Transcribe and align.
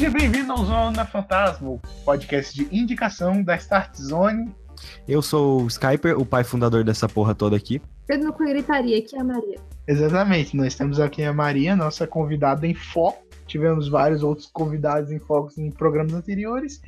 Seja 0.00 0.12
bem-vindo 0.12 0.50
ao 0.50 0.64
Zona 0.64 1.04
Fantasma, 1.04 1.78
podcast 2.06 2.54
de 2.54 2.74
indicação 2.74 3.42
da 3.42 3.54
Start 3.56 3.96
Zone. 3.96 4.50
Eu 5.06 5.20
sou 5.20 5.60
o 5.60 5.66
Skyper, 5.66 6.18
o 6.18 6.24
pai 6.24 6.42
fundador 6.42 6.82
dessa 6.82 7.06
porra 7.06 7.34
toda 7.34 7.54
aqui. 7.54 7.82
Pedro 8.06 8.32
com 8.32 8.46
gritaria, 8.46 8.96
aqui 8.96 9.14
é 9.14 9.20
a 9.20 9.24
Maria. 9.24 9.60
Exatamente, 9.86 10.56
nós 10.56 10.74
temos 10.74 10.98
aqui 10.98 11.22
a 11.22 11.34
Maria, 11.34 11.76
nossa 11.76 12.06
convidada 12.06 12.66
em 12.66 12.72
foco. 12.72 13.22
Tivemos 13.46 13.90
vários 13.90 14.22
outros 14.22 14.46
convidados 14.46 15.12
em 15.12 15.18
focos 15.18 15.58
em 15.58 15.70
programas 15.70 16.14
anteriores. 16.14 16.80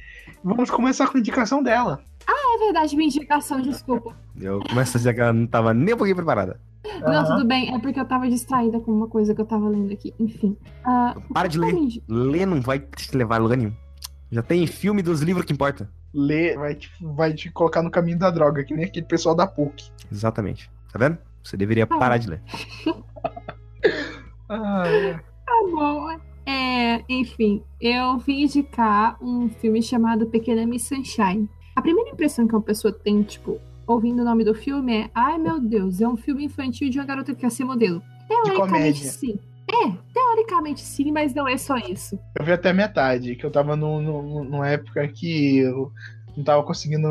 Vamos 0.42 0.70
começar 0.70 1.06
com 1.06 1.18
a 1.18 1.20
indicação 1.20 1.62
dela. 1.62 2.02
Ah, 2.26 2.56
é 2.56 2.64
verdade, 2.64 2.96
minha 2.96 3.08
indicação, 3.08 3.60
desculpa. 3.60 4.16
Eu 4.40 4.60
começo 4.60 4.96
a 4.96 4.98
dizer 4.98 5.12
que 5.12 5.20
ela 5.20 5.34
não 5.34 5.46
tava 5.46 5.74
nem 5.74 5.92
um 5.92 5.98
pouquinho 5.98 6.16
preparada. 6.16 6.58
Não, 7.00 7.08
Aham. 7.12 7.24
tudo 7.36 7.46
bem, 7.46 7.74
é 7.74 7.78
porque 7.78 7.98
eu 8.00 8.04
tava 8.04 8.28
distraída 8.28 8.80
com 8.80 8.90
uma 8.90 9.06
coisa 9.06 9.34
que 9.34 9.40
eu 9.40 9.46
tava 9.46 9.68
lendo 9.68 9.92
aqui. 9.92 10.12
Enfim. 10.18 10.56
Ah, 10.84 11.14
Para 11.32 11.48
de 11.48 11.58
ler. 11.58 11.74
Ler 12.08 12.46
não 12.46 12.60
vai 12.60 12.78
te 12.80 13.16
levar 13.16 13.36
a 13.36 13.38
lugar 13.38 13.56
nenhum. 13.56 13.72
Já 14.30 14.42
tem 14.42 14.66
filme 14.66 15.02
dos 15.02 15.20
livros 15.20 15.44
que 15.46 15.52
importa. 15.52 15.88
Lê, 16.12 16.56
vai 16.56 16.74
te, 16.74 16.90
vai 17.00 17.32
te 17.32 17.50
colocar 17.50 17.82
no 17.82 17.90
caminho 17.90 18.18
da 18.18 18.30
droga, 18.30 18.64
que 18.64 18.74
nem 18.74 18.84
aquele 18.84 19.06
pessoal 19.06 19.34
da 19.34 19.46
PUC. 19.46 19.90
Exatamente. 20.10 20.70
Tá 20.92 20.98
vendo? 20.98 21.18
Você 21.42 21.56
deveria 21.56 21.84
Ah. 21.84 21.98
parar 21.98 22.18
de 22.18 22.30
ler. 22.30 22.42
Ah, 24.48 24.82
é. 24.86 25.14
Tá 25.14 25.52
bom. 25.74 26.08
É, 26.44 27.02
enfim, 27.08 27.62
eu 27.80 28.18
vim 28.18 28.42
indicar 28.42 29.16
um 29.22 29.48
filme 29.48 29.82
chamado 29.82 30.26
Pequena 30.26 30.66
Miss 30.66 30.86
Sunshine. 30.88 31.48
A 31.74 31.80
primeira 31.80 32.10
impressão 32.10 32.46
que 32.46 32.54
uma 32.54 32.60
pessoa 32.62 32.92
tem, 32.92 33.22
tipo, 33.22 33.58
ouvindo 33.86 34.22
o 34.22 34.24
nome 34.24 34.44
do 34.44 34.54
filme 34.54 34.92
é: 34.94 35.10
ai 35.14 35.38
meu 35.38 35.60
Deus, 35.60 36.00
é 36.00 36.08
um 36.08 36.16
filme 36.16 36.44
infantil 36.44 36.88
de 36.90 36.98
uma 36.98 37.06
garota 37.06 37.34
que 37.34 37.40
quer 37.40 37.50
ser 37.50 37.64
modelo. 37.64 38.02
Teoricamente 38.28 39.06
sim. 39.06 39.38
É, 39.70 39.90
teoricamente 40.12 40.80
sim, 40.80 41.10
mas 41.12 41.32
não 41.34 41.48
é 41.48 41.56
só 41.56 41.76
isso. 41.78 42.18
Eu 42.38 42.44
vi 42.44 42.52
até 42.52 42.72
metade, 42.72 43.36
que 43.36 43.44
eu 43.46 43.50
tava 43.50 43.74
no, 43.74 44.00
no, 44.02 44.44
numa 44.44 44.68
época 44.68 45.06
que 45.08 45.58
eu 45.58 45.90
não 46.36 46.44
tava 46.44 46.62
conseguindo 46.62 47.06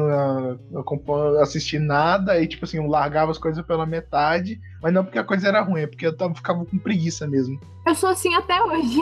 acompanhar- 0.76 1.42
assistir 1.42 1.80
nada, 1.80 2.40
e 2.42 2.48
tipo 2.48 2.66
assim, 2.66 2.78
eu 2.78 2.88
largava 2.88 3.32
as 3.32 3.38
coisas 3.38 3.66
pela 3.66 3.86
metade, 3.86 4.60
mas 4.82 4.94
não 4.94 5.04
porque 5.04 5.20
a 5.20 5.24
coisa 5.24 5.48
era 5.48 5.62
ruim, 5.62 5.82
é 5.82 5.88
porque 5.88 6.06
eu 6.06 6.16
tava, 6.16 6.34
ficava 6.36 6.64
com 6.66 6.78
preguiça 6.78 7.28
mesmo. 7.28 7.60
Eu 7.86 7.96
sou 7.96 8.10
assim 8.10 8.34
até 8.36 8.62
hoje. 8.62 9.00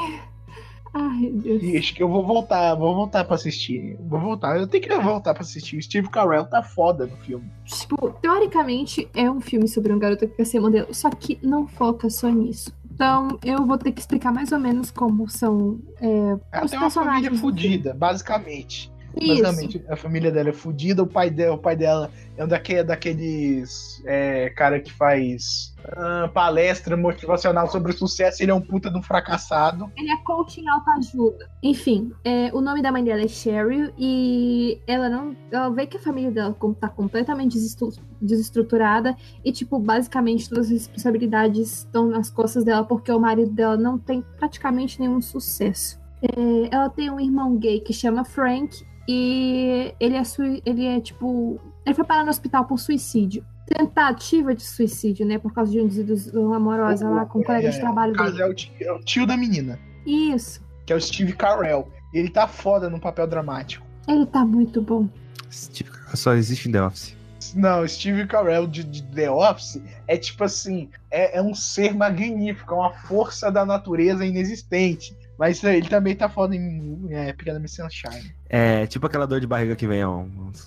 Ai, 0.93 1.31
meu 1.31 1.59
Deus. 1.59 1.75
Acho 1.77 1.93
que 1.95 2.01
eu 2.03 2.09
vou 2.09 2.25
voltar, 2.25 2.73
vou 2.75 2.95
voltar 2.95 3.23
pra 3.23 3.35
assistir. 3.35 3.95
Vou 4.01 4.19
voltar, 4.19 4.57
eu 4.57 4.67
tenho 4.67 4.83
que 4.83 4.95
voltar 4.97 5.33
pra 5.33 5.43
assistir. 5.43 5.77
O 5.77 5.81
Steve 5.81 6.09
Carell 6.09 6.45
tá 6.45 6.63
foda 6.63 7.05
no 7.05 7.15
filme. 7.17 7.49
Tipo, 7.65 8.11
teoricamente 8.21 9.07
é 9.13 9.29
um 9.29 9.39
filme 9.39 9.67
sobre 9.67 9.93
um 9.93 9.99
garoto 9.99 10.27
que 10.27 10.35
quer 10.35 10.45
ser 10.45 10.59
modelo, 10.59 10.93
só 10.93 11.09
que 11.09 11.37
não 11.43 11.67
foca 11.67 12.09
só 12.09 12.29
nisso. 12.29 12.73
Então, 12.91 13.39
eu 13.45 13.65
vou 13.65 13.77
ter 13.77 13.91
que 13.93 14.01
explicar 14.01 14.31
mais 14.33 14.51
ou 14.51 14.59
menos 14.59 14.91
como 14.91 15.29
são 15.29 15.79
é, 16.01 16.37
Ela 16.51 16.65
os 16.65 16.71
tem 16.71 16.79
uma 16.79 16.89
família 16.89 17.29
personagens. 17.29 17.39
fodida, 17.39 17.93
basicamente. 17.93 18.91
Isso. 19.19 19.43
Basicamente, 19.43 19.83
a 19.89 19.95
família 19.95 20.31
dela 20.31 20.49
é 20.49 20.53
fodida, 20.53 21.03
o 21.03 21.07
pai 21.07 21.29
dela, 21.29 21.55
o 21.55 21.57
pai 21.57 21.75
dela 21.75 22.11
é 22.37 22.43
um 22.43 22.47
daque- 22.47 22.83
daqueles 22.83 24.01
é, 24.05 24.49
cara 24.51 24.79
que 24.79 24.91
faz 24.91 25.73
ah, 25.83 26.29
palestra 26.33 26.95
motivacional 26.95 27.69
sobre 27.69 27.91
o 27.91 27.97
sucesso, 27.97 28.43
ele 28.43 28.51
é 28.51 28.53
um 28.53 28.61
puta 28.61 28.89
de 28.89 28.97
um 28.97 29.01
fracassado. 29.01 29.91
Ele 29.97 30.11
é 30.11 30.17
coach 30.17 30.59
em 30.61 30.69
autoajuda. 30.69 31.49
Enfim, 31.63 32.11
é, 32.23 32.49
o 32.53 32.61
nome 32.61 32.81
da 32.81 32.91
mãe 32.91 33.03
dela 33.03 33.21
é 33.21 33.27
Cheryl 33.27 33.91
e 33.97 34.79
ela 34.85 35.09
não. 35.09 35.35
Ela 35.51 35.69
vê 35.69 35.87
que 35.87 35.97
a 35.97 35.99
família 35.99 36.31
dela 36.31 36.55
tá 36.79 36.87
completamente 36.89 37.53
desestru- 37.53 37.91
desestruturada 38.21 39.15
e, 39.43 39.51
tipo, 39.51 39.79
basicamente 39.79 40.47
todas 40.49 40.65
as 40.65 40.71
responsabilidades 40.71 41.79
estão 41.79 42.07
nas 42.07 42.29
costas 42.29 42.63
dela 42.63 42.83
porque 42.83 43.11
o 43.11 43.19
marido 43.19 43.51
dela 43.51 43.77
não 43.77 43.97
tem 43.97 44.23
praticamente 44.37 44.99
nenhum 44.99 45.21
sucesso. 45.21 45.99
É, 46.21 46.75
ela 46.75 46.89
tem 46.89 47.09
um 47.09 47.19
irmão 47.19 47.55
gay 47.57 47.79
que 47.79 47.93
chama 47.93 48.25
Frank 48.25 48.85
e 49.13 49.93
ele 49.99 50.15
é, 50.15 50.23
sui- 50.23 50.61
ele 50.63 50.85
é 50.85 51.01
tipo. 51.01 51.59
Ele 51.83 51.95
foi 51.95 52.05
parar 52.05 52.23
no 52.23 52.29
hospital 52.29 52.65
por 52.65 52.77
suicídio. 52.79 53.43
Tentativa 53.65 54.53
de 54.53 54.61
suicídio, 54.63 55.25
né? 55.25 55.39
Por 55.39 55.51
causa 55.51 55.71
de 55.71 55.79
uma 55.79 55.87
desilusão 55.87 56.53
amorosa 56.53 57.09
lá 57.09 57.25
com 57.25 57.39
o 57.39 57.43
colega 57.43 57.69
de 57.71 57.77
É, 57.77 57.79
trabalho 57.79 58.11
no 58.13 58.17
caso, 58.19 58.31
dele. 58.33 58.43
é 58.43 58.47
o, 58.47 58.53
tio, 58.53 58.71
é 58.81 58.91
o 58.93 58.99
tio 58.99 59.25
da 59.25 59.35
menina, 59.35 59.79
Isso. 60.05 60.61
que 60.85 60.93
é 60.93 60.95
o 60.95 61.01
Steve 61.01 61.33
Carell. 61.33 61.87
Ele 62.13 62.29
tá 62.29 62.47
foda 62.47 62.87
no 62.89 62.99
papel 62.99 63.25
dramático. 63.27 63.85
Ele 64.07 64.25
tá 64.27 64.45
muito 64.45 64.79
bom. 64.81 65.07
Steve 65.51 65.89
Carell 65.89 66.15
só 66.15 66.33
existe 66.33 66.69
em 66.69 66.71
The 66.71 66.81
Office. 66.83 67.17
Não, 67.55 67.87
Steve 67.87 68.27
Carell 68.27 68.67
de, 68.67 68.83
de 68.83 69.01
The 69.03 69.29
Office 69.31 69.81
é 70.07 70.17
tipo 70.17 70.43
assim, 70.43 70.89
é, 71.09 71.37
é 71.37 71.41
um 71.41 71.53
ser 71.55 71.95
magnífico, 71.95 72.73
é 72.73 72.77
uma 72.77 72.91
força 72.93 73.51
da 73.51 73.65
natureza 73.65 74.23
inexistente. 74.25 75.15
Mas 75.39 75.63
ele 75.63 75.87
também 75.87 76.13
tá 76.15 76.27
foda 76.27 76.53
em 76.53 77.07
é, 77.11 77.31
Pequena 77.31 77.57
Miss 77.59 77.73
Sunshine. 77.75 78.35
É 78.49 78.85
tipo 78.85 79.07
aquela 79.07 79.25
dor 79.25 79.39
de 79.39 79.47
barriga 79.47 79.73
que 79.75 79.87
vem, 79.87 80.03
ó. 80.03 80.25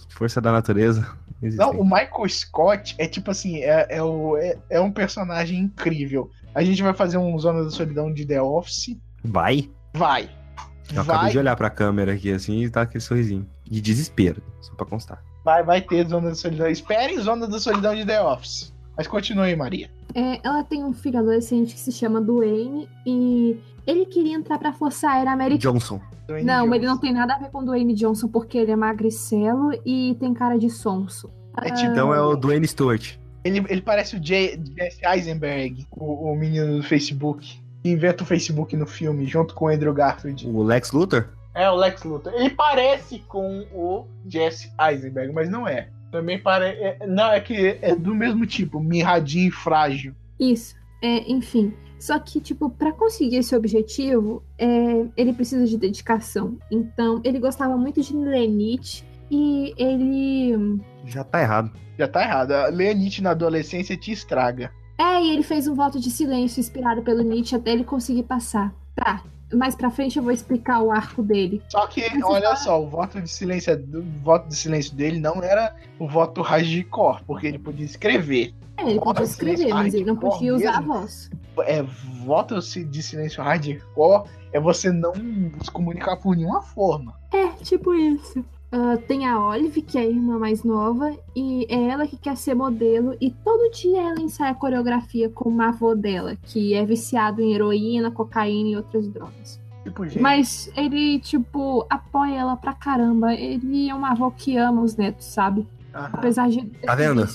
Força 0.08 0.40
da 0.40 0.50
natureza. 0.50 1.02
Não, 1.42 1.48
Existem. 1.48 1.80
o 1.80 1.84
Michael 1.84 2.28
Scott 2.28 2.94
é 2.98 3.06
tipo 3.06 3.30
assim, 3.30 3.58
é, 3.58 3.86
é, 3.90 4.02
o- 4.02 4.36
é- 4.38 4.56
é 4.70 4.80
um 4.80 4.90
personagem 4.90 5.58
incrível. 5.58 6.30
A 6.54 6.64
gente 6.64 6.82
vai 6.82 6.94
fazer 6.94 7.18
um 7.18 7.38
Zona 7.38 7.64
da 7.64 7.70
Solidão 7.70 8.10
de 8.12 8.24
The 8.24 8.40
Office. 8.40 8.96
Vai. 9.22 9.68
Vai. 9.92 10.30
Eu 10.94 11.02
acabei 11.02 11.20
Vai, 11.22 11.30
de 11.32 11.38
olhar 11.38 11.56
pra 11.56 11.68
câmera 11.70 12.12
aqui 12.14 12.32
assim 12.32 12.62
e 12.64 12.70
tá 12.70 12.82
aquele 12.82 13.02
sorrisinho. 13.02 13.46
De 13.64 13.80
desespero, 13.80 14.42
só 14.60 14.74
pra 14.74 14.86
constar. 14.86 15.22
vai, 15.44 15.62
vai 15.62 15.80
ter 15.82 16.06
Zona 16.08 16.28
da 16.30 16.34
Solidão. 16.34 16.66
Esperem 16.68 17.18
Zona 17.20 17.46
da 17.46 17.58
Solidão 17.58 17.94
de 17.94 18.04
The 18.06 18.22
Office. 18.22 18.72
Mas 18.96 19.06
continue 19.06 19.44
aí, 19.44 19.56
Maria. 19.56 19.90
É, 20.14 20.38
ela 20.46 20.62
tem 20.64 20.84
um 20.84 20.92
filho 20.92 21.18
adolescente 21.18 21.74
que 21.74 21.80
se 21.80 21.90
chama 21.92 22.20
Duane 22.20 22.88
e 23.06 23.58
ele 23.86 24.04
queria 24.06 24.34
entrar 24.34 24.58
pra 24.58 24.72
Força 24.72 25.08
Aérea 25.08 25.32
Americana. 25.32 25.72
Johnson. 25.72 26.00
Dwayne 26.26 26.46
Não, 26.46 26.62
Johnson. 26.64 26.74
ele 26.74 26.86
não 26.86 26.98
tem 26.98 27.12
nada 27.12 27.34
a 27.34 27.38
ver 27.38 27.50
com 27.50 27.64
Dwayne 27.64 27.94
Johnson 27.94 28.28
porque 28.28 28.58
ele 28.58 28.70
é 28.70 28.76
magricelo 28.76 29.70
e 29.84 30.14
tem 30.20 30.32
cara 30.34 30.58
de 30.58 30.68
sonso. 30.70 31.30
É 31.58 31.70
tipo, 31.70 31.90
Então 31.90 32.12
é 32.14 32.20
o 32.20 32.36
Dwayne 32.36 32.66
Stewart. 32.68 33.16
Ele, 33.44 33.64
ele 33.68 33.82
parece 33.82 34.16
o 34.16 34.20
J- 34.20 34.60
Jesse 34.78 35.04
Eisenberg, 35.04 35.86
o, 35.90 36.30
o 36.32 36.36
menino 36.36 36.76
do 36.76 36.82
Facebook. 36.82 37.60
Que 37.82 37.90
inventa 37.90 38.22
o 38.22 38.26
Facebook 38.26 38.76
no 38.76 38.86
filme, 38.86 39.26
junto 39.26 39.54
com 39.54 39.64
o 39.64 39.68
Andrew 39.68 39.92
Garfield. 39.92 40.46
O 40.48 40.62
Lex 40.62 40.92
Luthor? 40.92 41.28
É 41.54 41.68
o 41.68 41.74
Lex 41.74 42.04
Luthor. 42.04 42.32
Ele 42.34 42.50
parece 42.50 43.18
com 43.28 43.66
o 43.74 44.06
Jesse 44.28 44.70
Eisenberg, 44.80 45.32
mas 45.32 45.50
não 45.50 45.66
é. 45.66 45.88
Também 46.12 46.38
parece. 46.38 47.06
não, 47.06 47.32
é 47.32 47.40
que 47.40 47.78
é 47.80 47.96
do 47.96 48.14
mesmo 48.14 48.46
tipo, 48.46 48.78
mirradinho 48.78 49.48
e 49.48 49.50
frágil. 49.50 50.14
Isso. 50.38 50.76
É, 51.02 51.28
enfim. 51.30 51.72
Só 51.98 52.18
que, 52.18 52.40
tipo, 52.40 52.68
pra 52.68 52.92
conseguir 52.92 53.36
esse 53.36 53.56
objetivo, 53.56 54.42
é, 54.58 55.06
ele 55.16 55.32
precisa 55.32 55.66
de 55.66 55.78
dedicação. 55.78 56.58
Então, 56.70 57.20
ele 57.24 57.38
gostava 57.38 57.76
muito 57.76 58.02
de 58.02 58.14
Lenite 58.14 59.04
e 59.30 59.72
ele. 59.78 60.80
Já 61.06 61.24
tá 61.24 61.40
errado. 61.40 61.72
Já 61.98 62.06
tá 62.06 62.22
errado. 62.22 62.52
A 62.52 62.66
Leonite 62.66 63.22
na 63.22 63.30
adolescência 63.30 63.96
te 63.96 64.12
estraga. 64.12 64.70
É, 64.98 65.22
e 65.22 65.30
ele 65.30 65.42
fez 65.42 65.66
um 65.66 65.74
voto 65.74 65.98
de 65.98 66.10
silêncio 66.10 66.60
inspirado 66.60 67.02
pelo 67.02 67.22
Nietzsche 67.22 67.56
até 67.56 67.72
ele 67.72 67.84
conseguir 67.84 68.24
passar. 68.24 68.74
Tá. 68.94 69.22
Mais 69.52 69.74
pra 69.74 69.90
frente 69.90 70.16
eu 70.18 70.22
vou 70.22 70.32
explicar 70.32 70.80
o 70.82 70.90
arco 70.90 71.22
dele. 71.22 71.62
Só 71.68 71.86
que, 71.86 72.08
Mas 72.14 72.22
olha 72.24 72.50
tá- 72.50 72.56
só, 72.56 72.82
o 72.82 72.88
voto 72.88 73.20
de 73.20 73.30
silêncio 73.30 73.72
o 73.94 74.02
voto 74.22 74.48
de 74.48 74.56
silêncio 74.56 74.94
dele 74.94 75.18
não 75.20 75.42
era 75.42 75.74
o 75.98 76.08
voto 76.08 76.40
hardcore, 76.42 77.22
porque 77.26 77.46
ele 77.46 77.58
podia 77.58 77.84
escrever. 77.84 78.54
É, 78.76 78.88
ele 78.90 79.00
podia 79.00 79.24
escrever, 79.24 79.68
mas 79.74 79.92
ele 79.94 80.04
não 80.04 80.16
podia 80.16 80.54
usar 80.54 80.70
a 80.76 80.80
mesmo? 80.80 80.94
voz. 80.94 81.30
é, 81.60 81.82
voto 82.24 82.58
de 82.60 83.02
silêncio 83.02 83.42
hardcore 83.42 84.28
é 84.52 84.58
você 84.60 84.90
não 84.90 85.12
se 85.62 85.70
comunicar 85.70 86.16
por 86.16 86.34
nenhuma 86.36 86.62
forma. 86.62 87.14
É, 87.32 87.48
tipo 87.62 87.94
isso. 87.94 88.44
Ah, 88.72 88.96
tem 89.06 89.26
a 89.26 89.38
Olive, 89.38 89.82
que 89.82 89.98
é 89.98 90.00
a 90.00 90.06
irmã 90.06 90.38
mais 90.38 90.64
nova, 90.64 91.14
e 91.36 91.66
é 91.68 91.88
ela 91.88 92.06
que 92.06 92.16
quer 92.16 92.36
ser 92.38 92.54
modelo, 92.54 93.14
e 93.20 93.30
todo 93.30 93.70
dia 93.70 94.00
ela 94.00 94.20
ensaia 94.20 94.54
coreografia 94.54 95.28
com 95.28 95.50
uma 95.50 95.68
avô 95.68 95.94
dela, 95.94 96.36
que 96.36 96.72
é 96.72 96.84
viciado 96.86 97.42
em 97.42 97.52
heroína, 97.52 98.10
cocaína 98.10 98.70
e 98.70 98.76
outras 98.76 99.06
drogas. 99.08 99.60
Tipo, 99.84 100.04
gente, 100.06 100.20
Mas 100.22 100.70
ele, 100.76 101.18
tipo, 101.18 101.84
apoia 101.90 102.38
ela 102.38 102.56
pra 102.56 102.72
caramba. 102.72 103.34
Ele 103.34 103.88
é 103.90 103.94
um 103.94 104.06
avô 104.06 104.30
que 104.30 104.56
ama 104.56 104.80
os 104.80 104.96
netos, 104.96 105.26
sabe? 105.26 105.66
aham. 105.92 106.08
Apesar 106.14 106.48
de. 106.48 106.62
Tá 106.64 106.94
vendo? 106.94 107.26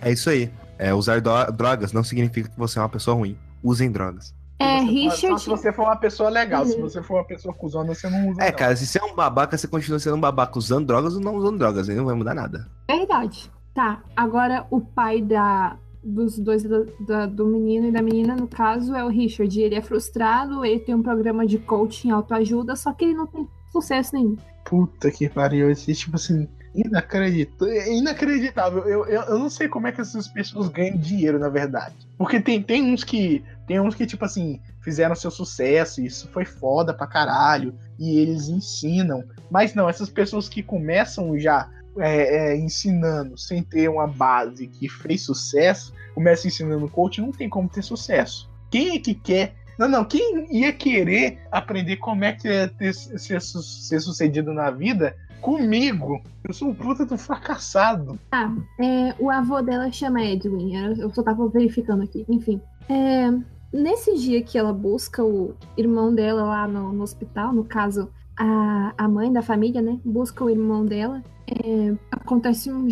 É 0.00 0.10
isso 0.12 0.30
aí. 0.30 0.50
É, 0.78 0.94
usar 0.94 1.20
dro- 1.20 1.50
drogas 1.52 1.92
não 1.92 2.04
significa 2.04 2.48
que 2.48 2.56
você 2.58 2.78
é 2.78 2.82
uma 2.82 2.88
pessoa 2.88 3.16
ruim. 3.16 3.36
Usem 3.62 3.90
drogas. 3.90 4.32
É, 4.60 4.80
Se 4.80 4.86
você 4.86 4.90
Richard. 4.92 5.20
Só 5.20 5.38
se 5.38 5.48
você 5.50 5.72
for 5.72 5.82
uma 5.84 5.96
pessoa 5.96 6.28
legal. 6.30 6.66
Se 6.66 6.74
Uhum. 6.76 6.82
você 6.82 7.02
for 7.02 7.14
uma 7.18 7.24
pessoa 7.24 7.54
cuzona, 7.54 7.94
você 7.94 8.08
não 8.10 8.30
usa. 8.30 8.42
É, 8.42 8.50
não. 8.50 8.56
cara, 8.58 8.74
se 8.76 8.86
você 8.86 8.98
é 8.98 9.04
um 9.04 9.14
babaca, 9.14 9.56
você 9.56 9.68
continua 9.68 9.98
sendo 9.98 10.16
um 10.16 10.20
babaca 10.20 10.58
usando 10.58 10.86
drogas 10.86 11.14
ou 11.14 11.20
não 11.20 11.36
usando 11.36 11.58
drogas. 11.58 11.88
Aí 11.88 11.94
não 11.96 12.04
vai 12.04 12.14
mudar 12.14 12.34
nada. 12.34 12.68
Verdade. 12.90 13.50
Tá, 13.74 14.02
agora 14.16 14.66
o 14.70 14.80
pai 14.80 15.22
da, 15.22 15.76
dos 16.02 16.36
dois, 16.38 16.64
da- 16.64 16.82
da- 17.06 17.26
do 17.26 17.46
menino 17.46 17.86
e 17.86 17.92
da 17.92 18.02
menina, 18.02 18.34
no 18.34 18.48
caso, 18.48 18.92
é 18.96 19.04
o 19.04 19.08
Richard. 19.08 19.60
Ele 19.60 19.76
é 19.76 19.80
frustrado, 19.80 20.64
ele 20.64 20.80
tem 20.80 20.94
um 20.96 21.02
programa 21.02 21.46
de 21.46 21.58
coaching 21.58 22.10
autoajuda, 22.10 22.74
só 22.74 22.92
que 22.92 23.04
ele 23.04 23.14
não 23.14 23.26
tem 23.28 23.46
sucesso 23.70 24.16
nenhum. 24.16 24.36
Puta 24.64 25.10
que 25.12 25.28
pariu. 25.28 25.70
Esse 25.70 25.94
tipo 25.94 26.16
assim. 26.16 26.48
Inacreditável. 26.74 27.74
É 27.74 27.92
inacreditável. 27.92 28.84
Eu, 28.84 29.06
eu, 29.06 29.22
eu 29.22 29.38
não 29.38 29.50
sei 29.50 29.68
como 29.68 29.86
é 29.86 29.92
que 29.92 30.00
essas 30.00 30.28
pessoas 30.28 30.68
ganham 30.68 30.96
dinheiro, 30.96 31.38
na 31.38 31.48
verdade. 31.48 31.94
Porque 32.16 32.40
tem, 32.40 32.62
tem 32.62 32.82
uns 32.82 33.04
que. 33.04 33.44
Tem 33.66 33.80
uns 33.80 33.94
que, 33.94 34.06
tipo 34.06 34.24
assim, 34.24 34.60
fizeram 34.80 35.14
seu 35.14 35.30
sucesso, 35.30 36.00
isso 36.00 36.28
foi 36.28 36.44
foda 36.44 36.94
pra 36.94 37.06
caralho. 37.06 37.74
e 37.98 38.18
eles 38.18 38.48
ensinam. 38.48 39.24
Mas 39.50 39.74
não, 39.74 39.88
essas 39.88 40.08
pessoas 40.08 40.48
que 40.48 40.62
começam 40.62 41.38
já 41.38 41.68
é, 41.98 42.52
é, 42.52 42.56
ensinando 42.56 43.36
sem 43.36 43.62
ter 43.62 43.88
uma 43.88 44.06
base 44.06 44.66
que 44.66 44.88
fez 44.88 45.22
sucesso, 45.22 45.92
começa 46.14 46.46
ensinando 46.46 46.88
coach, 46.88 47.20
não 47.20 47.32
tem 47.32 47.48
como 47.48 47.68
ter 47.68 47.82
sucesso. 47.82 48.50
Quem 48.70 48.96
é 48.96 48.98
que 48.98 49.14
quer 49.14 49.54
não, 49.78 49.88
não. 49.88 50.04
Quem 50.04 50.48
ia 50.50 50.72
querer 50.72 51.38
aprender 51.52 51.96
como 51.98 52.24
é 52.24 52.32
que 52.32 52.48
é 52.48 52.66
ter, 52.66 52.92
ser, 52.92 53.40
ser 53.40 54.00
sucedido 54.00 54.52
na 54.52 54.72
vida 54.72 55.14
comigo? 55.40 56.20
Eu 56.44 56.54
sou 56.54 56.68
um 56.68 56.74
puta 56.74 57.04
do 57.04 57.18
fracassado. 57.18 58.18
Ah, 58.32 58.54
é, 58.80 59.14
o 59.18 59.30
avô 59.30 59.60
dela 59.60 59.90
chama 59.90 60.22
Edwin. 60.22 60.74
Eu 60.98 61.10
só 61.10 61.22
tava 61.22 61.48
verificando 61.48 62.02
aqui. 62.02 62.24
Enfim. 62.28 62.60
É, 62.88 63.30
nesse 63.72 64.16
dia 64.16 64.42
que 64.42 64.56
ela 64.56 64.72
busca 64.72 65.24
o 65.24 65.54
irmão 65.76 66.14
dela 66.14 66.42
lá 66.42 66.68
no, 66.68 66.92
no 66.92 67.02
hospital, 67.02 67.52
no 67.52 67.64
caso, 67.64 68.10
a, 68.36 68.94
a 68.96 69.08
mãe 69.08 69.32
da 69.32 69.42
família, 69.42 69.82
né? 69.82 69.98
Busca 70.04 70.44
o 70.44 70.50
irmão 70.50 70.84
dela. 70.84 71.22
É, 71.46 71.94
acontece 72.10 72.70
um, 72.70 72.86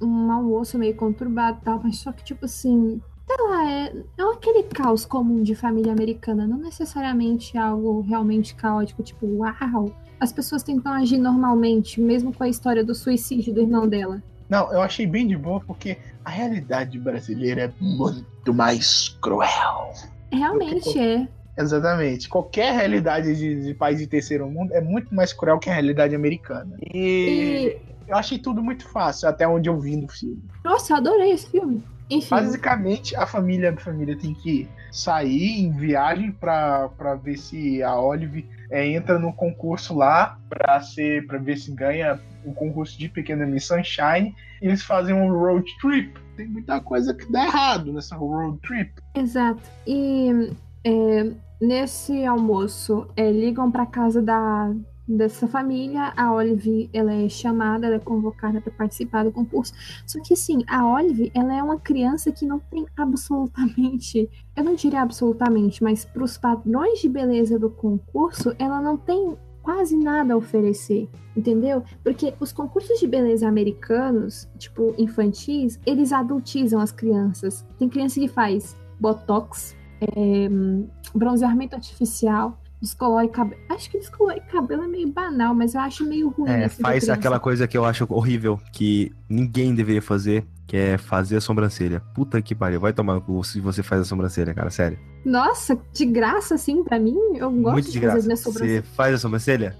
um 0.00 0.30
almoço 0.30 0.78
meio 0.78 0.94
conturbado 0.94 1.58
e 1.60 1.64
tal, 1.64 1.80
mas 1.82 1.98
só 1.98 2.12
que, 2.12 2.24
tipo 2.24 2.44
assim, 2.44 3.00
sei 3.26 3.48
lá, 3.48 3.70
é, 3.70 4.04
é 4.18 4.22
aquele 4.22 4.64
caos 4.64 5.04
comum 5.04 5.42
de 5.42 5.54
família 5.54 5.92
americana, 5.92 6.46
não 6.46 6.58
necessariamente 6.58 7.56
algo 7.56 8.00
realmente 8.00 8.54
caótico, 8.54 9.02
tipo, 9.02 9.26
uau, 9.26 9.94
as 10.20 10.30
pessoas 10.32 10.62
tentam 10.62 10.92
agir 10.92 11.16
normalmente, 11.16 12.00
mesmo 12.00 12.32
com 12.32 12.44
a 12.44 12.48
história 12.48 12.84
do 12.84 12.94
suicídio 12.94 13.54
do 13.54 13.60
irmão 13.60 13.88
dela. 13.88 14.22
Não, 14.48 14.70
eu 14.72 14.82
achei 14.82 15.06
bem 15.06 15.26
de 15.26 15.36
boa 15.36 15.60
porque 15.60 15.96
a 16.24 16.30
realidade 16.30 16.98
brasileira 16.98 17.62
é 17.62 17.72
muito 17.80 18.52
mais 18.52 19.08
cruel. 19.20 19.92
Realmente 20.30 20.98
é. 20.98 21.26
Exatamente. 21.56 22.28
Qualquer 22.28 22.74
realidade 22.74 23.34
de, 23.34 23.64
de, 23.64 23.74
país 23.74 23.98
de 23.98 24.06
terceiro 24.06 24.48
mundo 24.48 24.72
é 24.72 24.80
muito 24.80 25.14
mais 25.14 25.32
cruel 25.32 25.58
que 25.58 25.70
a 25.70 25.72
realidade 25.72 26.14
americana. 26.14 26.76
E, 26.82 26.98
e, 26.98 27.78
eu 28.08 28.16
achei 28.16 28.38
tudo 28.38 28.62
muito 28.62 28.86
fácil, 28.88 29.28
até 29.28 29.46
onde 29.46 29.68
eu 29.68 29.78
vi 29.78 29.96
no 29.96 30.08
filme. 30.08 30.42
Nossa, 30.64 30.92
eu 30.92 30.96
adorei 30.96 31.32
esse 31.32 31.48
filme. 31.48 31.82
Enfim. 32.10 32.28
Basicamente, 32.28 33.14
a 33.14 33.26
família, 33.26 33.70
a 33.70 33.76
família 33.76 34.16
tem 34.16 34.34
que 34.34 34.68
sair 34.90 35.60
em 35.60 35.70
viagem 35.70 36.32
para 36.32 37.14
ver 37.22 37.36
se 37.36 37.82
a 37.82 37.98
Olive 37.98 38.48
é, 38.70 38.86
entra 38.88 39.18
no 39.18 39.32
concurso 39.32 39.94
lá 39.94 40.38
para 40.48 40.80
ser 40.80 41.26
para 41.26 41.38
ver 41.38 41.56
se 41.56 41.72
ganha 41.72 42.18
o 42.44 42.52
concurso 42.52 42.98
de 42.98 43.08
Pequena 43.08 43.46
Miss 43.46 43.66
Sunshine. 43.66 44.34
E 44.60 44.66
eles 44.66 44.82
fazem 44.82 45.14
um 45.14 45.32
road 45.32 45.64
trip. 45.80 46.12
Tem 46.36 46.46
muita 46.46 46.80
coisa 46.80 47.14
que 47.14 47.30
dá 47.30 47.44
errado 47.44 47.92
nessa 47.92 48.16
road 48.16 48.58
trip. 48.60 48.92
Exato. 49.14 49.62
E 49.86 50.52
é, 50.84 51.30
nesse 51.60 52.24
almoço, 52.24 53.06
é, 53.16 53.30
ligam 53.30 53.70
para 53.70 53.86
casa 53.86 54.20
da 54.20 54.72
dessa 55.16 55.48
família, 55.48 56.12
a 56.16 56.32
Olive 56.32 56.88
ela 56.92 57.12
é 57.12 57.28
chamada, 57.28 57.86
ela 57.86 57.96
é 57.96 58.00
convocada 58.00 58.60
para 58.60 58.72
participar 58.72 59.24
do 59.24 59.32
concurso. 59.32 59.72
Só 60.06 60.20
que 60.22 60.34
assim, 60.34 60.62
a 60.68 60.86
Olive 60.86 61.32
ela 61.34 61.54
é 61.54 61.62
uma 61.62 61.78
criança 61.78 62.30
que 62.30 62.46
não 62.46 62.58
tem 62.58 62.86
absolutamente, 62.96 64.30
eu 64.56 64.64
não 64.64 64.74
diria 64.74 65.02
absolutamente, 65.02 65.82
mas 65.82 66.04
para 66.04 66.22
os 66.22 66.38
padrões 66.38 67.00
de 67.00 67.08
beleza 67.08 67.58
do 67.58 67.70
concurso, 67.70 68.54
ela 68.58 68.80
não 68.80 68.96
tem 68.96 69.36
quase 69.62 69.96
nada 69.96 70.34
a 70.34 70.36
oferecer, 70.36 71.08
entendeu? 71.36 71.82
Porque 72.02 72.32
os 72.40 72.52
concursos 72.52 72.98
de 72.98 73.06
beleza 73.06 73.46
americanos, 73.46 74.48
tipo 74.58 74.94
infantis, 74.96 75.78
eles 75.84 76.12
adultizam 76.12 76.80
as 76.80 76.92
crianças. 76.92 77.64
Tem 77.78 77.88
criança 77.88 78.18
que 78.20 78.28
faz 78.28 78.76
botox, 78.98 79.76
é, 80.00 80.48
bronzeamento 81.14 81.74
artificial, 81.74 82.59
descolore 82.80 83.28
cabelo. 83.28 83.60
Acho 83.68 83.90
que 83.90 83.98
descolore 83.98 84.40
cabelo 84.40 84.84
é 84.84 84.88
meio 84.88 85.08
banal, 85.08 85.54
mas 85.54 85.74
eu 85.74 85.80
acho 85.80 86.04
meio 86.04 86.30
ruim. 86.30 86.50
É, 86.50 86.68
faz 86.68 87.08
aquela 87.08 87.38
coisa 87.38 87.68
que 87.68 87.76
eu 87.76 87.84
acho 87.84 88.06
horrível, 88.08 88.60
que 88.72 89.12
ninguém 89.28 89.74
deveria 89.74 90.00
fazer, 90.00 90.46
que 90.66 90.76
é 90.76 90.98
fazer 90.98 91.36
a 91.36 91.40
sobrancelha. 91.40 92.00
Puta 92.14 92.40
que 92.40 92.54
pariu, 92.54 92.80
vai 92.80 92.92
tomar 92.92 93.14
no 93.20 93.44
se 93.44 93.60
você 93.60 93.82
faz 93.82 94.02
a 94.02 94.04
sobrancelha, 94.04 94.54
cara, 94.54 94.70
sério. 94.70 94.98
Nossa, 95.24 95.78
de 95.92 96.06
graça 96.06 96.54
assim 96.54 96.82
pra 96.82 96.98
mim? 96.98 97.16
Eu 97.34 97.50
gosto 97.50 97.74
Muito 97.74 97.86
de, 97.86 97.92
de 97.92 98.00
graça. 98.00 98.16
fazer 98.16 98.26
minha 98.26 98.36
sobrancelha. 98.36 98.82
Você 98.82 98.88
faz 98.94 99.14
a 99.14 99.18
sobrancelha? 99.18 99.76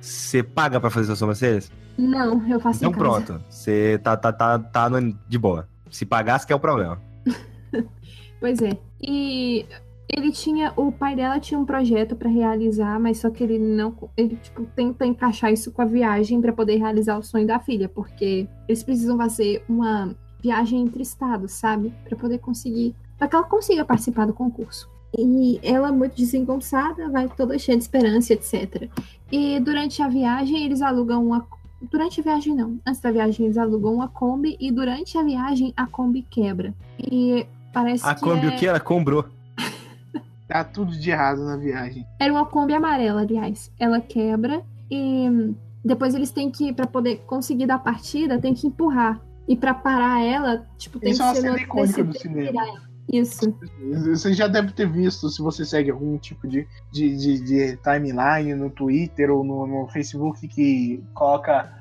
Você 0.00 0.42
paga 0.42 0.80
pra 0.80 0.90
fazer 0.90 1.12
as 1.12 1.18
sobrancelhas? 1.18 1.72
Não, 1.98 2.46
eu 2.48 2.60
faço 2.60 2.78
Então 2.78 2.92
pronto, 2.92 3.40
você 3.48 3.98
tá, 4.02 4.16
tá, 4.16 4.32
tá, 4.32 4.58
tá 4.58 4.88
de 5.28 5.38
boa. 5.38 5.68
Se 5.90 6.04
pagasse 6.04 6.46
que 6.46 6.52
é 6.52 6.56
o 6.56 6.60
problema. 6.60 7.00
pois 8.38 8.60
é. 8.60 8.78
E 9.00 9.66
ele 10.08 10.30
tinha, 10.30 10.72
o 10.76 10.92
pai 10.92 11.16
dela 11.16 11.40
tinha 11.40 11.58
um 11.58 11.64
projeto 11.64 12.14
para 12.14 12.28
realizar, 12.28 12.98
mas 13.00 13.18
só 13.18 13.30
que 13.30 13.42
ele 13.42 13.58
não, 13.58 13.94
ele 14.16 14.36
tipo 14.36 14.64
tenta 14.76 15.04
encaixar 15.04 15.52
isso 15.52 15.72
com 15.72 15.82
a 15.82 15.84
viagem 15.84 16.40
para 16.40 16.52
poder 16.52 16.76
realizar 16.76 17.18
o 17.18 17.22
sonho 17.22 17.46
da 17.46 17.58
filha, 17.58 17.88
porque 17.88 18.48
eles 18.68 18.82
precisam 18.82 19.16
fazer 19.16 19.64
uma 19.68 20.14
viagem 20.40 20.80
entre 20.80 21.02
estados, 21.02 21.52
sabe, 21.52 21.92
para 22.04 22.16
poder 22.16 22.38
conseguir, 22.38 22.94
para 23.18 23.26
que 23.26 23.34
ela 23.34 23.44
consiga 23.44 23.84
participar 23.84 24.26
do 24.26 24.32
concurso. 24.32 24.88
E 25.18 25.58
ela 25.62 25.90
muito 25.90 26.16
desengonçada, 26.16 27.08
vai 27.08 27.28
toda 27.28 27.58
cheia 27.58 27.76
de 27.76 27.82
esperança, 27.82 28.32
etc. 28.32 28.90
E 29.32 29.58
durante 29.60 30.02
a 30.02 30.08
viagem 30.08 30.64
eles 30.64 30.82
alugam 30.82 31.24
uma 31.26 31.46
Durante 31.90 32.20
a 32.20 32.22
viagem, 32.22 32.54
não. 32.54 32.78
Antes 32.86 33.02
da 33.02 33.10
viagem, 33.10 33.44
eles 33.44 33.58
alugam 33.58 33.94
uma 33.94 34.08
Kombi 34.08 34.56
e 34.58 34.72
durante 34.72 35.18
a 35.18 35.22
viagem 35.22 35.74
a 35.76 35.86
Kombi 35.86 36.22
quebra. 36.22 36.74
E 36.98 37.46
parece 37.72 38.04
a 38.04 38.14
que. 38.14 38.24
A 38.24 38.28
Kombi 38.28 38.46
é... 38.46 38.48
o 38.48 38.56
que? 38.56 38.66
Ela 38.66 38.80
comprou. 38.80 39.24
Tá 40.48 40.62
tudo 40.62 40.92
de 40.98 41.10
errado 41.10 41.44
na 41.44 41.56
viagem. 41.56 42.06
Era 42.20 42.32
uma 42.32 42.46
Kombi 42.46 42.74
amarela, 42.74 43.22
aliás. 43.22 43.72
Ela 43.78 44.00
quebra 44.00 44.62
e 44.90 45.54
depois 45.84 46.14
eles 46.14 46.30
têm 46.30 46.50
que, 46.50 46.72
para 46.72 46.86
poder 46.86 47.18
conseguir 47.26 47.66
dar 47.66 47.78
partida, 47.78 48.40
tem 48.40 48.54
que 48.54 48.66
empurrar. 48.66 49.20
E 49.48 49.56
para 49.56 49.74
parar 49.74 50.22
ela, 50.22 50.66
tipo, 50.76 50.98
tem 50.98 51.12
Isso 51.12 51.20
que 51.20 51.22
é 51.22 51.26
uma 51.26 51.34
ser 51.34 51.40
cena 51.42 51.60
icônica 51.60 52.04
do 52.04 52.18
cinema. 52.18 52.86
Isso. 53.12 53.56
Você 54.06 54.32
já 54.32 54.48
deve 54.48 54.72
ter 54.72 54.90
visto, 54.90 55.28
se 55.28 55.40
você 55.40 55.64
segue 55.64 55.90
algum 55.90 56.18
tipo 56.18 56.48
de, 56.48 56.66
de, 56.92 57.16
de, 57.16 57.40
de 57.40 57.76
timeline 57.76 58.54
no 58.54 58.68
Twitter 58.68 59.30
ou 59.30 59.44
no, 59.44 59.66
no 59.66 59.86
Facebook 59.88 60.46
que 60.48 61.02
coloca 61.14 61.72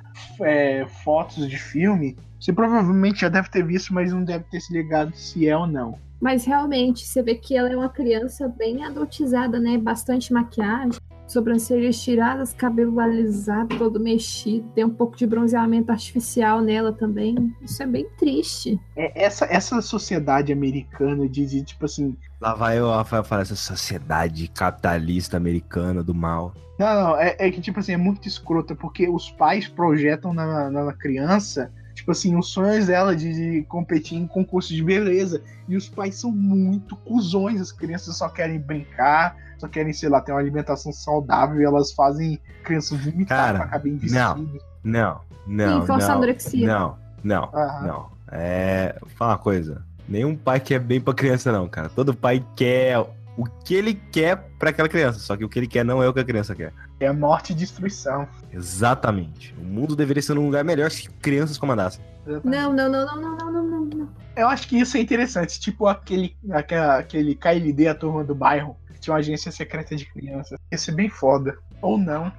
é, 0.42 0.86
fotos 1.04 1.50
de 1.50 1.58
filme, 1.58 2.16
você 2.40 2.54
provavelmente 2.54 3.22
já 3.22 3.30
deve 3.30 3.50
ter 3.50 3.66
visto, 3.66 3.92
mas 3.92 4.14
não 4.14 4.24
deve 4.24 4.44
ter 4.46 4.60
se 4.60 4.72
ligado 4.72 5.16
se 5.16 5.48
é 5.48 5.58
ou 5.58 5.66
não. 5.66 5.98
Mas 6.20 6.46
realmente, 6.46 7.06
você 7.06 7.22
vê 7.22 7.36
que 7.36 7.56
ela 7.56 7.70
é 7.70 7.76
uma 7.76 7.90
criança 7.90 8.48
bem 8.48 8.84
adultizada, 8.84 9.60
né? 9.60 9.78
Bastante 9.78 10.32
maquiagem, 10.32 11.00
sobrancelhas 11.28 12.02
tiradas, 12.02 12.54
cabelo 12.54 13.00
alisado, 13.00 13.78
todo 13.78 14.00
mexido, 14.00 14.68
tem 14.74 14.86
um 14.86 14.90
pouco 14.90 15.16
de 15.18 15.26
bronzeamento 15.26 15.92
artificial 15.92 16.62
nela 16.62 16.94
também. 16.94 17.54
Isso 17.62 17.82
é 17.82 17.86
bem 17.86 18.08
triste. 18.18 18.80
É, 18.96 19.24
essa, 19.26 19.46
essa 19.46 19.82
sociedade 19.82 20.52
americana 20.52 21.28
de, 21.28 21.46
de 21.46 21.64
tipo 21.64 21.86
assim. 21.86 22.16
Lá 22.40 22.54
vai 22.54 22.82
o 22.82 22.90
Rafael 22.90 23.24
falar 23.24 23.42
essa 23.42 23.56
sociedade 23.56 24.48
capitalista 24.48 25.38
americana 25.38 26.04
do 26.04 26.14
mal. 26.14 26.54
Não, 26.78 26.94
não, 27.02 27.18
é, 27.18 27.36
é, 27.40 27.50
que 27.50 27.62
tipo 27.62 27.80
assim, 27.80 27.94
é 27.94 27.98
muito 27.98 28.28
escrota, 28.28 28.76
porque 28.76 29.08
os 29.08 29.32
pais 29.32 29.68
projetam 29.68 30.34
na, 30.34 30.70
na 30.70 30.94
criança 30.94 31.72
tipo 31.96 32.12
assim, 32.12 32.36
os 32.38 32.50
sonhos 32.50 32.88
dela 32.88 33.16
de, 33.16 33.34
de, 33.34 33.64
competir 33.64 34.18
em 34.18 34.28
concurso 34.28 34.74
de 34.74 34.84
beleza. 34.84 35.42
E 35.68 35.76
os 35.76 35.90
pais 35.90 36.20
são 36.20 36.32
muito 36.32 36.96
cuzões, 36.98 37.60
as 37.60 37.72
crianças 37.72 38.18
só 38.18 38.30
querem 38.30 38.60
brincar, 38.60 39.36
só 39.58 39.68
querem, 39.68 39.94
sei 39.94 40.10
lá, 40.10 40.22
ter 40.22 40.34
uma 40.34 40.42
alimentação 40.42 40.92
saudável 40.92 41.60
e 41.60 41.64
elas 41.64 41.94
fazem 41.94 42.40
crianças 42.64 43.04
vomitar 43.04 43.38
Cara, 43.38 43.58
pra 43.60 43.68
caber 43.68 43.94
em 43.94 43.98
vestido. 43.98 44.62
Não, 44.84 45.22
não, 45.48 45.48
não. 45.48 45.82
Sim, 45.82 45.88
não, 45.88 46.12
anorexia. 46.12 46.68
Não, 46.68 46.98
não, 47.24 47.44
Aham. 47.54 47.88
não. 47.88 48.16
É. 48.32 48.96
Fala 49.16 49.32
uma 49.32 49.38
coisa. 49.38 49.82
Nenhum 50.08 50.36
pai 50.36 50.60
quer 50.60 50.80
bem 50.80 51.02
pra 51.02 51.14
criança, 51.14 51.52
não, 51.52 51.68
cara. 51.68 51.90
Todo 51.90 52.14
pai 52.14 52.44
quer 52.56 53.00
o 53.38 53.46
que 53.46 53.74
ele 53.74 53.94
quer 54.12 54.38
para 54.58 54.70
aquela 54.70 54.88
criança. 54.88 55.20
Só 55.20 55.36
que 55.36 55.44
o 55.44 55.50
que 55.50 55.60
ele 55.60 55.68
quer 55.68 55.84
não 55.84 56.02
é 56.02 56.08
o 56.08 56.14
que 56.14 56.20
a 56.20 56.24
criança 56.24 56.56
quer. 56.56 56.74
É 57.00 57.12
morte 57.12 57.52
e 57.52 57.56
destruição. 57.56 58.28
Exatamente. 58.52 59.54
O 59.60 59.64
mundo 59.64 59.96
deveria 59.96 60.22
ser 60.22 60.38
um 60.38 60.46
lugar 60.46 60.64
melhor 60.64 60.90
se 60.92 61.10
crianças 61.10 61.58
comandassem. 61.58 62.04
Não, 62.44 62.74
não, 62.74 62.90
não, 62.90 63.06
não, 63.06 63.22
não, 63.22 63.52
não, 63.52 63.64
não, 63.64 63.86
não. 63.86 64.10
Eu 64.36 64.48
acho 64.48 64.68
que 64.68 64.80
isso 64.80 64.98
é 64.98 65.00
interessante. 65.00 65.60
Tipo 65.60 65.88
aquele, 65.88 66.36
aquele 66.52 67.36
KLD, 67.36 67.88
a 67.88 67.96
turma 67.96 68.24
do 68.24 68.34
bairro, 68.34 68.76
que 68.94 69.00
tinha 69.00 69.14
uma 69.14 69.20
agência 69.20 69.52
secreta 69.52 69.96
de 69.96 70.06
crianças. 70.06 70.58
Ia 70.72 70.78
ser 70.78 70.94
bem 70.94 71.10
foda. 71.10 71.58
Ou 71.82 71.98
não. 71.98 72.32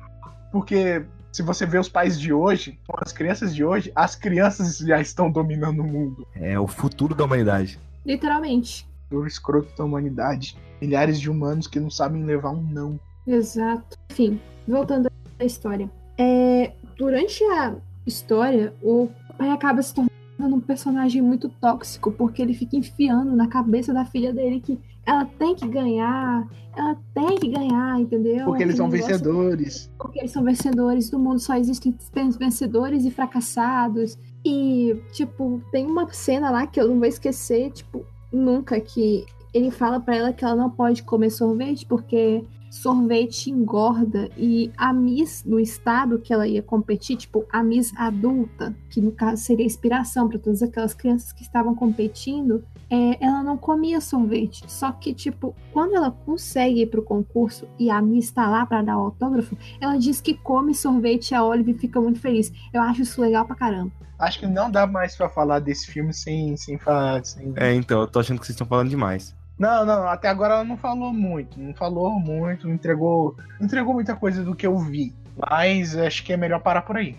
Porque 0.50 1.04
se 1.30 1.42
você 1.42 1.66
vê 1.66 1.78
os 1.78 1.88
pais 1.88 2.18
de 2.18 2.32
hoje, 2.32 2.78
as 3.02 3.12
crianças 3.12 3.54
de 3.54 3.62
hoje, 3.62 3.92
as 3.94 4.16
crianças 4.16 4.78
já 4.78 5.00
estão 5.00 5.30
dominando 5.30 5.80
o 5.80 5.84
mundo. 5.84 6.26
É 6.34 6.58
o 6.58 6.66
futuro 6.66 7.14
da 7.14 7.24
humanidade. 7.24 7.78
Literalmente. 8.04 8.88
O 9.10 9.24
escroto 9.26 9.68
da 9.76 9.84
humanidade. 9.84 10.56
Milhares 10.80 11.20
de 11.20 11.30
humanos 11.30 11.66
que 11.66 11.80
não 11.80 11.90
sabem 11.90 12.24
levar 12.24 12.50
um 12.50 12.62
não. 12.62 12.98
Exato. 13.26 13.96
Enfim, 14.10 14.40
voltando 14.66 15.08
à 15.38 15.44
história. 15.44 15.90
É, 16.18 16.72
durante 16.96 17.42
a 17.44 17.76
história, 18.06 18.74
o 18.82 19.08
pai 19.38 19.50
acaba 19.50 19.82
se 19.82 19.94
tornando 19.94 20.56
um 20.56 20.60
personagem 20.60 21.22
muito 21.22 21.48
tóxico, 21.48 22.10
porque 22.12 22.42
ele 22.42 22.54
fica 22.54 22.76
enfiando 22.76 23.34
na 23.34 23.48
cabeça 23.48 23.92
da 23.92 24.04
filha 24.04 24.32
dele 24.32 24.60
que 24.60 24.78
ela 25.04 25.24
tem 25.24 25.54
que 25.54 25.68
ganhar, 25.68 26.46
ela 26.76 26.96
tem 27.14 27.38
que 27.38 27.48
ganhar, 27.48 28.00
entendeu? 28.00 28.44
Porque 28.44 28.62
eles 28.64 28.76
são 28.76 28.88
negócio- 28.88 29.06
vencedores. 29.08 29.90
Porque 29.98 30.18
eles 30.18 30.30
são 30.32 30.42
vencedores, 30.42 31.08
do 31.10 31.18
mundo 31.18 31.38
só 31.38 31.56
existem 31.56 31.96
vencedores 32.38 33.04
e 33.04 33.10
fracassados. 33.10 34.18
E, 34.44 35.00
tipo, 35.12 35.60
tem 35.72 35.86
uma 35.86 36.08
cena 36.12 36.50
lá 36.50 36.66
que 36.66 36.80
eu 36.80 36.88
não 36.88 36.98
vou 36.98 37.06
esquecer, 37.06 37.70
tipo, 37.70 38.04
nunca, 38.36 38.80
que 38.80 39.26
ele 39.52 39.70
fala 39.70 39.98
pra 39.98 40.16
ela 40.16 40.32
que 40.32 40.44
ela 40.44 40.54
não 40.54 40.70
pode 40.70 41.02
comer 41.02 41.30
sorvete 41.30 41.86
porque 41.86 42.44
sorvete 42.76 43.50
engorda. 43.50 44.28
E 44.36 44.70
a 44.76 44.92
Miss 44.92 45.42
do 45.42 45.58
estado 45.58 46.18
que 46.18 46.32
ela 46.32 46.46
ia 46.46 46.62
competir, 46.62 47.16
tipo, 47.16 47.44
a 47.50 47.62
Miss 47.62 47.92
adulta, 47.96 48.74
que 48.90 49.00
no 49.00 49.12
caso 49.12 49.42
seria 49.42 49.66
inspiração 49.66 50.28
para 50.28 50.38
todas 50.38 50.62
aquelas 50.62 50.94
crianças 50.94 51.32
que 51.32 51.42
estavam 51.42 51.74
competindo, 51.74 52.64
é, 52.90 53.24
ela 53.24 53.42
não 53.42 53.56
comia 53.56 54.00
sorvete. 54.00 54.64
Só 54.68 54.92
que, 54.92 55.12
tipo, 55.12 55.54
quando 55.72 55.94
ela 55.94 56.10
consegue 56.10 56.82
ir 56.82 56.86
pro 56.86 57.02
concurso 57.02 57.66
e 57.78 57.90
a 57.90 58.00
Miss 58.00 58.30
tá 58.30 58.48
lá 58.48 58.64
pra 58.64 58.82
dar 58.82 58.98
o 58.98 59.02
autógrafo, 59.02 59.56
ela 59.80 59.96
diz 59.96 60.20
que 60.20 60.34
come 60.34 60.74
sorvete 60.74 61.30
e 61.30 61.34
a 61.34 61.44
Olive 61.44 61.74
fica 61.74 62.00
muito 62.00 62.20
feliz. 62.20 62.52
Eu 62.72 62.82
acho 62.82 63.02
isso 63.02 63.20
legal 63.20 63.44
pra 63.44 63.56
caramba. 63.56 63.92
Acho 64.18 64.40
que 64.40 64.46
não 64.46 64.70
dá 64.70 64.86
mais 64.86 65.14
pra 65.14 65.28
falar 65.28 65.58
desse 65.58 65.90
filme 65.90 66.12
sem, 66.12 66.56
sem 66.56 66.78
falar. 66.78 67.24
Sem... 67.24 67.52
É, 67.56 67.74
então, 67.74 68.00
eu 68.00 68.06
tô 68.06 68.18
achando 68.18 68.38
que 68.38 68.46
vocês 68.46 68.54
estão 68.54 68.66
falando 68.66 68.88
demais. 68.88 69.34
Não, 69.58 69.86
não, 69.86 70.06
até 70.06 70.28
agora 70.28 70.54
ela 70.54 70.64
não 70.64 70.76
falou 70.76 71.12
muito. 71.12 71.58
Não 71.58 71.74
falou 71.74 72.18
muito, 72.20 72.66
não 72.66 72.74
entregou, 72.74 73.34
não 73.58 73.66
entregou 73.66 73.94
muita 73.94 74.14
coisa 74.14 74.44
do 74.44 74.54
que 74.54 74.66
eu 74.66 74.78
vi. 74.78 75.14
Mas 75.50 75.96
acho 75.96 76.24
que 76.24 76.32
é 76.32 76.36
melhor 76.36 76.60
parar 76.60 76.82
por 76.82 76.96
aí. 76.96 77.16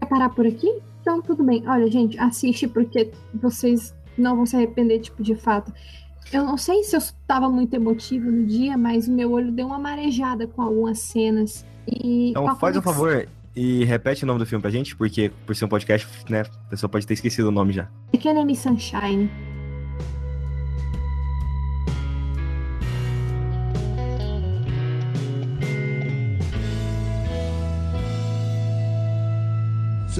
Quer 0.00 0.06
parar 0.06 0.30
por 0.30 0.46
aqui? 0.46 0.80
Então, 1.00 1.20
tudo 1.22 1.42
bem. 1.42 1.62
Olha, 1.66 1.90
gente, 1.90 2.18
assiste 2.18 2.68
porque 2.68 3.10
vocês 3.34 3.94
não 4.16 4.36
vão 4.36 4.46
se 4.46 4.56
arrepender, 4.56 5.00
tipo, 5.00 5.22
de 5.22 5.34
fato. 5.34 5.72
Eu 6.32 6.44
não 6.44 6.56
sei 6.56 6.82
se 6.82 6.94
eu 6.94 6.98
estava 6.98 7.48
muito 7.48 7.74
emotivo 7.74 8.30
no 8.30 8.46
dia, 8.46 8.76
mas 8.76 9.08
o 9.08 9.12
meu 9.12 9.32
olho 9.32 9.50
deu 9.50 9.66
uma 9.66 9.78
marejada 9.78 10.46
com 10.46 10.62
algumas 10.62 10.98
cenas. 11.00 11.66
E 11.86 12.30
Então 12.30 12.56
faz 12.56 12.76
um 12.76 12.82
favor 12.82 13.26
e 13.56 13.84
repete 13.84 14.22
o 14.22 14.26
nome 14.26 14.38
do 14.38 14.46
filme 14.46 14.62
pra 14.62 14.70
gente, 14.70 14.94
porque 14.94 15.32
por 15.44 15.56
ser 15.56 15.64
um 15.64 15.68
podcast, 15.68 16.06
né, 16.30 16.42
a 16.42 16.70
pessoa 16.70 16.88
pode 16.88 17.06
ter 17.06 17.14
esquecido 17.14 17.48
o 17.48 17.50
nome 17.50 17.72
já. 17.72 17.88
Pequena 18.12 18.44
Miss 18.44 18.60
Sunshine. 18.60 19.28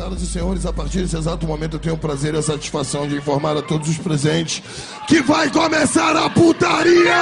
Senhoras 0.00 0.22
e 0.22 0.26
senhores, 0.26 0.64
a 0.64 0.72
partir 0.72 1.02
desse 1.02 1.14
exato 1.14 1.46
momento 1.46 1.76
eu 1.76 1.78
tenho 1.78 1.94
o 1.94 1.98
prazer 1.98 2.32
e 2.32 2.38
a 2.38 2.42
satisfação 2.42 3.06
de 3.06 3.16
informar 3.16 3.54
a 3.54 3.60
todos 3.60 3.86
os 3.86 3.98
presentes 3.98 4.62
que 5.06 5.20
vai 5.20 5.50
começar 5.50 6.16
a 6.16 6.30
putaria! 6.30 7.12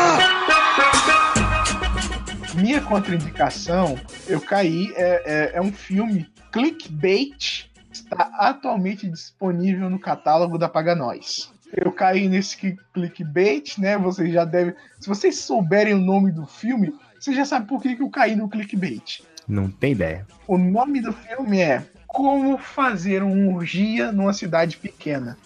Minha 2.54 2.80
contraindicação, 2.80 3.98
eu 4.28 4.40
caí, 4.40 4.92
é, 4.94 5.22
é, 5.54 5.56
é 5.56 5.60
um 5.60 5.72
filme 5.72 6.28
clickbait, 6.52 7.68
está 7.90 8.30
atualmente 8.38 9.08
disponível 9.10 9.90
no 9.90 9.98
catálogo 9.98 10.56
da 10.56 10.68
Paga 10.68 10.94
Nós. 10.94 11.50
Eu 11.72 11.90
caí 11.90 12.28
nesse 12.28 12.56
cli- 12.56 12.78
clickbait, 12.94 13.76
né? 13.78 13.98
Vocês 13.98 14.32
já 14.32 14.44
devem. 14.44 14.72
Se 15.00 15.08
vocês 15.08 15.36
souberem 15.40 15.94
o 15.94 15.98
nome 15.98 16.30
do 16.30 16.46
filme, 16.46 16.94
vocês 17.18 17.36
já 17.36 17.44
sabem 17.44 17.66
por 17.66 17.82
que, 17.82 17.96
que 17.96 18.02
eu 18.04 18.08
caí 18.08 18.36
no 18.36 18.48
clickbait. 18.48 19.20
Não 19.48 19.68
tem 19.68 19.90
ideia. 19.92 20.24
O 20.46 20.56
nome 20.56 21.00
do 21.00 21.12
filme 21.12 21.58
é 21.60 21.82
Como 22.08 22.58
Fazer 22.58 23.22
uma 23.22 23.54
Orgia 23.54 24.10
numa 24.10 24.32
Cidade 24.32 24.76
Pequena. 24.76 25.38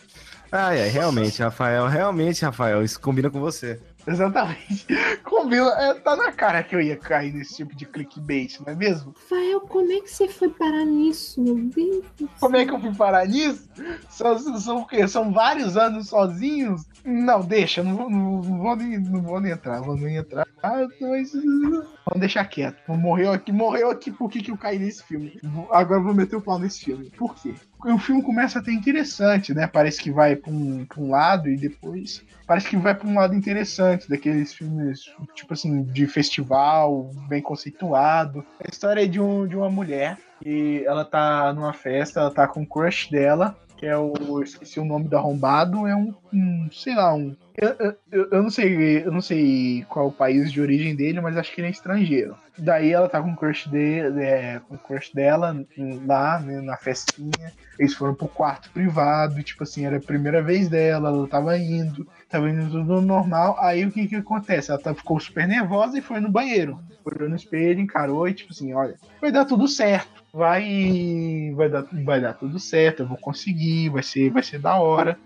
Ah, 0.50 0.74
é, 0.74 0.86
realmente, 0.86 1.42
Rafael, 1.42 1.86
realmente, 1.88 2.44
Rafael, 2.44 2.84
isso 2.84 3.00
combina 3.00 3.28
com 3.28 3.40
você. 3.40 3.80
Exatamente. 4.06 4.86
Combina, 5.24 5.70
é, 5.78 5.94
tá 5.94 6.16
na 6.16 6.32
cara 6.32 6.62
que 6.62 6.74
eu 6.74 6.80
ia 6.80 6.96
cair 6.96 7.32
nesse 7.32 7.56
tipo 7.56 7.74
de 7.74 7.86
clickbait, 7.86 8.58
não 8.60 8.72
é 8.72 8.76
mesmo? 8.76 9.14
Rafael, 9.16 9.60
como 9.60 9.92
é 9.92 10.00
que 10.00 10.10
você 10.10 10.28
foi 10.28 10.48
parar 10.48 10.84
nisso? 10.84 11.40
Meu 11.40 11.56
Deus 11.56 12.04
Como 12.40 12.56
é 12.56 12.64
que 12.64 12.72
eu 12.72 12.80
fui 12.80 12.94
parar 12.94 13.26
nisso? 13.26 13.68
São, 14.08 14.38
são? 14.58 14.86
São 15.08 15.32
vários 15.32 15.76
anos 15.76 16.08
sozinhos? 16.08 16.82
Não, 17.04 17.40
deixa, 17.40 17.82
não 17.82 17.96
vou, 17.96 18.10
não, 18.10 18.42
não 18.42 18.58
vou, 18.58 18.76
nem, 18.76 18.98
não 18.98 19.22
vou 19.22 19.40
nem 19.40 19.52
entrar, 19.52 19.80
vou 19.80 19.96
nem 19.96 20.16
entrar. 20.16 20.46
Ah, 20.62 20.86
mas, 21.00 21.32
vamos 21.32 22.20
deixar 22.20 22.44
quieto. 22.44 22.80
Morreu 22.88 23.32
aqui, 23.32 23.50
morreu 23.50 23.90
aqui, 23.90 24.12
por 24.12 24.30
que, 24.30 24.40
que 24.40 24.52
eu 24.52 24.56
caí 24.56 24.78
nesse 24.78 25.02
filme? 25.02 25.40
Agora 25.70 25.98
eu 25.98 26.04
vou 26.04 26.14
meter 26.14 26.36
o 26.36 26.40
pau 26.40 26.58
nesse 26.58 26.84
filme. 26.84 27.10
Por 27.10 27.34
quê? 27.34 27.54
O 27.84 27.98
filme 27.98 28.22
começa 28.22 28.60
até 28.60 28.70
interessante, 28.70 29.52
né? 29.52 29.66
Parece 29.66 30.00
que 30.00 30.10
vai 30.10 30.36
pra 30.36 30.52
um, 30.52 30.84
pra 30.84 31.00
um 31.00 31.10
lado 31.10 31.48
e 31.48 31.56
depois. 31.56 32.24
Parece 32.46 32.68
que 32.68 32.76
vai 32.76 32.94
pra 32.94 33.08
um 33.08 33.14
lado 33.14 33.34
interessante, 33.34 34.08
daqueles 34.08 34.54
filmes, 34.54 35.10
tipo 35.34 35.52
assim, 35.52 35.82
de 35.82 36.06
festival, 36.06 37.10
bem 37.28 37.42
conceituado. 37.42 38.44
A 38.64 38.70
história 38.70 39.02
é 39.02 39.06
de, 39.06 39.20
um, 39.20 39.46
de 39.46 39.56
uma 39.56 39.68
mulher 39.68 40.16
e 40.44 40.84
ela 40.86 41.04
tá 41.04 41.52
numa 41.52 41.72
festa, 41.72 42.20
ela 42.20 42.30
tá 42.30 42.46
com 42.46 42.62
o 42.62 42.66
crush 42.66 43.10
dela, 43.10 43.56
que 43.82 43.86
é 43.88 43.98
o. 43.98 44.12
eu 44.16 44.42
esqueci 44.44 44.78
o 44.78 44.84
nome 44.84 45.08
do 45.08 45.16
arrombado, 45.16 45.88
é 45.88 45.96
um. 45.96 46.14
um, 46.32 46.68
sei 46.70 46.94
lá, 46.94 47.12
um. 47.12 47.34
Eu, 47.56 47.96
eu- 48.12 48.28
eu, 48.30 48.42
não 48.42 48.48
sei, 48.48 49.04
eu 49.04 49.10
não 49.10 49.20
sei 49.20 49.84
qual 49.88 50.06
o 50.06 50.12
país 50.12 50.52
de 50.52 50.60
origem 50.60 50.94
dele, 50.94 51.20
mas 51.20 51.36
acho 51.36 51.52
que 51.52 51.60
ele 51.60 51.66
é 51.66 51.70
estrangeiro. 51.72 52.36
Daí 52.56 52.92
ela 52.92 53.08
tá 53.08 53.20
com 53.20 53.32
o 53.32 53.36
crush 53.36 53.68
dele, 53.68 54.22
é, 54.22 54.60
com 54.68 54.76
o 54.76 54.78
crush 54.78 55.12
dela 55.12 55.56
lá, 56.06 56.38
né, 56.38 56.60
na 56.60 56.76
festinha. 56.76 57.52
Eles 57.76 57.94
foram 57.94 58.14
pro 58.14 58.28
quarto 58.28 58.70
privado, 58.70 59.42
tipo 59.42 59.64
assim, 59.64 59.84
era 59.84 59.96
a 59.96 60.00
primeira 60.00 60.40
vez 60.42 60.68
dela, 60.68 61.08
ela 61.08 61.26
tava 61.26 61.58
indo, 61.58 62.06
tava 62.32 62.48
indo 62.48 62.70
tudo 62.70 63.02
normal. 63.02 63.56
Aí 63.60 63.84
o 63.84 63.92
que 63.92 64.08
que 64.08 64.16
acontece? 64.16 64.70
Ela 64.70 64.80
tá- 64.80 64.94
ficou 64.94 65.20
super 65.20 65.46
nervosa 65.46 65.98
e 65.98 66.02
foi 66.02 66.18
no 66.18 66.30
banheiro. 66.30 66.80
Olhou 67.04 67.28
no 67.28 67.36
espelho, 67.36 67.80
encarou 67.80 68.26
e, 68.26 68.32
tipo 68.34 68.52
assim, 68.52 68.72
olha, 68.72 68.96
vai 69.20 69.30
dar 69.30 69.44
tudo 69.44 69.68
certo. 69.68 70.22
Vai, 70.32 71.52
vai, 71.54 71.68
dar, 71.68 71.84
vai 72.04 72.20
dar 72.20 72.32
tudo 72.32 72.58
certo, 72.58 73.02
eu 73.02 73.06
vou 73.06 73.18
conseguir, 73.18 73.90
vai 73.90 74.02
ser, 74.02 74.30
vai 74.30 74.42
ser 74.42 74.58
da 74.58 74.76
hora. 74.76 75.18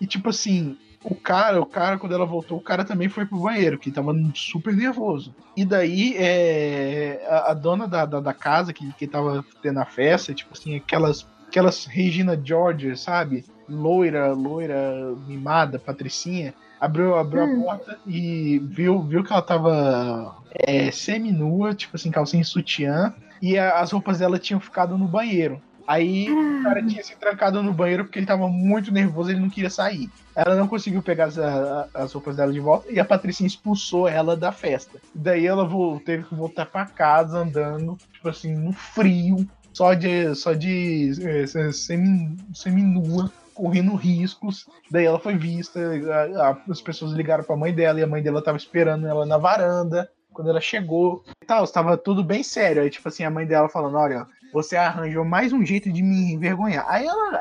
E 0.00 0.06
tipo 0.06 0.30
assim, 0.30 0.76
o 1.04 1.14
cara, 1.14 1.60
o 1.60 1.66
cara, 1.66 1.98
quando 1.98 2.14
ela 2.14 2.24
voltou, 2.24 2.56
o 2.56 2.62
cara 2.62 2.84
também 2.84 3.08
foi 3.08 3.26
pro 3.26 3.38
banheiro, 3.42 3.78
que 3.78 3.92
tava 3.92 4.12
super 4.34 4.74
nervoso. 4.74 5.34
E 5.54 5.64
daí, 5.64 6.14
é, 6.16 7.26
a, 7.28 7.50
a 7.50 7.54
dona 7.54 7.86
da, 7.86 8.06
da, 8.06 8.20
da 8.20 8.32
casa 8.32 8.72
que, 8.72 8.90
que 8.94 9.06
tava 9.06 9.44
tendo 9.62 9.78
a 9.78 9.84
festa, 9.84 10.32
tipo 10.32 10.54
assim, 10.54 10.76
aquelas, 10.76 11.26
aquelas 11.48 11.84
Regina 11.84 12.40
George, 12.42 12.96
sabe? 12.96 13.44
Loira, 13.68 14.32
loira, 14.32 15.14
mimada, 15.26 15.78
patricinha, 15.78 16.54
abriu, 16.80 17.16
abriu 17.16 17.42
Hum. 17.44 17.60
a 17.60 17.64
porta 17.64 17.98
e 18.06 18.58
viu, 18.70 19.02
viu 19.02 19.24
que 19.24 19.32
ela 19.32 19.42
tava 19.42 20.36
é, 20.66 20.90
semi-nua, 20.90 21.74
tipo 21.74 21.96
assim, 21.96 22.10
calcinha 22.10 22.42
e 22.42 22.44
sutiã, 22.44 23.12
e 23.42 23.58
a- 23.58 23.80
as 23.80 23.90
roupas 23.92 24.18
dela 24.18 24.38
tinham 24.38 24.60
ficado 24.60 24.96
no 24.96 25.06
banheiro. 25.06 25.60
Aí 25.86 26.28
o 26.30 26.62
cara 26.64 26.84
tinha 26.84 27.02
se 27.04 27.14
trancado 27.16 27.62
no 27.62 27.72
banheiro 27.72 28.04
porque 28.04 28.18
ele 28.18 28.26
tava 28.26 28.48
muito 28.48 28.90
nervoso, 28.90 29.30
ele 29.30 29.38
não 29.40 29.50
queria 29.50 29.70
sair. 29.70 30.08
Ela 30.34 30.56
não 30.56 30.66
conseguiu 30.66 31.00
pegar 31.02 31.26
as, 31.26 31.38
as 31.94 32.12
roupas 32.12 32.36
dela 32.36 32.52
de 32.52 32.58
volta 32.60 32.90
e 32.90 32.98
a 32.98 33.04
Patricinha 33.04 33.46
expulsou 33.46 34.08
ela 34.08 34.36
da 34.36 34.50
festa. 34.50 34.98
Daí 35.14 35.46
ela 35.46 35.64
vo- 35.64 36.00
teve 36.04 36.24
que 36.24 36.34
voltar 36.34 36.66
pra 36.66 36.86
casa 36.86 37.38
andando, 37.38 37.96
tipo 38.12 38.28
assim, 38.28 38.54
no 38.56 38.72
frio, 38.72 39.46
só 39.72 39.94
de, 39.94 40.34
só 40.34 40.54
de 40.54 41.12
é, 41.22 41.46
se- 41.46 41.72
semi, 41.72 42.36
semi-nua, 42.52 43.30
correndo 43.56 43.94
riscos. 43.96 44.66
Daí 44.90 45.04
ela 45.04 45.18
foi 45.18 45.36
vista, 45.36 45.80
a- 45.80 46.50
a- 46.50 46.58
as 46.70 46.80
pessoas 46.80 47.12
ligaram 47.12 47.42
pra 47.42 47.56
mãe 47.56 47.72
dela 47.74 47.98
e 47.98 48.02
a 48.02 48.06
mãe 48.06 48.22
dela 48.22 48.42
tava 48.42 48.56
esperando 48.56 49.06
ela 49.06 49.24
na 49.26 49.38
varanda. 49.38 50.08
Quando 50.32 50.50
ela 50.50 50.60
chegou, 50.60 51.24
e 51.42 51.46
tal, 51.46 51.64
estava 51.64 51.96
tudo 51.96 52.22
bem 52.22 52.42
sério. 52.42 52.82
Aí, 52.82 52.90
tipo 52.90 53.08
assim, 53.08 53.24
a 53.24 53.30
mãe 53.30 53.46
dela 53.46 53.70
falando: 53.70 53.96
Olha, 53.96 54.26
você 54.52 54.76
arranjou 54.76 55.24
mais 55.24 55.50
um 55.52 55.64
jeito 55.64 55.90
de 55.90 56.02
me 56.02 56.34
envergonhar. 56.34 56.84
Aí 56.88 57.06
ela, 57.06 57.40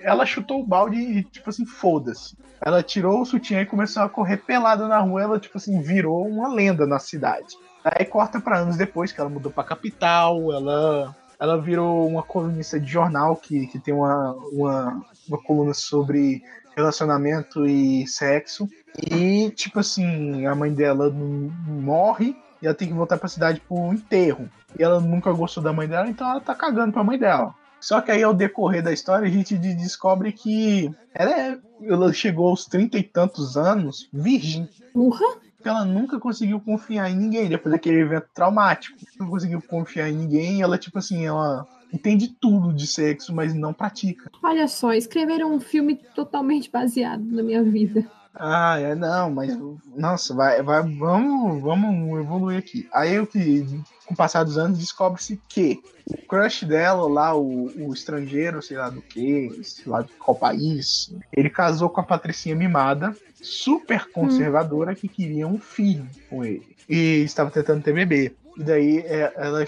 ela 0.00 0.24
chutou 0.26 0.60
o 0.60 0.66
balde 0.66 0.96
e, 1.00 1.24
tipo 1.24 1.50
assim, 1.50 1.66
foda-se. 1.66 2.36
Ela 2.64 2.80
tirou 2.80 3.20
o 3.20 3.24
sutiã 3.26 3.60
e 3.60 3.66
começou 3.66 4.04
a 4.04 4.08
correr 4.08 4.36
pelada 4.36 4.86
na 4.86 5.00
rua. 5.00 5.20
Ela, 5.22 5.40
tipo 5.40 5.58
assim, 5.58 5.80
virou 5.80 6.24
uma 6.24 6.46
lenda 6.46 6.86
na 6.86 7.00
cidade. 7.00 7.56
Aí 7.84 8.04
corta 8.04 8.40
pra 8.40 8.58
anos 8.58 8.76
depois 8.76 9.10
que 9.10 9.20
ela 9.20 9.28
mudou 9.28 9.50
pra 9.50 9.64
capital, 9.64 10.52
ela, 10.52 11.12
ela 11.42 11.60
virou 11.60 12.06
uma 12.08 12.22
colunista 12.22 12.78
de 12.78 12.88
jornal 12.90 13.34
que, 13.36 13.66
que 13.66 13.78
tem 13.78 13.92
uma, 13.92 14.32
uma, 14.52 15.02
uma 15.28 15.42
coluna 15.42 15.74
sobre 15.74 16.40
relacionamento 16.76 17.66
e 17.66 18.06
sexo. 18.06 18.68
E, 19.10 19.50
tipo 19.50 19.80
assim, 19.80 20.46
a 20.46 20.54
mãe 20.54 20.72
dela 20.72 21.10
morre 21.10 22.36
e 22.62 22.66
ela 22.66 22.74
tem 22.74 22.86
que 22.86 22.94
voltar 22.94 23.18
pra 23.18 23.28
cidade 23.28 23.60
um 23.68 23.92
enterro. 23.92 24.48
E 24.78 24.82
ela 24.82 25.00
nunca 25.00 25.32
gostou 25.32 25.62
da 25.62 25.72
mãe 25.72 25.88
dela, 25.88 26.08
então 26.08 26.30
ela 26.30 26.40
tá 26.40 26.54
cagando 26.54 26.92
pra 26.92 27.02
mãe 27.04 27.18
dela. 27.18 27.54
Só 27.80 28.00
que 28.00 28.12
aí, 28.12 28.22
ao 28.22 28.32
decorrer 28.32 28.80
da 28.80 28.92
história, 28.92 29.26
a 29.26 29.30
gente 29.30 29.58
de- 29.58 29.74
descobre 29.74 30.30
que 30.32 30.88
ela, 31.12 31.32
é- 31.32 31.58
ela 31.82 32.12
chegou 32.12 32.48
aos 32.48 32.64
trinta 32.66 32.96
e 32.96 33.02
tantos 33.02 33.56
anos 33.56 34.08
virgem. 34.12 34.68
Porra? 34.94 35.26
Porque 35.62 35.68
ela 35.68 35.84
nunca 35.84 36.18
conseguiu 36.18 36.58
confiar 36.58 37.08
em 37.08 37.14
ninguém 37.14 37.48
depois 37.48 37.72
daquele 37.72 38.00
evento 38.00 38.26
traumático. 38.34 38.98
Não 39.16 39.28
conseguiu 39.28 39.62
confiar 39.62 40.10
em 40.10 40.16
ninguém. 40.16 40.60
Ela, 40.60 40.76
tipo 40.76 40.98
assim, 40.98 41.24
ela, 41.24 41.64
entende 41.92 42.26
tudo 42.40 42.72
de 42.72 42.84
sexo, 42.84 43.32
mas 43.32 43.54
não 43.54 43.72
pratica. 43.72 44.28
Olha 44.42 44.66
só, 44.66 44.92
escreveram 44.92 45.54
um 45.54 45.60
filme 45.60 45.94
totalmente 46.16 46.68
baseado 46.68 47.22
na 47.22 47.44
minha 47.44 47.62
vida. 47.62 48.04
Ah, 48.34 48.76
é, 48.80 48.96
não, 48.96 49.30
mas 49.30 49.56
nossa, 49.94 50.34
vai, 50.34 50.60
vai, 50.62 50.82
vamos, 50.82 51.62
vamos 51.62 52.18
evoluir 52.18 52.58
aqui. 52.58 52.88
Aí 52.92 53.20
o 53.20 53.26
que, 53.26 53.64
com 54.12 54.14
o 54.14 54.16
passar 54.16 54.44
dos 54.44 54.58
anos, 54.58 54.78
descobre-se 54.78 55.40
que 55.48 55.82
o 56.06 56.16
crush 56.26 56.64
dela 56.64 57.08
lá, 57.08 57.34
o, 57.34 57.66
o 57.66 57.92
estrangeiro, 57.92 58.62
sei 58.62 58.76
lá 58.76 58.90
do 58.90 59.00
que, 59.00 59.60
sei 59.64 59.90
lá 59.90 60.02
de 60.02 60.12
qual 60.12 60.34
país, 60.34 61.12
ele 61.32 61.48
casou 61.48 61.88
com 61.88 62.00
a 62.00 62.04
Patricinha 62.04 62.54
Mimada, 62.54 63.16
super 63.34 64.10
conservadora, 64.10 64.94
que 64.94 65.08
queria 65.08 65.46
um 65.46 65.58
filho 65.58 66.06
com 66.28 66.44
ele. 66.44 66.76
E 66.88 67.22
estava 67.22 67.50
tentando 67.50 67.82
ter 67.82 67.94
bebê. 67.94 68.34
E 68.56 68.62
daí 68.62 68.98
é, 68.98 69.32
ela, 69.34 69.64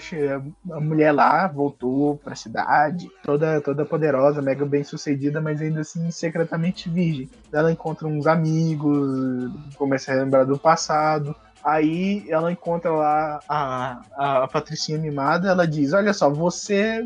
a 0.71 0.79
mulher 0.79 1.11
lá 1.11 1.47
voltou 1.47 2.17
pra 2.17 2.35
cidade, 2.35 3.09
toda, 3.23 3.59
toda 3.59 3.83
poderosa, 3.83 4.43
mega 4.43 4.63
bem 4.63 4.83
sucedida, 4.83 5.41
mas 5.41 5.59
ainda 5.59 5.81
assim 5.81 6.11
secretamente 6.11 6.87
virgem. 6.87 7.27
Ela 7.51 7.71
encontra 7.71 8.07
uns 8.07 8.27
amigos, 8.27 9.51
começa 9.75 10.11
a 10.11 10.15
lembrar 10.15 10.43
do 10.43 10.59
passado. 10.59 11.35
Aí 11.65 12.23
ela 12.29 12.51
encontra 12.51 12.91
lá 12.91 13.39
a, 13.49 14.43
a 14.43 14.47
Patricinha 14.47 14.99
mimada, 14.99 15.49
ela 15.49 15.67
diz: 15.67 15.93
Olha 15.93 16.13
só, 16.13 16.29
você 16.29 17.03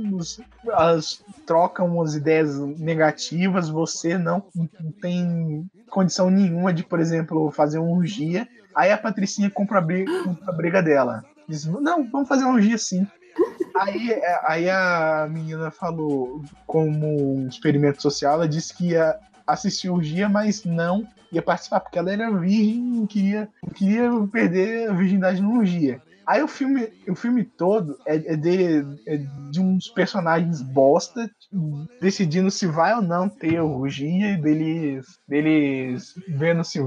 as, 0.74 1.24
troca 1.46 1.82
umas 1.82 2.14
ideias 2.14 2.60
negativas, 2.78 3.70
você 3.70 4.18
não, 4.18 4.44
não 4.54 4.92
tem 4.92 5.66
condição 5.90 6.30
nenhuma 6.30 6.74
de, 6.74 6.84
por 6.84 7.00
exemplo, 7.00 7.50
fazer 7.52 7.80
um 7.80 7.94
urgia. 7.94 8.46
Aí 8.76 8.92
a 8.92 8.98
Patricinha 8.98 9.50
compra 9.50 9.78
a 9.78 9.82
briga, 9.82 10.12
compra 10.24 10.50
a 10.50 10.56
briga 10.56 10.84
dela. 10.84 11.24
Diz, 11.48 11.64
não, 11.66 12.06
vamos 12.12 12.28
fazer 12.28 12.44
um 12.44 12.60
dia 12.60 12.78
sim. 12.78 13.08
Aí, 13.80 14.22
aí 14.44 14.70
a 14.70 15.26
menina 15.32 15.72
falou, 15.72 16.44
como 16.68 17.38
um 17.38 17.48
experimento 17.48 18.02
social, 18.02 18.34
ela 18.34 18.48
disse 18.48 18.76
que 18.76 18.90
ia 18.90 19.18
assistir 19.54 19.90
o 19.90 20.02
dia, 20.02 20.28
mas 20.30 20.64
não 20.64 21.08
ia 21.32 21.42
participar, 21.42 21.80
porque 21.80 22.00
ela 22.00 22.12
era 22.12 22.32
virgem 22.32 23.04
e 23.04 23.08
queria, 23.08 23.50
queria 23.76 24.10
perder 24.32 24.90
a 24.90 24.94
virgindade 24.94 25.42
no 25.42 25.64
dia. 25.64 26.02
Aí 26.30 26.44
o 26.44 26.48
filme, 26.48 26.88
o 27.08 27.16
filme 27.16 27.44
todo 27.44 27.98
é, 28.06 28.16
é, 28.16 28.36
de, 28.36 28.86
é 29.08 29.18
de 29.50 29.60
uns 29.60 29.88
personagens 29.88 30.62
bosta 30.62 31.28
decidindo 32.00 32.52
se 32.52 32.68
vai 32.68 32.94
ou 32.94 33.02
não 33.02 33.28
ter 33.28 33.60
orgia, 33.60 34.38
deles, 34.38 35.08
deles 35.28 36.14
vendo 36.28 36.64
se, 36.64 36.80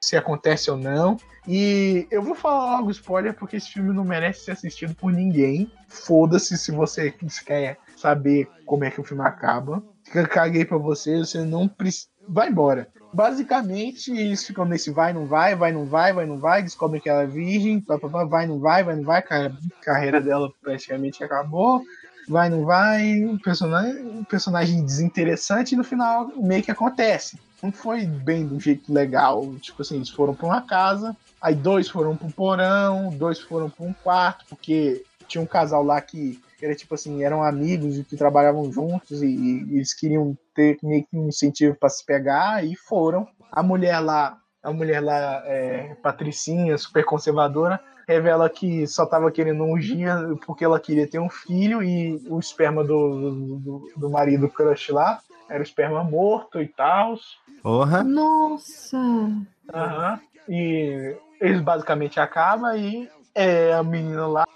se 0.00 0.16
acontece 0.16 0.70
ou 0.70 0.76
não. 0.76 1.16
E 1.48 2.06
eu 2.12 2.22
vou 2.22 2.36
falar 2.36 2.78
logo 2.78 2.92
spoiler 2.92 3.34
porque 3.34 3.56
esse 3.56 3.70
filme 3.70 3.92
não 3.92 4.04
merece 4.04 4.44
ser 4.44 4.52
assistido 4.52 4.94
por 4.94 5.12
ninguém. 5.12 5.68
Foda-se 5.88 6.56
se 6.56 6.70
você 6.70 7.12
quer 7.44 7.78
saber 7.96 8.48
como 8.64 8.84
é 8.84 8.90
que 8.90 9.00
o 9.00 9.04
filme 9.04 9.24
acaba. 9.24 9.82
Caguei 10.30 10.64
pra 10.64 10.78
você, 10.78 11.18
você 11.18 11.44
não 11.44 11.66
precisa. 11.68 12.08
Vai 12.26 12.48
embora. 12.48 12.88
Basicamente, 13.12 14.10
eles 14.10 14.44
ficam 14.44 14.64
nesse 14.64 14.90
vai, 14.90 15.12
não 15.12 15.26
vai, 15.26 15.54
vai, 15.54 15.72
não 15.72 15.84
vai, 15.84 16.12
vai, 16.12 16.26
não 16.26 16.38
vai, 16.38 16.62
descobrem 16.62 17.00
que 17.00 17.08
ela 17.08 17.22
é 17.22 17.26
virgem, 17.26 17.84
vai, 17.86 17.98
não 18.46 18.58
vai, 18.58 18.82
vai, 18.82 18.96
não 18.96 19.04
vai, 19.04 19.20
a 19.20 19.52
carreira 19.82 20.20
dela 20.20 20.50
praticamente 20.60 21.22
acabou, 21.22 21.82
vai, 22.28 22.48
não 22.48 22.64
vai, 22.64 23.24
um 23.24 23.38
personagem, 23.38 24.02
um 24.04 24.24
personagem 24.24 24.84
desinteressante 24.84 25.74
e 25.74 25.78
no 25.78 25.84
final 25.84 26.32
meio 26.36 26.62
que 26.62 26.70
acontece 26.70 27.38
não 27.64 27.72
foi 27.72 28.04
bem 28.04 28.46
do 28.46 28.60
jeito 28.60 28.92
legal. 28.92 29.54
Tipo 29.56 29.80
assim, 29.80 29.96
eles 29.96 30.10
foram 30.10 30.34
para 30.34 30.46
uma 30.46 30.60
casa, 30.60 31.16
aí 31.40 31.54
dois 31.54 31.88
foram 31.88 32.14
para 32.14 32.26
um 32.26 32.30
porão, 32.30 33.10
dois 33.16 33.40
foram 33.40 33.70
para 33.70 33.86
um 33.86 33.92
quarto, 33.92 34.44
porque 34.50 35.02
tinha 35.26 35.40
um 35.40 35.46
casal 35.46 35.82
lá 35.82 36.00
que 36.00 36.38
era 36.64 36.74
tipo 36.74 36.94
assim, 36.94 37.22
eram 37.22 37.42
amigos 37.42 37.98
e 37.98 38.04
que 38.04 38.16
trabalhavam 38.16 38.70
juntos 38.72 39.22
e, 39.22 39.26
e 39.26 39.76
eles 39.76 39.92
queriam 39.92 40.36
ter 40.54 40.78
meio 40.82 41.04
que 41.04 41.16
um 41.16 41.28
incentivo 41.28 41.76
para 41.76 41.88
se 41.88 42.04
pegar 42.04 42.64
e 42.64 42.74
foram. 42.76 43.26
A 43.50 43.62
mulher 43.62 44.00
lá, 44.00 44.38
a 44.62 44.72
mulher 44.72 45.00
lá, 45.00 45.42
é, 45.46 45.94
patricinha, 46.02 46.76
super 46.78 47.04
conservadora, 47.04 47.80
revela 48.06 48.48
que 48.48 48.86
só 48.86 49.04
estava 49.04 49.30
querendo 49.30 49.64
um 49.64 49.78
dia 49.78 50.16
porque 50.46 50.64
ela 50.64 50.80
queria 50.80 51.08
ter 51.08 51.18
um 51.18 51.30
filho 51.30 51.82
e 51.82 52.22
o 52.28 52.38
esperma 52.38 52.82
do, 52.84 53.58
do, 53.58 53.92
do 53.96 54.10
marido 54.10 54.48
crush 54.48 54.90
lá 54.90 55.20
era 55.48 55.60
o 55.60 55.62
esperma 55.62 56.02
morto 56.02 56.60
e 56.60 56.68
tal. 56.68 57.16
Porra. 57.62 58.02
Nossa! 58.02 58.96
Uhum. 58.96 60.18
E 60.48 61.16
eles 61.40 61.60
basicamente 61.60 62.20
acabam 62.20 62.76
e 62.76 63.08
é, 63.34 63.72
a 63.72 63.82
menina 63.82 64.26
lá 64.26 64.46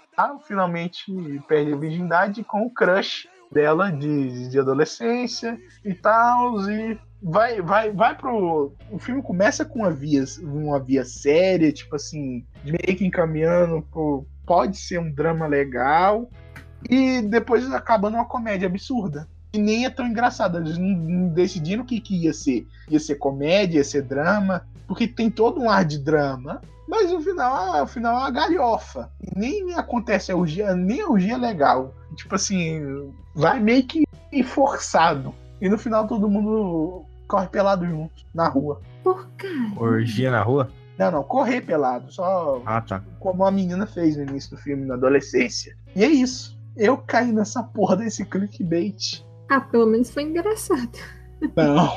finalmente 0.45 1.11
perde 1.47 1.73
a 1.73 1.77
virgindade 1.77 2.43
com 2.43 2.65
o 2.65 2.69
crush 2.69 3.27
dela 3.51 3.91
de, 3.91 4.49
de 4.49 4.59
adolescência 4.59 5.57
e 5.83 5.93
tal. 5.93 6.59
E 6.69 6.97
vai, 7.21 7.61
vai, 7.61 7.91
vai 7.91 8.15
pro. 8.15 8.73
O 8.91 8.99
filme 8.99 9.21
começa 9.21 9.65
com 9.65 9.79
uma 9.79 9.91
via, 9.91 10.23
uma 10.41 10.79
via 10.79 11.05
séria, 11.05 11.71
tipo 11.71 11.95
assim, 11.95 12.45
meio 12.63 12.97
que 12.97 13.05
encaminhando 13.05 13.81
pro. 13.91 14.25
Pode 14.45 14.77
ser 14.77 14.99
um 14.99 15.11
drama 15.11 15.45
legal. 15.45 16.29
E 16.89 17.21
depois 17.21 17.71
acaba 17.71 18.09
numa 18.09 18.25
comédia 18.25 18.67
absurda 18.67 19.27
e 19.53 19.57
nem 19.57 19.85
é 19.85 19.89
tão 19.89 20.07
engraçada. 20.07 20.59
Eles 20.59 20.77
não 20.77 21.29
decidiram 21.29 21.83
o 21.83 21.85
que, 21.85 21.99
que 21.99 22.23
ia 22.23 22.33
ser. 22.33 22.67
Ia 22.89 22.99
ser 22.99 23.15
comédia, 23.15 23.77
ia 23.77 23.83
ser 23.83 24.03
drama, 24.03 24.65
porque 24.87 25.07
tem 25.07 25.29
todo 25.29 25.59
um 25.59 25.69
ar 25.69 25.83
de 25.83 25.99
drama. 25.99 26.61
Mas 26.89 27.11
no 27.11 27.21
final, 27.21 27.81
no 27.81 27.87
final 27.87 28.15
é 28.15 28.19
uma 28.21 28.31
galhofa. 28.31 29.11
E 29.21 29.39
nem 29.39 29.75
acontece 29.75 30.31
a 30.31 30.35
urgia, 30.35 30.73
nem 30.75 31.01
a 31.01 31.07
urgia 31.07 31.35
é 31.35 31.37
legal. 31.37 31.93
Tipo 32.15 32.33
assim, 32.33 33.13
vai 33.35 33.59
meio 33.59 33.85
que 33.85 34.03
forçado. 34.43 35.33
E 35.61 35.69
no 35.69 35.77
final 35.77 36.07
todo 36.07 36.27
mundo 36.27 37.05
corre 37.27 37.47
pelado 37.47 37.85
junto, 37.85 38.25
na 38.33 38.47
rua. 38.47 38.81
Por 39.03 39.29
quê? 39.37 39.47
Orgia 39.77 40.31
na 40.31 40.41
rua? 40.41 40.71
Não, 40.97 41.11
não, 41.11 41.23
correr 41.23 41.61
pelado. 41.61 42.11
Só 42.11 42.63
ah, 42.65 42.81
tá. 42.81 43.03
como 43.19 43.45
a 43.45 43.51
menina 43.51 43.85
fez 43.85 44.17
no 44.17 44.23
início 44.23 44.49
do 44.49 44.57
filme, 44.57 44.83
na 44.83 44.95
adolescência. 44.95 45.77
E 45.95 46.03
é 46.03 46.07
isso. 46.07 46.59
Eu 46.75 46.97
caí 46.97 47.31
nessa 47.31 47.61
porra 47.61 47.97
desse 47.97 48.25
clickbait. 48.25 49.23
Ah, 49.47 49.61
pelo 49.61 49.85
menos 49.85 50.09
foi 50.09 50.23
engraçado. 50.23 50.97
Não. 51.55 51.93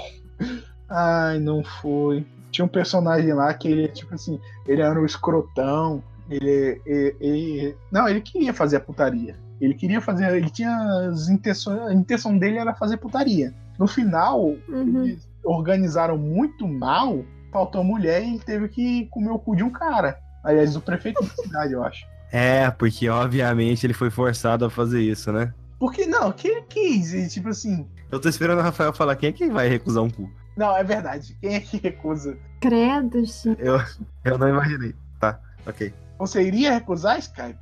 Ai, 0.90 1.38
não 1.38 1.64
foi. 1.64 2.26
Tinha 2.53 2.65
um 2.65 2.69
personagem 2.69 3.33
lá 3.33 3.53
que 3.55 3.67
ele, 3.67 3.88
tipo 3.88 4.15
assim, 4.15 4.38
ele 4.67 4.83
era 4.83 5.01
um 5.01 5.05
escrotão. 5.05 6.03
Ele, 6.31 6.81
ele, 6.87 7.17
ele, 7.21 7.77
não, 7.91 8.09
ele 8.09 8.21
queria 8.21 8.55
fazer 8.55 8.77
a 8.77 8.81
putaria. 8.81 9.35
Ele 9.61 9.75
queria 9.75 10.01
fazer. 10.01 10.31
Ele 10.37 10.51
tinha 10.51 10.77
as 11.09 11.29
intenções. 11.29 11.81
A 11.81 11.95
intenção 11.95 12.38
dele 12.38 12.59
era 12.59 12.75
fazer 12.75 12.99
putaria. 12.99 13.53
No 13.79 13.88
final, 13.88 14.55
uhum. 14.69 15.05
eles 15.05 15.29
organizaram 15.43 16.17
muito 16.17 16.69
mal. 16.69 17.25
Faltou 17.51 17.83
mulher 17.83 18.23
e 18.23 18.29
ele 18.29 18.38
teve 18.38 18.69
que 18.69 19.07
comer 19.07 19.31
o 19.31 19.38
cu 19.38 19.57
de 19.57 19.62
um 19.62 19.71
cara. 19.71 20.19
Aliás, 20.45 20.77
o 20.77 20.81
prefeito 20.81 21.23
da 21.23 21.31
cidade, 21.31 21.73
eu 21.73 21.83
acho. 21.83 22.07
É, 22.35 22.71
porque 22.71 23.11
obviamente 23.11 23.85
ele 23.85 23.93
foi 23.93 24.09
forçado 24.09 24.65
a 24.65 24.71
fazer 24.71 25.03
isso, 25.03 25.31
né? 25.31 25.53
Porque 25.79 26.07
não, 26.07 26.33
que 26.33 26.49
ele 26.49 26.62
quis, 26.62 27.12
e, 27.12 27.29
tipo 27.29 27.51
assim. 27.51 27.87
Eu 28.11 28.19
tô 28.19 28.27
esperando 28.27 28.61
o 28.61 28.62
Rafael 28.62 28.91
falar 28.95 29.17
quem 29.17 29.29
é 29.29 29.33
que 29.33 29.51
vai 29.51 29.69
recusar 29.69 30.03
um 30.03 30.09
cu. 30.09 30.31
Não, 30.57 30.77
é 30.77 30.85
verdade. 30.85 31.37
Quem 31.41 31.55
é 31.55 31.61
que 31.61 31.79
recusa? 31.79 32.37
Credo, 32.61 33.25
gente. 33.25 33.57
Eu, 33.59 33.81
eu 34.25 34.38
não 34.38 34.49
imaginei. 34.49 34.95
Tá, 35.19 35.38
ok. 35.67 35.93
Você 36.19 36.43
iria 36.43 36.73
recusar 36.73 37.19
Skype? 37.19 37.59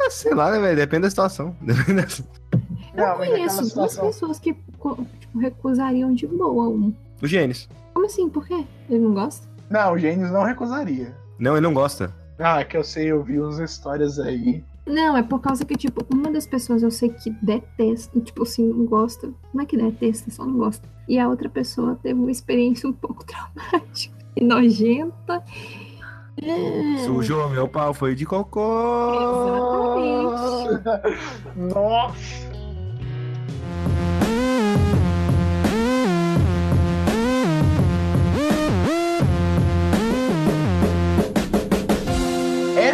Ah, 0.00 0.10
sei 0.10 0.34
lá, 0.34 0.50
né, 0.50 0.58
velho? 0.58 0.76
Depende 0.76 1.02
da 1.02 1.10
situação. 1.10 1.54
Eu 2.94 3.06
não, 3.06 3.16
conheço 3.16 3.64
situação... 3.64 4.04
duas 4.04 4.14
pessoas 4.14 4.38
que 4.38 4.52
tipo, 4.52 5.06
recusariam 5.38 6.14
de 6.14 6.26
boa 6.26 6.68
um. 6.68 6.94
O 7.22 7.26
Gênesis. 7.26 7.68
Como 7.94 8.06
assim? 8.06 8.28
Por 8.28 8.46
quê? 8.46 8.66
Ele 8.88 8.98
não 8.98 9.14
gosta? 9.14 9.48
Não, 9.70 9.94
o 9.94 9.98
Gênesis 9.98 10.30
não 10.30 10.42
recusaria. 10.44 11.16
Não, 11.38 11.52
ele 11.52 11.62
não 11.62 11.72
gosta. 11.72 12.14
Ah, 12.42 12.64
que 12.64 12.76
eu 12.76 12.84
sei, 12.84 13.10
eu 13.10 13.22
vi 13.22 13.38
umas 13.38 13.58
histórias 13.58 14.18
aí 14.18 14.64
não, 14.86 15.16
é 15.16 15.22
por 15.22 15.40
causa 15.40 15.64
que, 15.64 15.76
tipo, 15.76 16.04
uma 16.12 16.30
das 16.30 16.46
pessoas 16.46 16.82
eu 16.82 16.90
sei 16.90 17.08
que 17.10 17.30
detesta, 17.30 18.20
tipo 18.20 18.42
assim, 18.42 18.66
não 18.68 18.84
gosta. 18.84 19.32
Não 19.54 19.62
é 19.62 19.66
que 19.66 19.76
detesta, 19.76 20.30
só 20.30 20.44
não 20.44 20.58
gosta. 20.58 20.88
E 21.08 21.18
a 21.18 21.28
outra 21.28 21.48
pessoa 21.48 21.98
teve 22.02 22.18
uma 22.18 22.30
experiência 22.30 22.88
um 22.88 22.92
pouco 22.92 23.22
traumática 23.24 24.16
e 24.36 24.44
nojenta. 24.44 25.42
É... 26.42 26.98
Sujou 27.04 27.48
meu 27.48 27.68
pau, 27.68 27.94
foi 27.94 28.14
de 28.14 28.26
cocô. 28.26 29.12
Exatamente. 30.34 31.22
Nossa. 31.72 32.51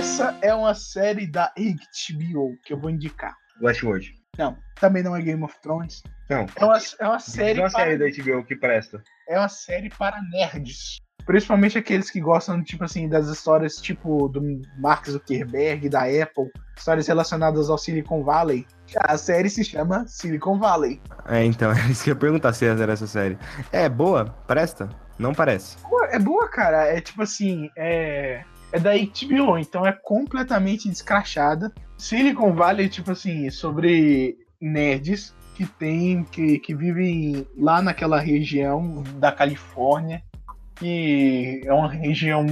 Essa 0.08 0.34
é 0.40 0.54
uma 0.54 0.74
série 0.74 1.26
da 1.26 1.52
HBO 1.54 2.56
que 2.64 2.72
eu 2.72 2.80
vou 2.80 2.88
indicar. 2.88 3.36
Westworld. 3.60 4.10
Não, 4.38 4.56
também 4.80 5.02
não 5.02 5.14
é 5.14 5.20
Game 5.20 5.44
of 5.44 5.54
Thrones. 5.60 6.02
Não. 6.30 6.46
É 6.56 6.64
uma, 6.64 6.78
é 6.98 7.06
uma 7.06 7.20
série. 7.20 7.60
É 7.60 7.62
uma 7.62 7.68
série 7.68 7.98
para... 7.98 8.10
da 8.10 8.24
HBO 8.24 8.44
que 8.44 8.56
presta. 8.56 9.02
É 9.28 9.38
uma 9.38 9.50
série 9.50 9.90
para 9.90 10.18
nerds. 10.30 10.96
Principalmente 11.26 11.76
aqueles 11.76 12.10
que 12.10 12.20
gostam, 12.22 12.64
tipo 12.64 12.84
assim, 12.84 13.06
das 13.06 13.28
histórias 13.28 13.76
tipo 13.76 14.28
do 14.28 14.40
Mark 14.78 15.06
Zuckerberg, 15.06 15.90
da 15.90 16.04
Apple, 16.04 16.50
histórias 16.74 17.06
relacionadas 17.06 17.68
ao 17.68 17.76
Silicon 17.76 18.24
Valley. 18.24 18.66
A 19.00 19.18
série 19.18 19.50
se 19.50 19.62
chama 19.62 20.06
Silicon 20.08 20.58
Valley. 20.58 21.02
É, 21.28 21.44
então, 21.44 21.70
é 21.76 21.90
isso 21.90 22.02
que 22.02 22.10
eu 22.10 22.14
ia 22.14 22.18
perguntar 22.18 22.54
se 22.54 22.64
era 22.64 22.94
essa 22.94 23.06
série. 23.06 23.38
É 23.70 23.90
boa? 23.90 24.24
Presta? 24.46 24.88
Não 25.18 25.34
parece. 25.34 25.76
É 26.10 26.18
boa, 26.18 26.48
cara. 26.48 26.86
É 26.86 26.98
tipo 26.98 27.22
assim, 27.22 27.68
é. 27.76 28.42
É 28.72 28.78
da 28.78 28.92
HBO, 28.92 29.58
então 29.58 29.86
é 29.86 29.92
completamente 29.92 30.88
descrachada. 30.88 31.72
Silicon 31.96 32.54
Valley, 32.54 32.88
tipo 32.88 33.12
assim, 33.12 33.50
sobre 33.50 34.36
nerds 34.60 35.34
que 35.54 35.66
tem, 35.66 36.22
que, 36.24 36.58
que 36.58 36.74
vivem 36.74 37.46
lá 37.56 37.80
naquela 37.82 38.20
região 38.20 39.02
da 39.16 39.32
Califórnia, 39.32 40.22
que 40.76 41.62
é 41.64 41.72
uma 41.72 41.90
região 41.90 42.46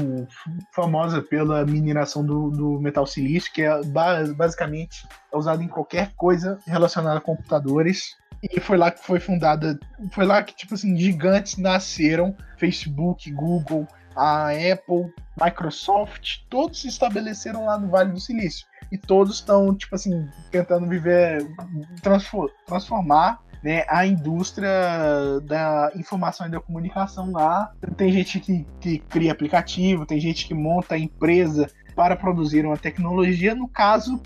famosa 0.74 1.22
pela 1.22 1.64
mineração 1.64 2.24
do, 2.26 2.50
do 2.50 2.80
metal 2.80 3.06
silício, 3.06 3.52
que 3.52 3.62
é 3.62 3.82
ba- 3.84 4.24
basicamente 4.34 5.06
é 5.32 5.36
usado 5.36 5.62
em 5.62 5.68
qualquer 5.68 6.12
coisa 6.16 6.58
relacionada 6.66 7.18
a 7.18 7.20
computadores. 7.20 8.16
E 8.42 8.58
foi 8.58 8.76
lá 8.76 8.90
que 8.90 9.04
foi 9.04 9.20
fundada, 9.20 9.78
foi 10.10 10.24
lá 10.26 10.42
que, 10.42 10.54
tipo 10.54 10.74
assim, 10.74 10.96
gigantes 10.96 11.56
nasceram, 11.56 12.36
Facebook, 12.58 13.30
Google, 13.30 13.86
a 14.16 14.48
Apple, 14.50 15.12
Microsoft, 15.40 16.38
todos 16.48 16.80
se 16.80 16.88
estabeleceram 16.88 17.66
lá 17.66 17.78
no 17.78 17.88
Vale 17.88 18.12
do 18.12 18.20
Silício. 18.20 18.66
E 18.90 18.96
todos 18.96 19.36
estão, 19.36 19.74
tipo 19.74 19.94
assim, 19.94 20.28
tentando 20.50 20.86
viver, 20.88 21.46
transfor- 22.02 22.50
transformar 22.66 23.40
né, 23.62 23.84
a 23.88 24.06
indústria 24.06 24.70
da 25.42 25.90
informação 25.96 26.46
e 26.46 26.50
da 26.50 26.60
comunicação 26.60 27.32
lá. 27.32 27.72
Tem 27.96 28.12
gente 28.12 28.38
que, 28.38 28.64
que 28.80 28.98
cria 28.98 29.32
aplicativo, 29.32 30.06
tem 30.06 30.20
gente 30.20 30.46
que 30.46 30.54
monta 30.54 30.94
a 30.94 30.98
empresa 30.98 31.68
para 31.96 32.14
produzir 32.14 32.64
uma 32.64 32.76
tecnologia. 32.76 33.54
No 33.54 33.66
caso, 33.66 34.22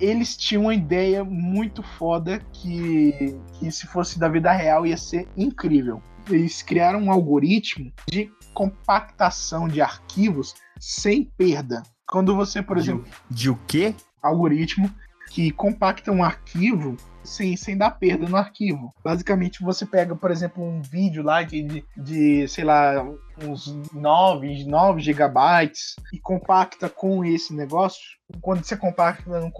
eles 0.00 0.36
tinham 0.36 0.64
uma 0.64 0.74
ideia 0.74 1.22
muito 1.22 1.80
foda 1.82 2.40
que, 2.52 3.38
que 3.54 3.70
se 3.70 3.86
fosse 3.86 4.18
da 4.18 4.28
vida 4.28 4.50
real 4.50 4.84
ia 4.84 4.96
ser 4.96 5.28
incrível. 5.36 6.02
Eles 6.28 6.60
criaram 6.62 7.00
um 7.02 7.12
algoritmo 7.12 7.92
de 8.08 8.32
compactação 8.52 9.68
de 9.68 9.80
arquivos 9.80 10.54
sem 10.78 11.24
perda. 11.24 11.82
Quando 12.06 12.34
você, 12.34 12.62
por 12.62 12.76
exemplo, 12.76 13.06
De 13.30 13.50
o 13.50 13.56
quê? 13.66 13.94
algoritmo 14.22 14.90
que 15.30 15.50
compacta 15.50 16.12
um 16.12 16.22
arquivo 16.22 16.96
sem, 17.24 17.56
sem 17.56 17.76
dar 17.76 17.92
perda 17.92 18.28
no 18.28 18.36
arquivo. 18.36 18.92
Basicamente, 19.02 19.62
você 19.62 19.86
pega, 19.86 20.14
por 20.14 20.30
exemplo, 20.30 20.62
um 20.62 20.82
vídeo 20.82 21.22
lá 21.22 21.42
de, 21.42 21.62
de, 21.62 21.84
de, 21.96 22.48
sei 22.48 22.64
lá, 22.64 23.02
uns 23.42 23.74
9, 23.94 24.64
9 24.64 25.00
gigabytes 25.00 25.96
e 26.12 26.18
compacta 26.18 26.88
com 26.88 27.24
esse 27.24 27.54
negócio. 27.54 28.02
Quando 28.42 28.62
você 28.62 28.76
compacta 28.76 29.40
num 29.40 29.52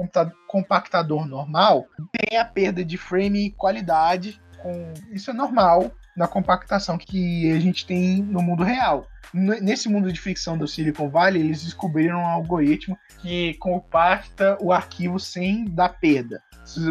compactador 0.47 1.27
normal, 1.27 1.87
tem 2.13 2.39
a 2.39 2.45
perda 2.45 2.85
de 2.85 2.99
frame 2.99 3.47
e 3.47 3.51
qualidade. 3.53 4.39
Com... 4.63 4.93
Isso 5.11 5.31
é 5.31 5.35
normal 5.35 5.91
na 6.17 6.27
compactação 6.27 6.99
que 6.99 7.51
a 7.53 7.59
gente 7.59 7.87
tem 7.87 8.23
no 8.23 8.43
mundo 8.43 8.63
real. 8.63 9.07
Nesse 9.33 9.89
mundo 9.89 10.13
de 10.13 10.21
ficção 10.21 10.59
do 10.59 10.69
Silicon 10.69 11.09
Valley, 11.09 11.41
eles 11.43 11.65
descobriram 11.65 12.19
um 12.19 12.27
algoritmo 12.27 12.99
que 13.21 13.55
compacta 13.55 14.59
o 14.61 14.73
arquivo 14.73 15.19
sem 15.19 15.65
dar 15.65 15.89
perda. 16.01 16.43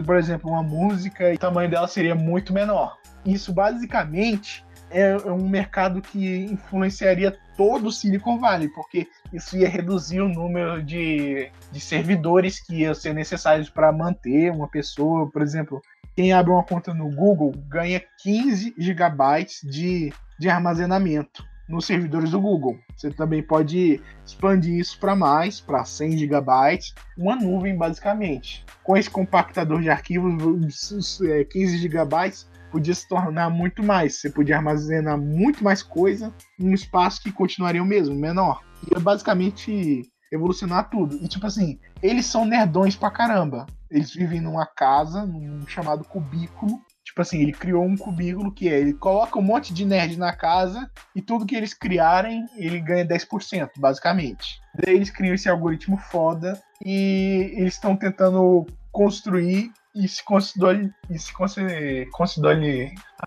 Por 0.06 0.18
exemplo, 0.18 0.50
uma 0.50 0.64
música, 0.64 1.32
o 1.32 1.38
tamanho 1.38 1.70
dela 1.70 1.88
seria 1.88 2.16
muito 2.16 2.52
menor. 2.52 2.98
Isso 3.26 3.54
basicamente 3.54 4.66
é 4.90 5.16
um 5.32 5.48
mercado 5.48 6.02
que 6.02 6.46
influenciaria 6.46 7.38
todo 7.56 7.88
o 7.88 7.92
Silicon 7.92 8.38
Valley, 8.38 8.68
porque 8.70 9.08
isso 9.32 9.56
ia 9.56 9.70
reduzir 9.70 10.20
o 10.20 10.28
número 10.28 10.84
de, 10.84 11.50
de 11.72 11.80
servidores 11.80 12.60
que 12.60 12.82
iam 12.82 12.94
ser 12.94 13.14
necessários 13.14 13.70
para 13.70 13.92
manter 13.92 14.52
uma 14.52 14.68
pessoa. 14.68 15.30
Por 15.30 15.42
exemplo, 15.42 15.82
quem 16.22 16.34
abre 16.34 16.52
uma 16.52 16.64
conta 16.64 16.94
no 16.94 17.10
Google 17.10 17.52
ganha 17.68 18.00
15 18.22 18.76
gigabytes 18.78 19.62
de, 19.64 20.14
de 20.38 20.48
armazenamento 20.48 21.44
nos 21.68 21.88
servidores 21.88 22.30
do 22.30 22.40
Google. 22.40 22.78
Você 22.96 23.10
também 23.10 23.42
pode 23.42 24.00
expandir 24.24 24.76
isso 24.76 25.00
para 25.00 25.16
mais, 25.16 25.60
para 25.60 25.84
100 25.84 26.20
gigabytes, 26.20 26.94
uma 27.18 27.36
nuvem 27.36 27.76
basicamente. 27.76 28.64
Com 28.84 28.96
esse 28.96 29.10
compactador 29.10 29.82
de 29.82 29.90
arquivos, 29.90 31.20
é, 31.24 31.44
15 31.44 31.80
gigabytes 31.80 32.48
podia 32.72 32.94
se 32.94 33.08
tornar 33.08 33.50
muito 33.50 33.82
mais. 33.82 34.20
Você 34.20 34.30
podia 34.30 34.58
armazenar 34.58 35.18
muito 35.18 35.64
mais 35.64 35.82
coisa 35.82 36.32
num 36.60 36.76
espaço 36.76 37.24
que 37.24 37.32
continuaria 37.32 37.82
o 37.82 37.86
mesmo, 37.86 38.14
menor. 38.14 38.62
Ia 38.94 39.00
basicamente 39.00 40.04
evolucionar 40.32 40.88
tudo. 40.92 41.16
E 41.16 41.28
tipo 41.28 41.48
assim, 41.48 41.80
eles 42.00 42.28
são 42.28 42.46
nerdões 42.46 42.96
pra 42.96 43.10
caramba. 43.10 43.66
Eles 43.92 44.14
vivem 44.14 44.40
numa 44.40 44.66
casa, 44.66 45.26
num 45.26 45.68
chamado 45.68 46.04
cubículo. 46.06 46.80
Tipo 47.04 47.22
assim, 47.22 47.42
ele 47.42 47.52
criou 47.52 47.84
um 47.84 47.98
cubículo 47.98 48.54
que 48.54 48.70
é, 48.70 48.80
ele 48.80 48.94
coloca 48.94 49.38
um 49.38 49.42
monte 49.42 49.74
de 49.74 49.86
nerd 49.86 50.18
na 50.18 50.34
casa 50.34 50.90
e 51.14 51.22
tudo 51.22 51.46
que 51.46 51.56
eles 51.56 51.74
criarem, 51.74 52.46
ele 52.56 52.80
ganha 52.80 53.06
10%, 53.06 53.72
basicamente. 53.78 54.62
Daí 54.74 54.96
eles 54.96 55.10
criam 55.10 55.36
esse 55.36 55.50
algoritmo 55.50 55.98
foda 55.98 56.60
e 56.84 57.54
eles 57.58 57.74
estão 57.74 57.98
tentando 57.98 58.66
construir 58.92 59.72
e 59.94 60.08
se 60.08 60.24
consolidar, 60.24 60.90
e 61.10 61.20
se 61.20 61.34
consolidar, 61.34 62.58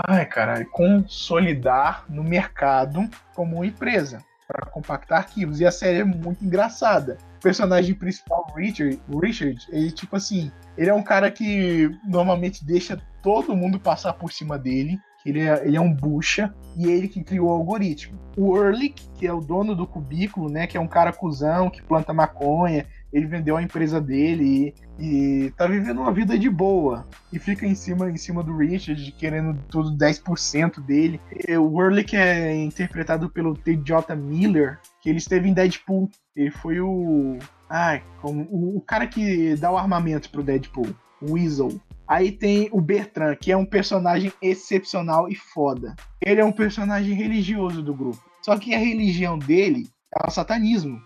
ai 0.08 0.24
caralho, 0.24 0.68
consolidar 0.70 2.06
no 2.08 2.24
mercado 2.24 3.06
como 3.34 3.56
uma 3.56 3.66
empresa 3.66 4.24
para 4.46 4.66
compactar 4.66 5.18
arquivos. 5.18 5.60
E 5.60 5.66
a 5.66 5.70
série 5.70 6.00
é 6.00 6.04
muito 6.04 6.44
engraçada. 6.44 7.18
Personagem 7.44 7.94
principal, 7.94 8.46
Richard, 8.56 8.98
Richard, 9.22 9.66
ele 9.70 9.92
tipo 9.92 10.16
assim, 10.16 10.50
ele 10.78 10.88
é 10.88 10.94
um 10.94 11.02
cara 11.02 11.30
que 11.30 11.90
normalmente 12.08 12.64
deixa 12.64 12.98
todo 13.22 13.54
mundo 13.54 13.78
passar 13.78 14.14
por 14.14 14.32
cima 14.32 14.58
dele. 14.58 14.98
Ele 15.26 15.40
é, 15.40 15.66
ele 15.66 15.76
é 15.76 15.80
um 15.80 15.92
bucha 15.92 16.54
e 16.74 16.86
ele 16.86 17.06
que 17.06 17.22
criou 17.22 17.48
o 17.48 17.52
algoritmo. 17.52 18.18
O 18.34 18.56
Ehrlich, 18.56 19.06
que 19.18 19.26
é 19.26 19.32
o 19.32 19.40
dono 19.40 19.74
do 19.74 19.86
cubículo, 19.86 20.50
né, 20.50 20.66
que 20.66 20.78
é 20.78 20.80
um 20.80 20.88
cara 20.88 21.12
cuzão 21.12 21.68
que 21.68 21.82
planta 21.82 22.14
maconha, 22.14 22.86
ele 23.12 23.26
vendeu 23.26 23.58
a 23.58 23.62
empresa 23.62 24.00
dele 24.00 24.74
e, 24.98 25.46
e 25.46 25.50
tá 25.50 25.66
vivendo 25.66 26.00
uma 26.00 26.12
vida 26.12 26.38
de 26.38 26.48
boa 26.48 27.06
e 27.32 27.38
fica 27.38 27.66
em 27.66 27.74
cima 27.74 28.10
em 28.10 28.16
cima 28.16 28.42
do 28.42 28.56
Richard 28.56 29.12
querendo 29.12 29.58
tudo 29.68 29.96
10% 29.96 30.80
dele. 30.80 31.20
O 31.60 31.82
Ehrlich 31.82 32.16
é 32.16 32.56
interpretado 32.56 33.28
pelo 33.28 33.54
T.J. 33.54 34.16
Miller, 34.16 34.80
que 35.02 35.10
ele 35.10 35.18
esteve 35.18 35.46
em 35.46 35.52
Deadpool. 35.52 36.10
Ele 36.36 36.50
foi 36.50 36.80
o 36.80 37.38
ai, 37.68 38.02
como, 38.20 38.46
o, 38.50 38.76
o 38.76 38.80
cara 38.80 39.06
que 39.06 39.54
dá 39.56 39.70
o 39.70 39.76
armamento 39.76 40.30
pro 40.30 40.42
Deadpool, 40.42 40.88
o 41.20 41.32
Weasel. 41.32 41.80
Aí 42.06 42.30
tem 42.30 42.68
o 42.70 42.80
Bertrand, 42.80 43.36
que 43.36 43.50
é 43.50 43.56
um 43.56 43.64
personagem 43.64 44.32
excepcional 44.42 45.28
e 45.28 45.34
foda. 45.34 45.94
Ele 46.20 46.40
é 46.40 46.44
um 46.44 46.52
personagem 46.52 47.14
religioso 47.14 47.82
do 47.82 47.94
grupo. 47.94 48.22
Só 48.42 48.58
que 48.58 48.74
a 48.74 48.78
religião 48.78 49.38
dele 49.38 49.88
é 50.14 50.26
o 50.26 50.30
satanismo. 50.30 51.00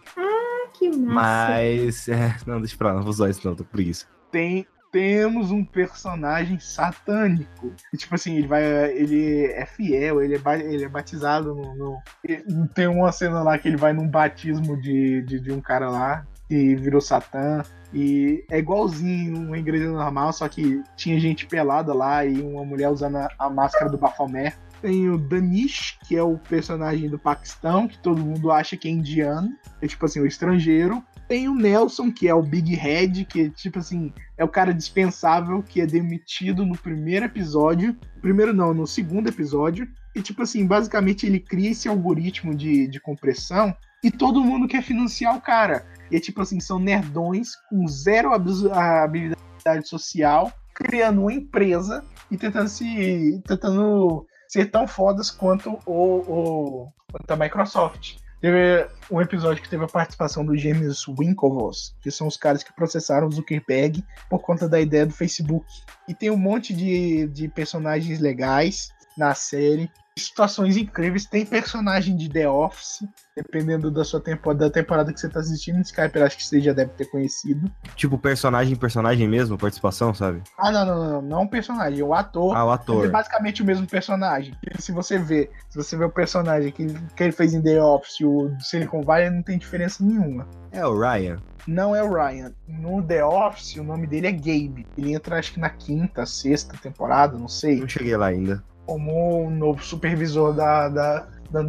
Que 0.72 0.90
massa. 0.90 1.52
Mas. 1.52 2.08
É, 2.08 2.36
não, 2.46 2.60
deixa 2.60 2.76
pra 2.76 2.88
lá, 2.88 2.94
não 2.94 3.02
vou 3.02 3.10
usar 3.10 3.30
isso 3.30 3.46
não, 3.46 3.54
tô 3.54 3.64
com 3.64 3.70
preguiça. 3.70 4.06
Tem 4.30 4.66
temos 4.90 5.50
um 5.50 5.64
personagem 5.64 6.58
satânico. 6.58 7.72
E, 7.92 7.96
tipo 7.96 8.14
assim, 8.14 8.36
ele 8.36 8.46
vai. 8.46 8.62
Ele 8.92 9.46
é 9.46 9.66
fiel, 9.66 10.22
ele 10.22 10.34
é, 10.36 10.40
ele 10.72 10.84
é 10.84 10.88
batizado 10.88 11.54
no, 11.54 11.74
no- 11.74 11.98
e 12.24 12.36
Tem 12.74 12.86
uma 12.86 13.12
cena 13.12 13.42
lá 13.42 13.58
que 13.58 13.68
ele 13.68 13.76
vai 13.76 13.92
num 13.92 14.08
batismo 14.08 14.80
de, 14.80 15.22
de, 15.22 15.40
de 15.40 15.52
um 15.52 15.60
cara 15.60 15.88
lá 15.90 16.26
que 16.48 16.74
virou 16.76 17.00
Satã. 17.00 17.62
E 17.92 18.44
é 18.50 18.58
igualzinho 18.58 19.38
uma 19.38 19.56
igreja 19.58 19.88
normal, 19.90 20.32
só 20.32 20.46
que 20.48 20.82
tinha 20.96 21.18
gente 21.18 21.46
pelada 21.46 21.94
lá 21.94 22.24
e 22.24 22.40
uma 22.40 22.64
mulher 22.64 22.90
usando 22.90 23.16
a, 23.16 23.28
a 23.38 23.48
máscara 23.50 23.90
do 23.90 23.96
Baphomet. 23.98 24.54
Tem 24.80 25.08
o 25.10 25.18
Danish, 25.18 25.98
que 26.06 26.16
é 26.16 26.22
o 26.22 26.38
personagem 26.38 27.08
do 27.08 27.18
Paquistão, 27.18 27.88
que 27.88 27.98
todo 27.98 28.24
mundo 28.24 28.52
acha 28.52 28.76
que 28.76 28.86
é 28.88 28.90
indiano. 28.92 29.50
É 29.82 29.86
tipo 29.88 30.04
assim, 30.04 30.20
o 30.20 30.26
estrangeiro. 30.26 31.02
Tem 31.28 31.46
o 31.46 31.54
Nelson, 31.54 32.10
que 32.10 32.26
é 32.26 32.34
o 32.34 32.42
Big 32.42 32.74
Head, 32.74 33.26
que 33.26 33.50
tipo 33.50 33.78
assim, 33.78 34.12
é 34.36 34.42
o 34.42 34.48
cara 34.48 34.72
dispensável 34.72 35.62
que 35.62 35.78
é 35.78 35.86
demitido 35.86 36.64
no 36.64 36.76
primeiro 36.76 37.26
episódio. 37.26 37.94
Primeiro 38.22 38.54
não, 38.54 38.72
no 38.72 38.86
segundo 38.86 39.28
episódio. 39.28 39.86
E 40.16 40.22
tipo 40.22 40.42
assim, 40.42 40.66
basicamente 40.66 41.26
ele 41.26 41.38
cria 41.38 41.70
esse 41.70 41.86
algoritmo 41.86 42.54
de, 42.54 42.88
de 42.88 42.98
compressão 42.98 43.76
e 44.02 44.10
todo 44.10 44.42
mundo 44.42 44.66
quer 44.66 44.82
financiar 44.82 45.36
o 45.36 45.40
cara. 45.40 45.86
E 46.10 46.16
é 46.16 46.20
tipo 46.20 46.40
assim, 46.40 46.60
são 46.60 46.78
nerdões 46.78 47.50
com 47.68 47.86
zero 47.86 48.32
habilidade 48.32 49.86
social, 49.86 50.50
criando 50.74 51.20
uma 51.20 51.32
empresa 51.32 52.02
e 52.30 52.38
tentando 52.38 52.68
se. 52.68 53.42
tentando 53.46 54.26
ser 54.48 54.70
tão 54.70 54.88
fodas 54.88 55.30
quanto 55.30 55.78
o, 55.84 55.92
o 55.92 56.92
quanto 57.12 57.30
a 57.30 57.36
Microsoft. 57.36 58.16
Teve 58.40 58.88
um 59.10 59.20
episódio 59.20 59.62
que 59.62 59.68
teve 59.68 59.84
a 59.84 59.88
participação 59.88 60.44
dos 60.44 60.60
gêmeos 60.60 61.06
Winklevoss, 61.08 61.94
que 62.00 62.10
são 62.10 62.26
os 62.26 62.36
caras 62.36 62.62
que 62.62 62.72
processaram 62.72 63.26
o 63.26 63.32
Zuckerberg 63.32 64.04
por 64.30 64.40
conta 64.40 64.68
da 64.68 64.80
ideia 64.80 65.04
do 65.04 65.12
Facebook. 65.12 65.66
E 66.06 66.14
tem 66.14 66.30
um 66.30 66.36
monte 66.36 66.72
de, 66.72 67.26
de 67.28 67.48
personagens 67.48 68.20
legais 68.20 68.90
na 69.16 69.34
série. 69.34 69.90
Situações 70.18 70.76
incríveis. 70.76 71.26
Tem 71.26 71.44
personagem 71.44 72.16
de 72.16 72.28
The 72.28 72.48
Office, 72.48 73.06
dependendo 73.36 73.90
da 73.90 74.04
sua 74.04 74.20
temporada, 74.20 74.66
da 74.66 74.70
temporada 74.70 75.12
que 75.12 75.20
você 75.20 75.28
tá 75.28 75.40
assistindo. 75.40 75.80
Skype, 75.80 76.16
eu 76.16 76.24
acho 76.24 76.36
que 76.36 76.44
você 76.44 76.60
já 76.60 76.72
deve 76.72 76.92
ter 76.92 77.06
conhecido. 77.06 77.70
Tipo, 77.94 78.18
personagem, 78.18 78.76
personagem 78.76 79.28
mesmo, 79.28 79.56
participação, 79.56 80.12
sabe? 80.12 80.42
Ah, 80.58 80.70
não, 80.70 80.84
não, 80.84 81.12
não, 81.12 81.22
não, 81.22 81.42
um 81.42 81.48
personagem, 81.48 82.02
o 82.02 82.14
ator. 82.14 82.56
Ah, 82.56 82.64
o 82.64 82.70
ator. 82.70 83.06
É 83.06 83.08
basicamente 83.08 83.62
o 83.62 83.64
mesmo 83.64 83.86
personagem. 83.86 84.54
Se 84.78 84.92
você 84.92 85.18
vê, 85.18 85.50
se 85.68 85.76
você 85.76 85.96
vê 85.96 86.04
o 86.04 86.10
personagem 86.10 86.72
que, 86.72 86.86
que 87.14 87.22
ele 87.22 87.32
fez 87.32 87.54
em 87.54 87.62
The 87.62 87.82
Office, 87.82 88.20
o 88.20 88.50
Silicon 88.60 89.02
Valley, 89.02 89.30
não 89.30 89.42
tem 89.42 89.58
diferença 89.58 90.04
nenhuma. 90.04 90.46
É 90.72 90.84
o 90.86 90.98
Ryan. 90.98 91.38
Não 91.66 91.94
é 91.94 92.02
o 92.02 92.12
Ryan. 92.12 92.52
No 92.66 93.02
The 93.02 93.24
Office, 93.24 93.76
o 93.76 93.84
nome 93.84 94.06
dele 94.06 94.26
é 94.26 94.32
Gabe. 94.32 94.86
Ele 94.96 95.12
entra, 95.12 95.38
acho 95.38 95.52
que 95.52 95.60
na 95.60 95.68
quinta, 95.68 96.24
sexta 96.24 96.76
temporada, 96.78 97.36
não 97.36 97.48
sei, 97.48 97.80
Não 97.80 97.88
cheguei 97.88 98.16
lá 98.16 98.26
ainda. 98.26 98.64
Como 98.88 99.44
o 99.46 99.50
novo 99.50 99.84
supervisor 99.84 100.54
da, 100.54 100.88
da, 100.88 101.18
da. 101.50 101.60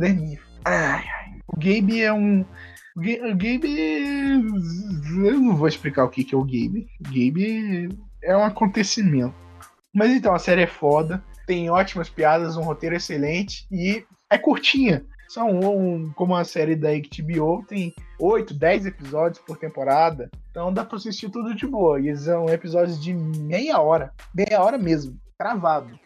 Ai, 0.63 1.03
ai. 1.05 1.39
O 1.47 1.57
Gabe 1.57 2.01
é 2.01 2.13
um. 2.13 2.45
O 2.95 3.01
Ga- 3.01 3.25
o 3.27 3.31
Gabe. 3.31 4.41
Eu 5.25 5.39
não 5.39 5.55
vou 5.57 5.67
explicar 5.67 6.05
o 6.05 6.09
que, 6.09 6.23
que 6.23 6.33
é 6.33 6.37
o 6.37 6.43
Gabe. 6.45 6.87
O 7.01 7.03
Gabe 7.03 7.89
é 8.23 8.37
um 8.37 8.43
acontecimento. 8.45 9.35
Mas 9.93 10.11
então, 10.11 10.33
a 10.33 10.39
série 10.39 10.61
é 10.61 10.67
foda. 10.67 11.21
Tem 11.45 11.69
ótimas 11.69 12.09
piadas, 12.09 12.55
um 12.55 12.61
roteiro 12.61 12.95
excelente 12.95 13.67
e 13.69 14.05
é 14.29 14.37
curtinha. 14.37 15.03
São 15.27 15.59
um, 15.59 16.09
como 16.15 16.35
a 16.35 16.43
série 16.43 16.75
da 16.75 16.89
HBO, 16.91 17.63
tem 17.67 17.93
8, 18.19 18.53
10 18.53 18.85
episódios 18.85 19.43
por 19.45 19.57
temporada. 19.57 20.29
Então 20.51 20.71
dá 20.73 20.85
pra 20.85 20.97
assistir 20.97 21.29
tudo 21.29 21.53
de 21.53 21.67
boa. 21.67 21.99
E 21.99 22.15
são 22.15 22.47
episódios 22.49 23.01
de 23.03 23.13
meia 23.13 23.79
hora. 23.79 24.11
Meia 24.33 24.61
hora 24.63 24.77
mesmo. 24.77 25.17
Travado. 25.37 25.99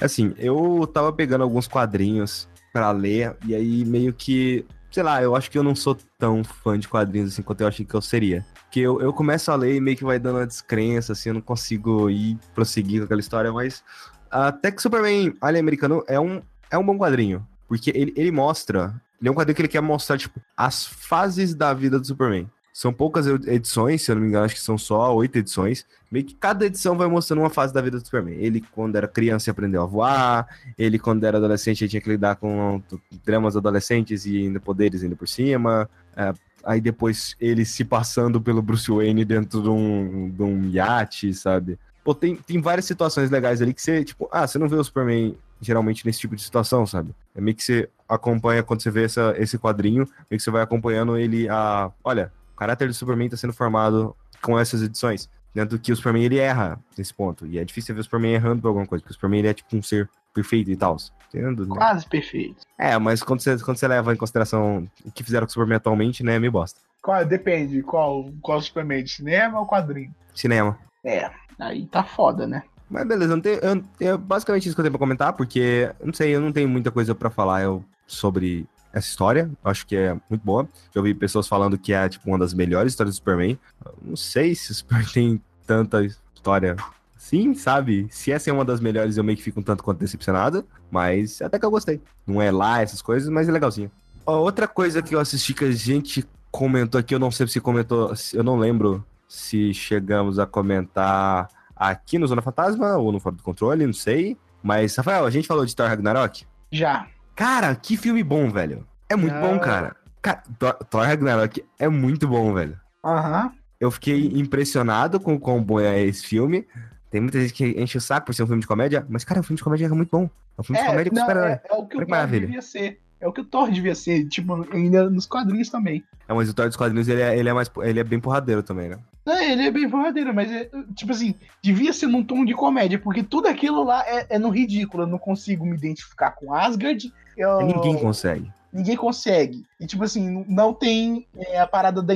Assim, 0.00 0.34
eu 0.38 0.88
tava 0.92 1.12
pegando 1.12 1.42
alguns 1.42 1.68
quadrinhos 1.68 2.48
pra 2.72 2.90
ler, 2.90 3.36
e 3.44 3.54
aí 3.54 3.84
meio 3.84 4.12
que, 4.12 4.64
sei 4.90 5.02
lá, 5.02 5.22
eu 5.22 5.36
acho 5.36 5.50
que 5.50 5.58
eu 5.58 5.62
não 5.62 5.74
sou 5.74 5.96
tão 6.18 6.42
fã 6.42 6.78
de 6.78 6.88
quadrinhos 6.88 7.32
assim 7.32 7.42
quanto 7.42 7.60
eu 7.60 7.68
achei 7.68 7.84
que 7.84 7.94
eu 7.94 8.00
seria. 8.00 8.44
Que 8.70 8.80
eu, 8.80 9.00
eu 9.00 9.12
começo 9.12 9.50
a 9.50 9.56
ler 9.56 9.74
e 9.74 9.80
meio 9.80 9.96
que 9.96 10.04
vai 10.04 10.18
dando 10.18 10.36
uma 10.36 10.46
descrença, 10.46 11.12
assim, 11.12 11.30
eu 11.30 11.34
não 11.34 11.40
consigo 11.40 12.08
ir 12.08 12.38
prosseguir 12.54 13.00
com 13.00 13.04
aquela 13.04 13.20
história, 13.20 13.52
mas 13.52 13.82
até 14.30 14.70
que 14.70 14.80
Superman 14.80 15.34
Alien 15.40 15.60
Americano 15.60 16.04
é 16.06 16.18
um, 16.18 16.40
é 16.70 16.78
um 16.78 16.86
bom 16.86 16.96
quadrinho, 16.96 17.46
porque 17.68 17.90
ele, 17.94 18.12
ele 18.16 18.30
mostra, 18.30 18.94
ele 19.20 19.28
é 19.28 19.32
um 19.32 19.34
quadrinho 19.34 19.56
que 19.56 19.62
ele 19.62 19.68
quer 19.68 19.82
mostrar, 19.82 20.16
tipo, 20.16 20.40
as 20.56 20.86
fases 20.86 21.54
da 21.54 21.74
vida 21.74 21.98
do 21.98 22.06
Superman. 22.06 22.48
São 22.72 22.92
poucas 22.92 23.26
edições, 23.26 24.02
se 24.02 24.10
eu 24.10 24.14
não 24.14 24.22
me 24.22 24.28
engano, 24.28 24.44
acho 24.44 24.54
que 24.54 24.60
são 24.60 24.78
só 24.78 25.14
oito 25.16 25.36
edições. 25.36 25.84
Meio 26.10 26.24
que 26.24 26.34
cada 26.34 26.64
edição 26.66 26.96
vai 26.96 27.08
mostrando 27.08 27.40
uma 27.40 27.50
fase 27.50 27.74
da 27.74 27.80
vida 27.80 27.98
do 27.98 28.04
Superman. 28.04 28.34
Ele, 28.34 28.64
quando 28.72 28.96
era 28.96 29.08
criança, 29.08 29.50
aprendeu 29.50 29.82
a 29.82 29.86
voar. 29.86 30.46
Ele, 30.78 30.98
quando 30.98 31.24
era 31.24 31.38
adolescente, 31.38 31.88
tinha 31.88 32.00
que 32.00 32.08
lidar 32.08 32.36
com 32.36 32.82
dramas 33.24 33.56
adolescentes 33.56 34.24
e 34.24 34.38
ainda 34.38 34.60
poderes 34.60 35.02
ainda 35.02 35.16
por 35.16 35.28
cima. 35.28 35.90
É, 36.16 36.32
aí 36.64 36.80
depois 36.80 37.34
ele 37.40 37.64
se 37.64 37.84
passando 37.84 38.40
pelo 38.40 38.62
Bruce 38.62 38.90
Wayne 38.90 39.24
dentro 39.24 39.62
de 39.62 39.68
um, 39.68 40.30
de 40.30 40.42
um 40.42 40.68
iate, 40.70 41.34
sabe? 41.34 41.78
Pô, 42.04 42.14
tem, 42.14 42.36
tem 42.36 42.60
várias 42.60 42.84
situações 42.84 43.30
legais 43.30 43.60
ali 43.60 43.74
que 43.74 43.82
você, 43.82 44.04
tipo, 44.04 44.28
ah, 44.32 44.46
você 44.46 44.58
não 44.58 44.68
vê 44.68 44.76
o 44.76 44.84
Superman 44.84 45.36
geralmente 45.60 46.06
nesse 46.06 46.20
tipo 46.20 46.34
de 46.34 46.42
situação, 46.42 46.86
sabe? 46.86 47.14
É 47.34 47.40
meio 47.40 47.54
que 47.54 47.62
você 47.62 47.88
acompanha, 48.08 48.62
quando 48.62 48.82
você 48.82 48.90
vê 48.90 49.04
essa, 49.04 49.34
esse 49.36 49.58
quadrinho, 49.58 50.08
meio 50.30 50.38
que 50.38 50.42
você 50.42 50.50
vai 50.50 50.62
acompanhando 50.62 51.16
ele 51.16 51.48
a. 51.48 51.90
Olha, 52.02 52.32
caráter 52.60 52.86
do 52.86 52.92
Superman 52.92 53.26
está 53.26 53.38
sendo 53.38 53.54
formado 53.54 54.14
com 54.42 54.58
essas 54.58 54.82
edições. 54.82 55.30
Dentro 55.54 55.78
que 55.78 55.90
o 55.90 55.96
Superman 55.96 56.24
ele 56.24 56.38
erra 56.38 56.78
nesse 56.96 57.12
ponto. 57.12 57.46
E 57.46 57.58
é 57.58 57.64
difícil 57.64 57.94
ver 57.94 58.02
o 58.02 58.04
Superman 58.04 58.34
errando 58.34 58.60
por 58.60 58.68
alguma 58.68 58.86
coisa, 58.86 59.02
porque 59.02 59.12
o 59.12 59.14
Superman 59.14 59.40
ele 59.40 59.48
é 59.48 59.54
tipo 59.54 59.74
um 59.74 59.82
ser 59.82 60.08
perfeito 60.34 60.70
e 60.70 60.76
tal. 60.76 60.96
Entendendo? 61.28 61.66
né? 61.66 61.74
Quase 61.74 62.06
perfeito. 62.06 62.60
É, 62.78 62.96
mas 62.98 63.22
quando 63.22 63.40
você, 63.40 63.58
quando 63.58 63.78
você 63.78 63.88
leva 63.88 64.12
em 64.12 64.16
consideração 64.16 64.86
o 65.04 65.10
que 65.10 65.24
fizeram 65.24 65.46
com 65.46 65.50
o 65.50 65.52
Superman 65.52 65.76
atualmente, 65.76 66.22
né, 66.22 66.36
é 66.36 66.38
meio 66.38 66.52
bosta. 66.52 66.78
Qual, 67.02 67.24
depende, 67.24 67.82
qual, 67.82 68.30
qual 68.42 68.60
Superman, 68.60 69.02
de 69.02 69.10
cinema 69.10 69.58
ou 69.58 69.66
quadrinho? 69.66 70.14
Cinema. 70.34 70.78
É, 71.02 71.30
aí 71.58 71.86
tá 71.86 72.04
foda, 72.04 72.46
né? 72.46 72.62
Mas 72.90 73.08
beleza, 73.08 73.34
não 73.34 73.40
tenho, 73.40 73.58
eu, 74.00 74.14
é 74.14 74.16
basicamente 74.16 74.66
isso 74.66 74.74
que 74.74 74.80
eu 74.80 74.84
tenho 74.84 74.92
pra 74.92 74.98
comentar, 74.98 75.32
porque, 75.32 75.90
não 76.04 76.12
sei, 76.12 76.34
eu 76.34 76.40
não 76.40 76.52
tenho 76.52 76.68
muita 76.68 76.90
coisa 76.90 77.14
pra 77.14 77.30
falar 77.30 77.62
eu, 77.62 77.82
sobre 78.06 78.68
essa 78.92 79.08
história. 79.08 79.50
Acho 79.64 79.86
que 79.86 79.96
é 79.96 80.14
muito 80.28 80.44
boa. 80.44 80.68
Já 80.94 81.00
ouvi 81.00 81.14
pessoas 81.14 81.46
falando 81.46 81.78
que 81.78 81.92
é, 81.92 82.08
tipo, 82.08 82.28
uma 82.28 82.38
das 82.38 82.54
melhores 82.54 82.92
histórias 82.92 83.14
do 83.14 83.18
Superman. 83.18 83.58
Não 84.02 84.16
sei 84.16 84.54
se 84.54 84.70
o 84.70 84.74
Superman 84.74 85.08
tem 85.12 85.42
tanta 85.66 86.04
história 86.04 86.76
assim, 87.16 87.54
sabe? 87.54 88.08
Se 88.10 88.32
essa 88.32 88.50
é 88.50 88.52
uma 88.52 88.64
das 88.64 88.80
melhores, 88.80 89.16
eu 89.16 89.24
meio 89.24 89.36
que 89.36 89.44
fico 89.44 89.60
um 89.60 89.62
tanto 89.62 89.84
quanto 89.84 89.98
decepcionado. 89.98 90.64
Mas 90.90 91.40
até 91.40 91.58
que 91.58 91.64
eu 91.64 91.70
gostei. 91.70 92.00
Não 92.26 92.40
é 92.40 92.50
lá 92.50 92.82
essas 92.82 93.00
coisas, 93.00 93.28
mas 93.28 93.48
é 93.48 93.52
legalzinho. 93.52 93.90
Outra 94.26 94.68
coisa 94.68 95.02
que 95.02 95.14
eu 95.14 95.20
assisti 95.20 95.54
que 95.54 95.64
a 95.64 95.72
gente 95.72 96.26
comentou 96.50 96.98
aqui, 96.98 97.14
eu 97.14 97.18
não 97.18 97.30
sei 97.30 97.46
se 97.46 97.60
comentou, 97.60 98.12
eu 98.32 98.42
não 98.42 98.58
lembro 98.58 99.04
se 99.28 99.72
chegamos 99.72 100.38
a 100.38 100.46
comentar 100.46 101.48
aqui 101.74 102.18
no 102.18 102.26
Zona 102.26 102.42
Fantasma 102.42 102.96
ou 102.96 103.12
no 103.12 103.20
Fora 103.20 103.36
do 103.36 103.42
Controle, 103.42 103.86
não 103.86 103.92
sei. 103.92 104.36
Mas, 104.62 104.94
Rafael, 104.96 105.24
a 105.24 105.30
gente 105.30 105.48
falou 105.48 105.64
de 105.64 105.74
Thor 105.74 105.88
Ragnarok? 105.88 106.44
Já. 106.70 107.06
Cara, 107.34 107.74
que 107.74 107.96
filme 107.96 108.22
bom, 108.22 108.50
velho. 108.50 108.86
É 109.08 109.16
muito 109.16 109.34
Ah. 109.34 109.40
bom, 109.40 109.58
cara. 109.58 109.96
Cara, 110.22 110.42
Thor, 110.90 111.02
Ragnarok 111.02 111.64
é 111.78 111.88
muito 111.88 112.28
bom, 112.28 112.52
velho. 112.52 112.78
Aham. 113.04 113.52
Eu 113.80 113.90
fiquei 113.90 114.26
impressionado 114.34 115.18
com 115.18 115.34
o 115.34 115.40
quão 115.40 115.62
bom 115.62 115.80
é 115.80 116.02
esse 116.02 116.26
filme. 116.26 116.66
Tem 117.10 117.20
muita 117.20 117.40
gente 117.40 117.54
que 117.54 117.64
enche 117.80 117.96
o 117.96 118.00
saco 118.00 118.26
por 118.26 118.34
ser 118.34 118.42
um 118.42 118.46
filme 118.46 118.60
de 118.60 118.66
comédia, 118.68 119.04
mas, 119.08 119.24
cara, 119.24 119.40
o 119.40 119.42
filme 119.42 119.56
de 119.56 119.64
comédia 119.64 119.86
é 119.86 119.88
muito 119.88 120.10
bom. 120.10 120.28
É 120.56 120.60
um 120.60 120.64
filme 120.64 120.78
de 120.80 120.86
É, 120.86 120.90
comédia 120.90 121.10
com 121.10 121.16
não, 121.16 121.22
super-herói. 121.26 121.50
é, 121.52 121.62
é 121.64 121.72
o 121.74 121.76
que 121.78 121.82
o 121.82 121.86
que 121.88 121.96
Thor 121.96 122.08
maravilha. 122.08 122.46
devia 122.46 122.62
ser. 122.62 123.00
É 123.18 123.26
o 123.28 123.32
que 123.32 123.40
o 123.40 123.44
Thor 123.44 123.70
devia 123.70 123.94
ser, 123.94 124.28
tipo, 124.28 124.66
ainda 124.72 125.08
nos 125.10 125.26
quadrinhos 125.26 125.70
também. 125.70 126.04
É, 126.30 126.32
mas 126.32 126.48
o 126.48 126.54
Thor 126.54 126.68
dos 126.68 126.76
quadrinhos, 126.76 127.08
ele 127.08 127.20
é, 127.20 127.36
ele 127.36 127.48
é 127.48 127.52
mais, 127.52 127.68
ele 127.82 127.98
é 127.98 128.04
bem 128.04 128.20
porradeiro 128.20 128.62
também, 128.62 128.88
né? 128.88 128.98
É, 129.26 129.50
ele 129.50 129.66
é 129.66 129.70
bem 129.70 129.88
verdadeiro, 129.88 130.32
mas 130.32 130.48
é, 130.48 130.70
tipo 130.94 131.10
assim, 131.10 131.34
devia 131.60 131.92
ser 131.92 132.06
num 132.06 132.22
tom 132.22 132.44
de 132.44 132.54
comédia, 132.54 133.00
porque 133.00 133.20
tudo 133.20 133.48
aquilo 133.48 133.82
lá 133.82 134.04
é, 134.06 134.26
é 134.30 134.38
no 134.38 134.48
ridículo. 134.48 135.02
Eu 135.02 135.08
não 135.08 135.18
consigo 135.18 135.66
me 135.66 135.76
identificar 135.76 136.30
com 136.30 136.54
Asgard. 136.54 137.12
Eu, 137.36 137.62
Ninguém 137.62 137.98
consegue. 137.98 138.48
ninguém 138.72 138.96
consegue. 138.96 139.66
E, 139.80 139.86
tipo 139.88 140.04
assim, 140.04 140.44
não 140.48 140.72
tem 140.72 141.26
é, 141.36 141.58
a 141.58 141.66
parada 141.66 142.00
da, 142.00 142.14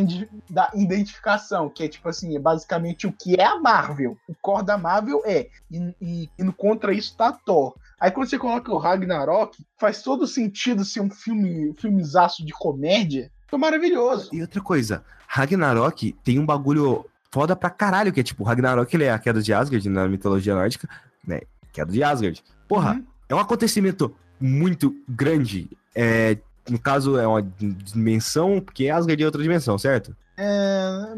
da 0.49 0.71
identificação, 0.75 1.69
que 1.69 1.83
é, 1.83 1.89
tipo 1.89 2.09
assim, 2.09 2.37
é 2.37 2.39
basicamente 2.39 3.09
o 3.09 3.13
que 3.13 3.35
é 3.35 3.45
a 3.45 3.59
Marvel. 3.59 4.17
O 4.29 4.35
core 4.41 4.65
da 4.65 4.79
Marvel 4.79 5.23
é. 5.25 5.49
E, 5.69 5.95
e, 6.01 6.31
e 6.39 6.45
no 6.45 6.53
contra 6.53 6.95
isso 6.95 7.17
tá 7.17 7.33
Thor. 7.33 7.75
Aí 7.99 8.11
quando 8.11 8.29
você 8.29 8.39
coloca 8.39 8.73
o 8.73 8.79
Ragnarok, 8.79 9.57
faz 9.77 10.03
todo 10.03 10.27
sentido 10.27 10.85
ser 10.85 11.01
um 11.01 11.11
filme, 11.11 11.75
filmezaço 11.75 12.45
de 12.45 12.53
comédia. 12.53 13.31
Maravilhoso. 13.59 14.31
E 14.33 14.41
outra 14.41 14.61
coisa, 14.61 15.03
Ragnarok 15.29 16.15
tem 16.25 16.39
um 16.39 16.47
bagulho 16.47 17.05
foda 17.31 17.55
pra 17.57 17.71
caralho, 17.71 18.13
que 18.13 18.21
é 18.21 18.23
tipo, 18.23 18.45
Ragnarok 18.45 18.95
ele 18.95 19.05
é 19.05 19.11
a 19.13 19.19
queda 19.19 19.43
de 19.43 19.53
Asgard 19.53 19.89
na 19.89 20.07
mitologia 20.09 20.55
nórdica, 20.55 20.89
né? 21.27 21.41
Queda 21.73 21.91
de 21.93 22.03
Asgard. 22.03 22.43
Porra, 22.69 22.93
Uhum. 22.95 23.05
é 23.29 23.35
um 23.35 23.39
acontecimento 23.41 24.15
muito 24.41 24.95
grande. 25.09 25.69
É, 25.95 26.39
no 26.69 26.79
caso, 26.79 27.19
é 27.19 27.27
uma 27.27 27.43
dimensão, 27.43 28.61
porque 28.61 28.89
Asgard 28.89 29.23
é 29.23 29.27
outra 29.27 29.43
dimensão, 29.43 29.77
certo? 29.79 30.15
É, 30.37 31.15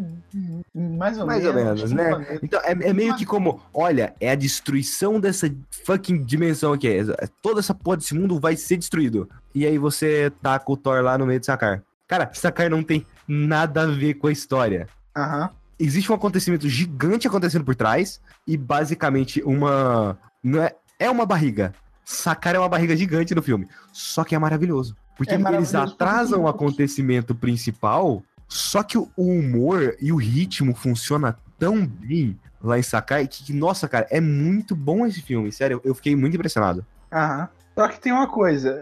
mais 0.75 1.19
ou 1.19 1.27
Mais 1.27 1.45
ou 1.47 1.55
menos. 1.55 1.81
menos, 1.81 1.83
acho 1.85 1.89
que 1.91 1.95
né? 1.95 2.05
um 2.05 2.11
planeta. 2.23 2.41
Então, 2.45 2.61
é, 2.65 2.71
é 2.73 2.93
meio 2.93 3.17
que 3.17 3.25
como, 3.25 3.63
olha, 3.73 4.15
é 4.21 4.31
a 4.31 4.35
destruição 4.35 5.19
dessa 5.21 5.51
fucking 5.85 6.23
dimensão 6.23 6.73
aqui. 6.73 6.89
É, 6.89 7.05
toda 7.43 7.61
essa 7.61 7.75
porra 7.75 7.97
desse 7.99 8.15
mundo 8.15 8.39
vai 8.39 8.57
ser 8.57 8.77
destruído. 8.77 9.29
E 9.55 9.65
aí 9.67 9.79
você 9.79 10.31
taca 10.43 10.71
o 10.71 10.77
Thor 10.77 11.03
lá 11.03 11.17
no 11.17 11.25
meio 11.27 11.41
de 11.41 11.47
Sakar. 11.47 11.83
Cara, 12.07 12.31
Sakar 12.33 12.71
não 12.71 12.83
tem 12.83 13.05
nada 13.27 13.83
a 13.83 13.87
ver 13.87 14.15
com 14.15 14.27
a 14.27 14.33
história. 14.33 14.89
Aham. 15.17 15.51
existe 15.79 16.11
um 16.11 16.15
acontecimento 16.15 16.69
gigante 16.69 17.27
acontecendo 17.27 17.65
por 17.65 17.75
trás 17.75 18.21
e 18.47 18.57
basicamente 18.57 19.43
uma 19.43 20.19
não 20.43 20.63
é, 20.63 20.75
é 20.99 21.11
uma 21.11 21.27
barriga. 21.27 21.75
Sacar 22.05 22.55
é 22.55 22.59
uma 22.59 22.69
barriga 22.69 22.97
gigante 22.97 23.35
no 23.35 23.43
filme, 23.43 23.67
só 23.93 24.23
que 24.23 24.35
é 24.35 24.39
maravilhoso, 24.39 24.97
porque 25.17 25.33
É 25.33 25.35
eles 25.35 25.43
maravilhoso 25.45 25.77
atrasam 25.79 26.43
o 26.43 26.49
acontecimento 26.49 27.35
principal, 27.35 28.23
só 28.47 28.83
que 28.83 28.97
o 28.97 29.11
humor 29.17 29.97
e 30.01 30.13
o 30.13 30.17
ritmo 30.17 30.75
funciona 30.75 31.37
tão 31.59 31.85
bem 31.85 32.39
lá 32.63 32.79
em 32.79 32.83
Sakai 32.83 33.27
que, 33.27 33.45
que, 33.45 33.53
nossa, 33.53 33.89
cara, 33.89 34.07
é 34.11 34.21
muito 34.21 34.77
bom 34.77 35.05
esse 35.05 35.21
filme, 35.21 35.51
sério, 35.51 35.81
eu 35.85 35.95
fiquei 35.95 36.15
muito 36.15 36.35
impressionado. 36.35 36.87
Aham. 37.13 37.49
Só 37.79 37.87
que 37.89 38.01
tem 38.01 38.11
uma 38.11 38.27
coisa, 38.27 38.75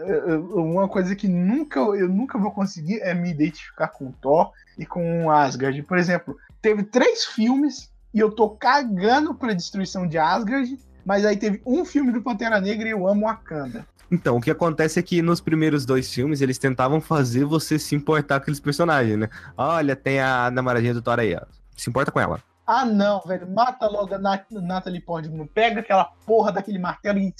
uma 0.53 0.87
coisa 0.87 1.13
que 1.17 1.27
nunca, 1.27 1.81
eu 1.81 2.07
nunca 2.07 2.37
vou 2.37 2.51
conseguir 2.51 3.01
é 3.01 3.13
me 3.13 3.29
identificar 3.29 3.89
com 3.89 4.05
o 4.05 4.13
Thor 4.21 4.51
e 4.77 4.85
com 4.85 5.25
o 5.25 5.29
Asgard. 5.31 5.83
Por 5.83 5.97
exemplo, 5.97 6.37
teve 6.61 6.81
três 6.83 7.25
filmes 7.25 7.91
e 8.13 8.19
eu 8.21 8.31
tô 8.31 8.51
cagando 8.51 9.35
pra 9.35 9.51
destruição 9.51 10.07
de 10.07 10.17
Asgard, 10.17 10.79
mas 11.05 11.25
aí 11.25 11.35
teve 11.35 11.61
um 11.65 11.83
filme 11.83 12.13
do 12.13 12.21
Pantera 12.21 12.61
Negra 12.61 12.87
e 12.87 12.91
eu 12.91 13.05
amo 13.05 13.25
Wakanda. 13.25 13.85
Então, 14.09 14.37
o 14.37 14.41
que 14.41 14.49
acontece 14.49 14.97
é 14.97 15.03
que 15.03 15.21
nos 15.21 15.41
primeiros 15.41 15.85
dois 15.85 16.13
filmes 16.13 16.39
eles 16.39 16.57
tentavam 16.57 17.01
fazer 17.01 17.43
você 17.43 17.77
se 17.77 17.95
importar 17.95 18.35
com 18.35 18.43
aqueles 18.43 18.61
personagens, 18.61 19.17
né? 19.17 19.29
Olha, 19.57 19.93
tem 19.95 20.21
a 20.21 20.49
namoradinha 20.49 20.93
do 20.93 21.01
Thor 21.01 21.19
aí, 21.19 21.35
ó. 21.35 21.41
se 21.75 21.89
importa 21.89 22.11
com 22.11 22.19
ela. 22.19 22.39
Ah, 22.65 22.85
não, 22.85 23.19
velho. 23.21 23.47
Mata 23.51 23.87
logo 23.87 24.15
a 24.15 24.17
Nat 24.17 24.45
Natalie 24.51 25.01
Portman. 25.01 25.47
Pega 25.47 25.81
aquela 25.81 26.05
porra 26.25 26.51
daquele 26.51 26.79
martelo 26.79 27.19
e 27.19 27.33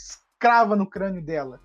escrava 0.45 0.75
no 0.75 0.85
crânio 0.85 1.21
dela. 1.21 1.59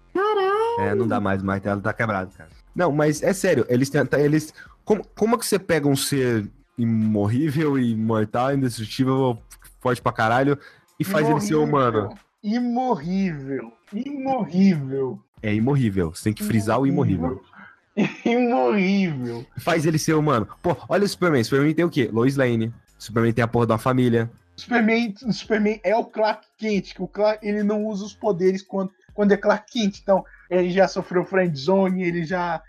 É, 0.79 0.95
não 0.95 1.07
dá 1.07 1.21
mais, 1.21 1.43
o 1.43 1.47
martelo 1.47 1.81
tá 1.81 1.93
quebrado, 1.93 2.33
cara. 2.37 2.49
Não, 2.75 2.91
mas 2.91 3.23
é 3.23 3.33
sério, 3.33 3.67
eles 3.69 3.91
tentam. 3.91 4.19
Eles, 4.19 4.55
como, 4.85 5.07
como 5.15 5.35
é 5.35 5.39
que 5.39 5.47
você 5.47 5.59
pega 5.59 5.87
um 5.87 5.97
ser 5.97 6.49
imorrível, 6.79 7.79
imortal, 7.79 8.55
indestrutível, 8.55 9.39
forte 9.81 10.01
pra 10.01 10.13
caralho, 10.13 10.59
e 10.99 11.05
faz 11.05 11.29
ele 11.29 11.41
ser 11.41 11.57
humano? 11.57 12.15
Imorrível. 12.43 13.73
Imorrível. 13.93 15.21
É 15.43 15.55
imorrível. 15.55 16.15
Você 16.15 16.25
tem 16.25 16.33
que 16.33 16.43
frisar 16.43 16.81
o 16.81 16.87
imorrível. 16.87 17.43
Imorrível. 18.25 19.45
Faz 19.59 19.85
ele 19.85 19.99
ser 19.99 20.15
humano. 20.15 20.49
Pô, 20.63 20.75
olha 20.89 21.05
o 21.05 21.09
Superman. 21.09 21.45
Superman 21.45 21.75
tem 21.75 21.85
o 21.85 21.91
quê? 21.91 22.09
Lois 22.11 22.37
Lane. 22.37 22.73
Superman 22.99 23.33
tem 23.33 23.43
a 23.43 23.49
porra 23.49 23.67
da 23.67 23.79
família. 23.79 24.31
Superman, 24.61 25.15
Superman 25.33 25.81
é 25.83 25.95
o 25.97 26.05
Clark 26.05 26.47
Kent, 26.59 26.95
que 26.95 27.03
o 27.03 27.09
Clark, 27.09 27.47
ele 27.47 27.63
não 27.63 27.85
usa 27.87 28.05
os 28.05 28.15
poderes 28.15 28.63
quando, 28.63 28.91
quando 29.15 29.33
é 29.33 29.37
Clark 29.37 29.71
Kent. 29.73 29.99
Então, 30.03 30.25
ele 30.49 30.71
já 30.71 30.87
sofreu 30.89 31.25
friendzone, 31.25 32.03
ele 32.03 32.25
já, 32.25 32.63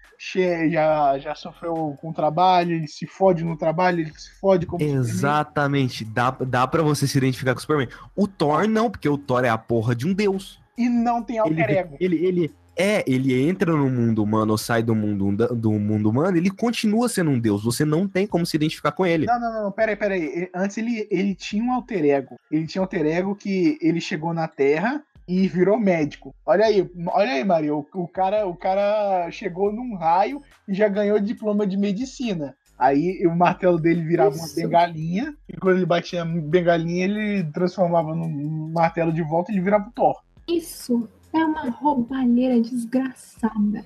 já, 0.70 1.18
já 1.20 1.36
sofreu 1.36 1.98
com 2.02 2.10
o 2.10 2.14
trabalho, 2.14 2.74
ele 2.74 2.88
se 2.88 3.06
fode 3.06 3.44
no 3.44 3.58
trabalho, 3.58 4.02
ele 4.02 4.14
se 4.18 4.40
fode 4.40 4.66
como. 4.66 4.84
Exatamente. 4.84 6.06
Dá, 6.06 6.32
dá 6.32 6.68
pra 6.68 6.82
você 6.82 7.08
se 7.08 7.18
identificar 7.18 7.54
com 7.54 7.60
o 7.60 7.62
Superman. 7.62 7.90
O 8.16 8.28
Thor 8.28 8.68
não, 8.68 8.90
porque 8.90 9.10
o 9.10 9.18
Thor 9.18 9.44
é 9.44 9.50
a 9.50 9.58
porra 9.58 9.96
de 9.96 10.08
um 10.08 10.14
deus. 10.14 10.60
E 10.78 10.88
não 10.88 11.22
tem 11.22 11.38
alter 11.38 11.70
Ele, 11.70 11.78
ego. 11.78 11.98
ele, 12.00 12.26
ele 12.26 12.56
é, 12.76 13.04
ele 13.06 13.48
entra 13.48 13.72
no 13.72 13.90
mundo 13.90 14.24
humano 14.24 14.52
ou 14.54 14.58
sai 14.58 14.82
do 14.82 14.96
mundo, 14.96 15.48
do 15.56 15.72
mundo 15.74 16.10
humano, 16.10 16.38
ele 16.38 16.50
continua 16.50 17.10
sendo 17.10 17.30
um 17.32 17.40
deus. 17.40 17.64
Você 17.64 17.84
não 17.86 18.08
tem 18.08 18.26
como 18.26 18.46
se 18.46 18.56
identificar 18.56 18.92
com 18.92 19.06
ele. 19.06 19.26
Não, 19.26 19.40
não, 19.40 19.64
não, 19.64 19.72
peraí, 19.72 19.96
peraí. 19.96 20.24
Ele- 20.24 20.50
Antes 20.56 20.78
ele, 20.78 21.08
ele 21.12 21.36
tinha 21.36 21.64
um 21.64 21.72
alter 21.74 22.06
ego. 22.06 22.40
Ele 22.50 22.66
tinha 22.66 22.82
um 22.82 22.86
alter 22.86 23.06
ego 23.06 23.36
que 23.36 23.78
ele 23.82 24.00
chegou 24.00 24.34
na 24.34 24.48
Terra 24.48 25.04
e 25.28 25.48
virou 25.48 25.80
médico. 25.80 26.34
Olha 26.46 26.66
aí, 26.66 26.90
olha 27.08 27.32
aí, 27.32 27.44
Maria. 27.44 27.76
O, 27.76 27.86
o 27.94 28.08
cara, 28.08 28.48
o 28.48 28.56
cara 28.56 29.30
chegou 29.32 29.72
num 29.72 29.96
raio 29.96 30.42
e 30.68 30.74
já 30.74 30.88
ganhou 30.88 31.20
diploma 31.20 31.68
de 31.68 31.78
medicina. 31.78 32.56
Aí 32.80 33.26
o 33.28 33.36
martelo 33.36 33.80
dele 33.80 34.02
virava 34.02 34.34
uma 34.36 34.46
Isso. 34.46 34.56
bengalinha, 34.56 35.36
e 35.48 35.56
quando 35.56 35.78
ele 35.78 35.86
batia 35.86 36.24
a 36.24 36.26
bengalinha, 36.26 37.06
ele 37.06 37.44
transformava 37.52 38.16
num 38.16 38.72
martelo 38.74 39.14
de 39.14 39.22
volta 39.22 39.52
e 39.52 39.56
ele 39.56 39.62
virava 39.64 39.88
o 39.88 39.92
Thor. 39.92 40.16
Isso 40.48 41.08
é 41.34 41.46
uma 41.46 41.70
roubalheira 41.70 42.60
desgraçada. 42.60 43.86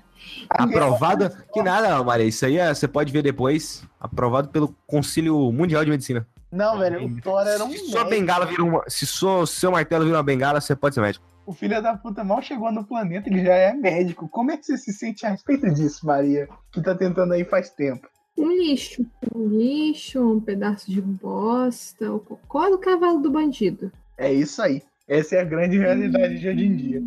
Aprovado? 0.50 1.30
Que 1.54 1.62
nada, 1.62 2.04
Maria. 2.04 2.26
Isso 2.26 2.46
aí 2.46 2.58
é- 2.58 2.74
você 2.74 2.88
pode 2.88 3.12
ver 3.12 3.22
depois. 3.22 3.84
Aprovado 4.00 4.50
pelo 4.50 4.76
Conselho 4.88 5.52
Mundial 5.52 5.84
de 5.84 5.92
Medicina. 5.92 6.28
Não, 6.52 6.80
velho, 6.80 7.06
o 7.06 7.22
Thor 7.22 7.46
era 7.46 7.64
um 7.66 7.72
Se 7.72 7.90
sua 7.90 8.06
bengala 8.06 8.46
vira 8.46 8.64
uma. 8.64 8.84
Se 8.88 9.06
sua, 9.06 9.46
seu 9.46 9.72
martelo 9.72 10.06
vira 10.06 10.18
uma 10.18 10.24
bengala, 10.24 10.62
você 10.62 10.76
pode 10.76 10.96
ser 10.96 11.02
médico. 11.02 11.26
O 11.46 11.54
filho 11.54 11.82
da 11.82 11.96
puta 11.96 12.24
mal 12.24 12.42
chegou 12.42 12.72
no 12.72 12.84
planeta, 12.84 13.30
ele 13.30 13.44
já 13.44 13.54
é 13.54 13.74
médico. 13.74 14.28
Como 14.30 14.52
é 14.52 14.58
que 14.58 14.66
você 14.66 14.78
se 14.78 14.94
sente 14.94 15.26
a 15.26 15.30
respeito 15.30 15.72
disso, 15.74 16.06
Maria? 16.06 16.48
Que 16.72 16.82
tá 16.82 16.96
tentando 16.96 17.34
aí 17.34 17.44
faz 17.44 17.70
tempo. 17.70 18.08
Um 18.38 18.50
lixo. 18.52 19.06
Um 19.34 19.48
lixo, 19.48 20.20
um 20.22 20.40
pedaço 20.40 20.90
de 20.90 21.02
bosta, 21.02 22.12
o 22.12 22.20
cocô 22.20 22.70
do 22.70 22.78
cavalo 22.80 23.20
do 23.20 23.30
bandido. 23.32 23.92
É 24.18 24.34
isso 24.34 24.62
aí. 24.62 24.82
Essa 25.08 25.36
é 25.36 25.42
a 25.42 25.46
grande 25.46 25.78
realidade 25.78 26.40
de 26.40 26.48
hoje 26.50 26.66
em 26.66 26.76
dia. 26.76 27.04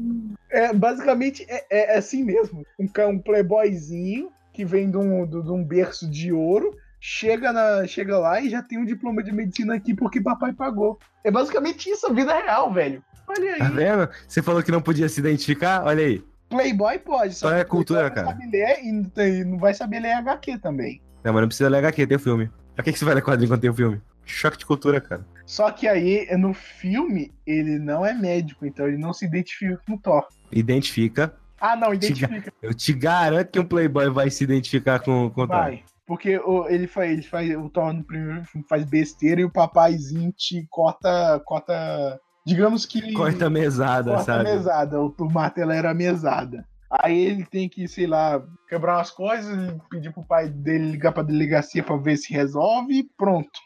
É, 0.51 0.73
basicamente 0.73 1.47
é, 1.49 1.95
é 1.95 1.99
assim 1.99 2.25
mesmo. 2.25 2.65
Um, 2.79 2.89
um 3.09 3.19
playboyzinho 3.19 4.31
que 4.53 4.65
vem 4.65 4.91
de 4.91 4.97
um, 4.97 5.27
de 5.27 5.51
um 5.51 5.63
berço 5.63 6.09
de 6.09 6.33
ouro, 6.33 6.77
chega, 7.01 7.53
na, 7.53 7.87
chega 7.87 8.19
lá 8.19 8.41
e 8.41 8.51
já 8.51 8.63
tem 8.63 8.79
um 8.79 8.85
diploma 8.85 9.23
de 9.23 9.31
medicina 9.31 9.75
aqui 9.75 9.95
porque 9.95 10.21
papai 10.21 10.53
pagou. 10.53 10.99
É 11.23 11.31
basicamente 11.31 11.89
isso, 11.89 12.07
a 12.07 12.13
vida 12.13 12.35
real, 12.35 12.73
velho. 12.73 13.03
Olha 13.29 13.53
aí. 13.53 13.59
Tá 13.59 13.69
vendo? 13.69 14.09
Você 14.27 14.43
falou 14.43 14.63
que 14.63 14.73
não 14.73 14.81
podia 14.81 15.09
se 15.09 15.21
identificar? 15.21 15.85
Olha 15.85 16.05
aí. 16.05 16.25
Playboy 16.49 16.99
pode, 16.99 17.35
Só 17.35 17.51
que 17.51 17.57
é 17.57 17.65
cultura, 17.65 18.05
não 18.05 18.11
cara. 18.11 18.27
sabe 18.29 18.51
ler 18.51 18.79
e 18.83 18.93
não 18.93 19.51
não 19.51 19.59
vai 19.59 19.75
saber 19.75 20.01
ler 20.01 20.13
HQ 20.13 20.59
também. 20.59 21.01
Não, 21.23 21.33
mas 21.33 21.43
não 21.43 21.49
precisa 21.49 21.69
ler 21.69 21.79
HQ, 21.79 22.07
tem 22.07 22.17
o 22.17 22.21
filme. 22.21 22.51
Pra 22.75 22.83
que 22.83 22.93
que 22.93 22.99
você 22.99 23.05
vai 23.05 23.15
ler 23.15 23.23
quadrinho 23.23 23.51
quando 23.51 23.61
tem 23.61 23.71
o 23.71 23.75
filme? 23.75 24.01
Choque 24.25 24.57
de 24.57 24.65
cultura, 24.65 25.01
cara. 25.01 25.27
Só 25.49 25.71
que 25.71 25.89
aí, 25.89 26.29
no 26.37 26.53
filme, 26.53 27.33
ele 27.47 27.79
não 27.79 28.05
é 28.05 28.13
médico, 28.13 28.67
então 28.67 28.87
ele 28.87 28.99
não 28.99 29.15
se 29.15 29.25
identifica 29.25 29.81
com 29.87 29.95
o 29.95 29.99
Thor. 29.99 30.29
Identifica. 30.53 31.35
Ah, 31.59 31.75
não, 31.75 31.95
identifica. 31.95 32.53
Eu 32.61 32.75
te 32.75 32.93
garanto 32.93 33.53
que 33.53 33.59
um 33.59 33.65
Playboy 33.65 34.11
vai 34.11 34.29
se 34.29 34.45
identificar 34.45 35.01
com, 35.01 35.31
com 35.31 35.41
o 35.41 35.47
Thor. 35.47 35.57
Vai. 35.57 35.83
Porque 36.07 36.37
o, 36.37 36.69
ele, 36.69 36.87
faz, 36.87 37.11
ele 37.11 37.23
faz. 37.23 37.57
O 37.57 37.71
Thor 37.71 37.95
no 37.95 38.05
primeiro 38.05 38.45
filme 38.45 38.67
faz 38.69 38.85
besteira 38.85 39.41
e 39.41 39.45
o 39.47 39.51
papaizinho 39.51 40.31
te 40.33 40.67
corta. 40.69 41.41
corta 41.47 42.21
digamos 42.45 42.85
que. 42.85 43.15
Corta 43.15 43.49
mesada, 43.49 44.11
corta 44.11 44.25
sabe? 44.25 44.45
mesada. 44.51 45.01
O, 45.01 45.15
o 45.19 45.33
martelo 45.33 45.73
era 45.73 45.95
mesada. 45.95 46.63
Aí 46.91 47.19
ele 47.19 47.47
tem 47.47 47.71
que, 47.71 47.89
sei 47.89 48.07
lá, 48.07 48.43
quebrar 48.69 48.99
umas 48.99 49.11
coisas, 49.11 49.75
pedir 49.91 50.13
pro 50.13 50.27
pai 50.27 50.51
dele 50.51 50.91
ligar 50.91 51.13
pra 51.13 51.23
delegacia 51.23 51.83
pra 51.83 51.97
ver 51.97 52.19
se 52.19 52.35
resolve 52.35 52.99
e 52.99 53.09
pronto. 53.17 53.59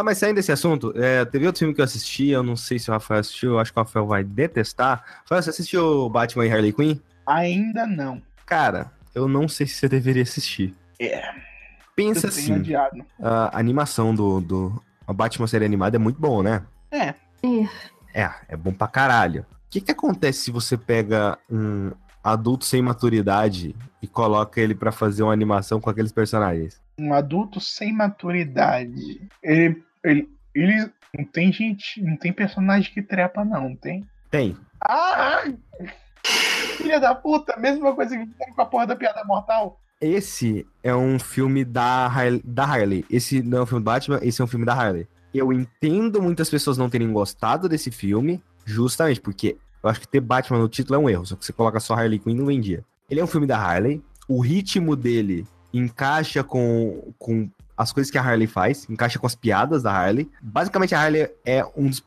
Tá, 0.00 0.04
mas 0.04 0.16
saindo 0.16 0.36
desse 0.36 0.50
assunto, 0.50 0.94
é, 0.96 1.26
teve 1.26 1.46
outro 1.46 1.58
filme 1.58 1.74
que 1.74 1.80
eu 1.82 1.84
assisti, 1.84 2.28
eu 2.28 2.42
não 2.42 2.56
sei 2.56 2.78
se 2.78 2.88
o 2.88 2.92
Rafael 2.94 3.20
assistiu, 3.20 3.50
eu 3.50 3.58
acho 3.58 3.70
que 3.70 3.78
o 3.78 3.82
Rafael 3.82 4.06
vai 4.06 4.24
detestar. 4.24 5.04
Rafael, 5.20 5.42
você 5.42 5.50
assistiu 5.50 6.08
Batman 6.08 6.46
e 6.46 6.50
Harley 6.50 6.72
Quinn? 6.72 6.96
Ainda 7.26 7.86
não. 7.86 8.22
Cara, 8.46 8.90
eu 9.14 9.28
não 9.28 9.46
sei 9.46 9.66
se 9.66 9.74
você 9.74 9.90
deveria 9.90 10.22
assistir. 10.22 10.74
É. 10.98 11.22
Pensa 11.94 12.28
assim, 12.28 12.54
adiado. 12.54 13.04
a 13.22 13.58
animação 13.58 14.14
do, 14.14 14.40
do 14.40 14.82
a 15.06 15.12
Batman 15.12 15.46
série 15.46 15.66
animada 15.66 15.96
é 15.96 15.98
muito 15.98 16.18
bom, 16.18 16.42
né? 16.42 16.62
É. 16.90 17.08
É. 17.42 17.68
É, 18.14 18.30
é 18.48 18.56
bom 18.56 18.72
pra 18.72 18.88
caralho. 18.88 19.42
O 19.42 19.68
que 19.68 19.82
que 19.82 19.92
acontece 19.92 20.44
se 20.44 20.50
você 20.50 20.78
pega 20.78 21.36
um 21.50 21.92
adulto 22.24 22.64
sem 22.64 22.80
maturidade 22.80 23.76
e 24.00 24.06
coloca 24.06 24.62
ele 24.62 24.74
pra 24.74 24.92
fazer 24.92 25.22
uma 25.22 25.32
animação 25.34 25.78
com 25.78 25.90
aqueles 25.90 26.10
personagens? 26.10 26.80
Um 26.98 27.12
adulto 27.12 27.60
sem 27.60 27.92
maturidade. 27.92 29.28
Ele. 29.42 29.89
Ele, 30.04 30.28
ele 30.54 30.90
não 31.16 31.24
tem 31.24 31.52
gente. 31.52 32.02
Não 32.02 32.16
tem 32.16 32.32
personagem 32.32 32.92
que 32.92 33.02
trepa, 33.02 33.44
não, 33.44 33.70
não 33.70 33.76
tem? 33.76 34.06
Tem. 34.30 34.56
Ah! 34.80 35.42
Filha 36.76 37.00
da 37.00 37.14
puta, 37.14 37.56
mesma 37.58 37.94
coisa 37.94 38.16
que 38.16 38.26
fizeram 38.26 38.54
com 38.54 38.62
a 38.62 38.66
porra 38.66 38.86
da 38.86 38.96
piada 38.96 39.24
mortal. 39.24 39.80
Esse 40.00 40.66
é 40.82 40.94
um 40.94 41.18
filme 41.18 41.64
da 41.64 42.06
Harley, 42.06 42.40
da 42.44 42.64
Harley. 42.64 43.04
Esse 43.10 43.42
não 43.42 43.58
é 43.58 43.62
um 43.62 43.66
filme 43.66 43.82
do 43.82 43.84
Batman, 43.84 44.18
esse 44.22 44.40
é 44.40 44.44
um 44.44 44.48
filme 44.48 44.64
da 44.64 44.74
Harley. 44.74 45.06
Eu 45.32 45.52
entendo 45.52 46.22
muitas 46.22 46.48
pessoas 46.48 46.78
não 46.78 46.88
terem 46.88 47.12
gostado 47.12 47.68
desse 47.68 47.90
filme, 47.90 48.42
justamente 48.64 49.20
porque 49.20 49.58
eu 49.82 49.90
acho 49.90 50.00
que 50.00 50.08
ter 50.08 50.20
Batman 50.20 50.58
no 50.58 50.68
título 50.68 50.96
é 50.96 50.98
um 50.98 51.08
erro, 51.08 51.26
só 51.26 51.36
que 51.36 51.44
você 51.44 51.52
coloca 51.52 51.78
só 51.80 51.94
Harley 51.94 52.18
Quinn 52.18 52.34
não 52.34 52.46
vendia. 52.46 52.84
Ele 53.10 53.20
é 53.20 53.24
um 53.24 53.28
filme 53.28 53.46
da 53.46 53.58
Harley, 53.58 54.02
o 54.26 54.40
ritmo 54.40 54.96
dele 54.96 55.46
encaixa 55.72 56.42
com, 56.42 57.12
com 57.18 57.48
as 57.82 57.92
coisas 57.92 58.10
que 58.10 58.18
a 58.18 58.22
Harley 58.22 58.46
faz, 58.46 58.86
encaixa 58.90 59.18
com 59.18 59.26
as 59.26 59.34
piadas 59.34 59.82
da 59.82 59.92
Harley. 59.92 60.30
Basicamente 60.42 60.94
a 60.94 61.00
Harley 61.00 61.30
é 61.44 61.64
um 61.76 61.88
dos 61.88 62.02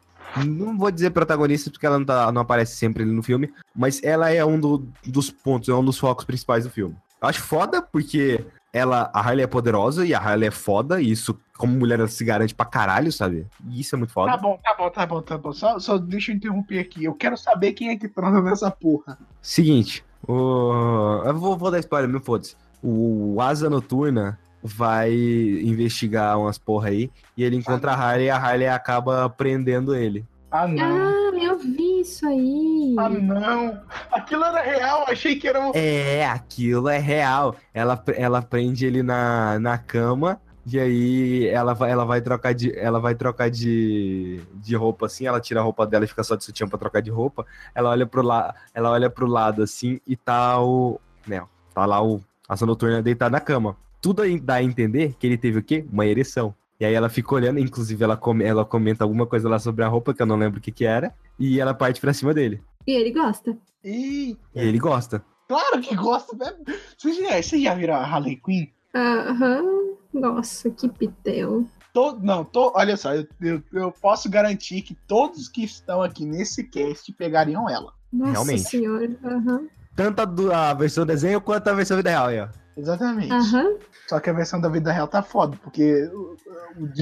não 0.45 0.77
vou 0.77 0.89
dizer 0.89 1.11
protagonista 1.11 1.69
porque 1.69 1.85
ela 1.85 1.99
não, 1.99 2.05
tá- 2.05 2.31
não 2.31 2.41
aparece 2.41 2.75
sempre 2.75 3.03
ali 3.03 3.11
no 3.11 3.21
filme, 3.21 3.53
mas 3.75 4.01
ela 4.03 4.31
é 4.31 4.43
um 4.43 4.59
do- 4.59 4.87
dos 5.05 5.29
pontos, 5.29 5.69
é 5.69 5.73
um 5.73 5.83
dos 5.85 5.99
focos 5.99 6.25
principais 6.25 6.63
do 6.63 6.71
filme. 6.71 6.95
Eu 7.21 7.27
acho 7.27 7.41
foda 7.41 7.81
porque 7.83 8.43
ela, 8.71 9.11
a 9.13 9.19
Harley 9.19 9.43
é 9.43 9.47
poderosa 9.47 10.03
e 10.03 10.11
a 10.13 10.17
Harley 10.19 10.47
é 10.47 10.51
foda, 10.51 10.99
e 10.99 11.11
isso, 11.11 11.39
como 11.55 11.73
mulher, 11.77 11.99
ela 11.99 12.07
se 12.07 12.23
garante 12.25 12.55
pra 12.55 12.65
caralho, 12.65 13.11
sabe? 13.11 13.45
E 13.69 13.79
isso 13.81 13.93
é 13.95 13.97
muito 13.97 14.11
foda. 14.11 14.31
Tá 14.31 14.37
bom, 14.37 14.57
tá 14.63 14.75
bom, 14.75 14.89
tá 14.89 15.05
bom, 15.05 15.21
tá 15.21 15.37
bom. 15.37 15.53
Só, 15.53 15.77
só 15.77 15.97
deixa 15.99 16.31
eu 16.31 16.35
interromper 16.35 16.79
aqui. 16.79 17.03
Eu 17.03 17.13
quero 17.13 17.37
saber 17.37 17.73
quem 17.73 17.89
é 17.89 17.95
que 17.95 18.07
transa 18.07 18.41
nessa 18.41 18.71
porra. 18.71 19.19
Seguinte, 19.39 20.03
o... 20.27 21.21
eu 21.25 21.37
vou, 21.37 21.55
vou 21.55 21.69
dar 21.69 21.79
spoiler, 21.79 22.09
me 22.09 22.19
foda-se. 22.19 22.55
O 22.81 23.39
Asa 23.39 23.69
Noturna 23.69 24.39
vai 24.63 25.11
investigar 25.13 26.39
umas 26.39 26.57
porra 26.57 26.89
aí, 26.89 27.11
e 27.35 27.43
ele 27.43 27.57
encontra 27.57 27.91
a 27.91 27.95
Harley 27.95 28.27
e 28.27 28.29
a 28.29 28.37
Harley 28.37 28.67
acaba 28.67 29.29
prendendo 29.29 29.93
ele. 29.93 30.25
Ah, 30.49 30.67
não. 30.67 30.83
Ah, 30.85 31.43
eu 31.43 31.57
vi 31.57 32.01
isso 32.01 32.27
aí. 32.27 32.95
Ah, 32.97 33.09
não. 33.09 33.81
Aquilo 34.11 34.43
era 34.45 34.61
real, 34.61 35.05
achei 35.07 35.35
que 35.35 35.47
era 35.47 35.59
um. 35.59 35.71
É, 35.73 36.25
aquilo 36.27 36.87
é 36.87 36.99
real. 36.99 37.55
Ela, 37.73 38.01
ela 38.15 38.41
prende 38.41 38.85
ele 38.85 39.01
na, 39.01 39.59
na 39.59 39.79
cama 39.79 40.39
e 40.65 40.79
aí 40.79 41.47
ela 41.47 41.73
vai, 41.73 41.91
ela 41.91 42.05
vai 42.05 42.21
trocar 42.21 42.53
de 42.53 42.71
ela 42.77 42.99
vai 42.99 43.15
trocar 43.15 43.49
de, 43.49 44.41
de 44.53 44.75
roupa 44.75 45.07
assim, 45.07 45.25
ela 45.25 45.41
tira 45.41 45.59
a 45.59 45.63
roupa 45.63 45.85
dela 45.85 46.05
e 46.05 46.07
fica 46.07 46.23
só 46.23 46.35
de 46.35 46.43
sutiã 46.43 46.67
pra 46.67 46.77
trocar 46.77 47.01
de 47.01 47.11
roupa. 47.11 47.45
Ela 47.75 47.89
olha 47.89 48.05
pro 48.05 48.21
la, 48.21 48.55
ela 48.73 48.91
olha 48.91 49.09
pro 49.09 49.27
lado 49.27 49.63
assim 49.63 49.99
e 50.07 50.15
tá 50.15 50.61
o, 50.61 51.01
né, 51.27 51.43
tá 51.73 51.85
lá 51.85 52.01
o 52.01 52.21
asa 52.47 52.65
noturna 52.65 53.01
deitado 53.01 53.31
na 53.31 53.41
cama. 53.41 53.75
Tudo 54.03 54.21
aí 54.21 54.37
dá 54.39 54.55
a 54.55 54.63
entender 54.63 55.15
que 55.17 55.25
ele 55.25 55.37
teve 55.37 55.59
o 55.59 55.63
quê? 55.63 55.85
Uma 55.91 56.05
ereção. 56.05 56.53
E 56.79 56.83
aí 56.85 56.93
ela 56.93 57.07
fica 57.07 57.33
olhando, 57.33 57.57
inclusive 57.59 58.03
ela, 58.03 58.17
come, 58.17 58.43
ela 58.43 58.65
comenta 58.65 59.03
alguma 59.05 59.25
coisa 59.25 59.47
lá 59.47 59.57
sobre 59.57 59.83
a 59.85 59.87
roupa 59.87 60.13
que 60.13 60.21
eu 60.21 60.25
não 60.25 60.35
lembro 60.35 60.59
o 60.59 60.61
que 60.61 60.71
que 60.73 60.83
era, 60.83 61.15
e 61.39 61.57
ela 61.59 61.73
parte 61.73 62.01
pra 62.01 62.13
cima 62.13 62.33
dele. 62.33 62.61
E 62.85 62.91
ele 62.91 63.11
gosta. 63.11 63.57
Ih, 63.81 64.37
E 64.53 64.59
ele 64.59 64.77
gosta. 64.77 65.23
claro 65.47 65.79
que 65.79 65.95
gosta. 65.95 66.35
né? 66.35 66.53
Vocês 66.97 67.17
já, 67.63 67.73
viram 67.73 67.93
a 67.95 68.03
Harley 68.03 68.35
Quinn? 68.43 68.67
Aham. 68.93 69.93
Nossa, 70.13 70.69
que 70.69 70.89
pitel. 70.89 71.63
To- 71.93 72.19
não, 72.21 72.43
to- 72.43 72.73
olha 72.75 72.97
só, 72.97 73.13
eu, 73.15 73.25
eu- 73.41 73.63
eu 73.71 73.91
posso 73.91 74.29
garantir 74.29 74.81
que 74.81 74.95
todos 75.07 75.47
que 75.47 75.63
estão 75.63 76.01
aqui 76.01 76.25
nesse 76.25 76.63
cast 76.65 77.11
pegariam 77.13 77.69
ela. 77.69 77.93
Nossa 78.11 78.31
Realmente. 78.31 78.61
senhora. 78.63 79.09
Aham. 79.23 79.67
Tanto 79.95 80.19
a, 80.21 80.25
do- 80.25 80.51
a 80.51 80.73
versão 80.73 81.05
desenho 81.05 81.39
quanto 81.39 81.67
a 81.69 81.73
versão 81.73 81.95
vida 81.97 82.09
real 82.09 82.27
aí, 82.27 82.39
ó. 82.41 82.47
Exatamente. 82.77 83.31
Aham. 83.31 83.77
Só 84.07 84.19
que 84.19 84.29
a 84.29 84.33
versão 84.33 84.59
da 84.59 84.69
vida 84.69 84.91
real 84.91 85.07
tá 85.07 85.21
foda, 85.21 85.57
porque 85.63 86.09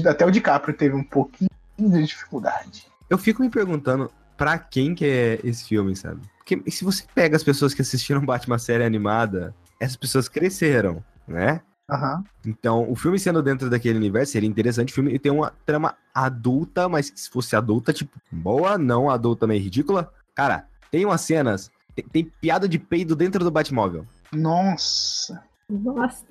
até 0.06 0.24
o 0.24 0.30
DiCaprio 0.30 0.76
teve 0.76 0.94
um 0.94 1.04
pouquinho 1.04 1.50
de 1.78 2.04
dificuldade. 2.04 2.86
Eu 3.08 3.18
fico 3.18 3.42
me 3.42 3.50
perguntando 3.50 4.10
pra 4.36 4.58
quem 4.58 4.94
que 4.94 5.04
é 5.04 5.40
esse 5.44 5.64
filme, 5.64 5.94
sabe? 5.96 6.20
Porque 6.38 6.70
se 6.70 6.84
você 6.84 7.04
pega 7.14 7.36
as 7.36 7.44
pessoas 7.44 7.74
que 7.74 7.82
assistiram 7.82 8.20
Batman 8.26 8.58
série 8.58 8.84
animada, 8.84 9.54
essas 9.78 9.96
pessoas 9.96 10.28
cresceram, 10.28 11.02
né? 11.26 11.60
Aham. 11.90 12.24
Então, 12.46 12.90
o 12.90 12.96
filme 12.96 13.18
sendo 13.18 13.42
dentro 13.42 13.68
daquele 13.68 13.98
universo 13.98 14.32
seria 14.32 14.48
interessante. 14.48 14.92
O 14.92 14.94
filme 14.94 15.18
tem 15.18 15.30
uma 15.30 15.52
trama 15.66 15.94
adulta, 16.14 16.88
mas 16.88 17.10
que 17.10 17.20
se 17.20 17.28
fosse 17.28 17.54
adulta, 17.54 17.92
tipo, 17.92 18.18
boa, 18.30 18.78
não 18.78 19.10
adulta 19.10 19.46
meio 19.46 19.62
ridícula. 19.62 20.10
Cara, 20.34 20.66
tem 20.90 21.04
umas 21.04 21.20
cenas. 21.20 21.70
Tem, 21.94 22.04
tem 22.04 22.24
piada 22.24 22.68
de 22.68 22.78
peido 22.78 23.14
dentro 23.14 23.44
do 23.44 23.50
Batmóvel. 23.50 24.06
Nossa. 24.32 25.42
Nossa. 25.72 26.24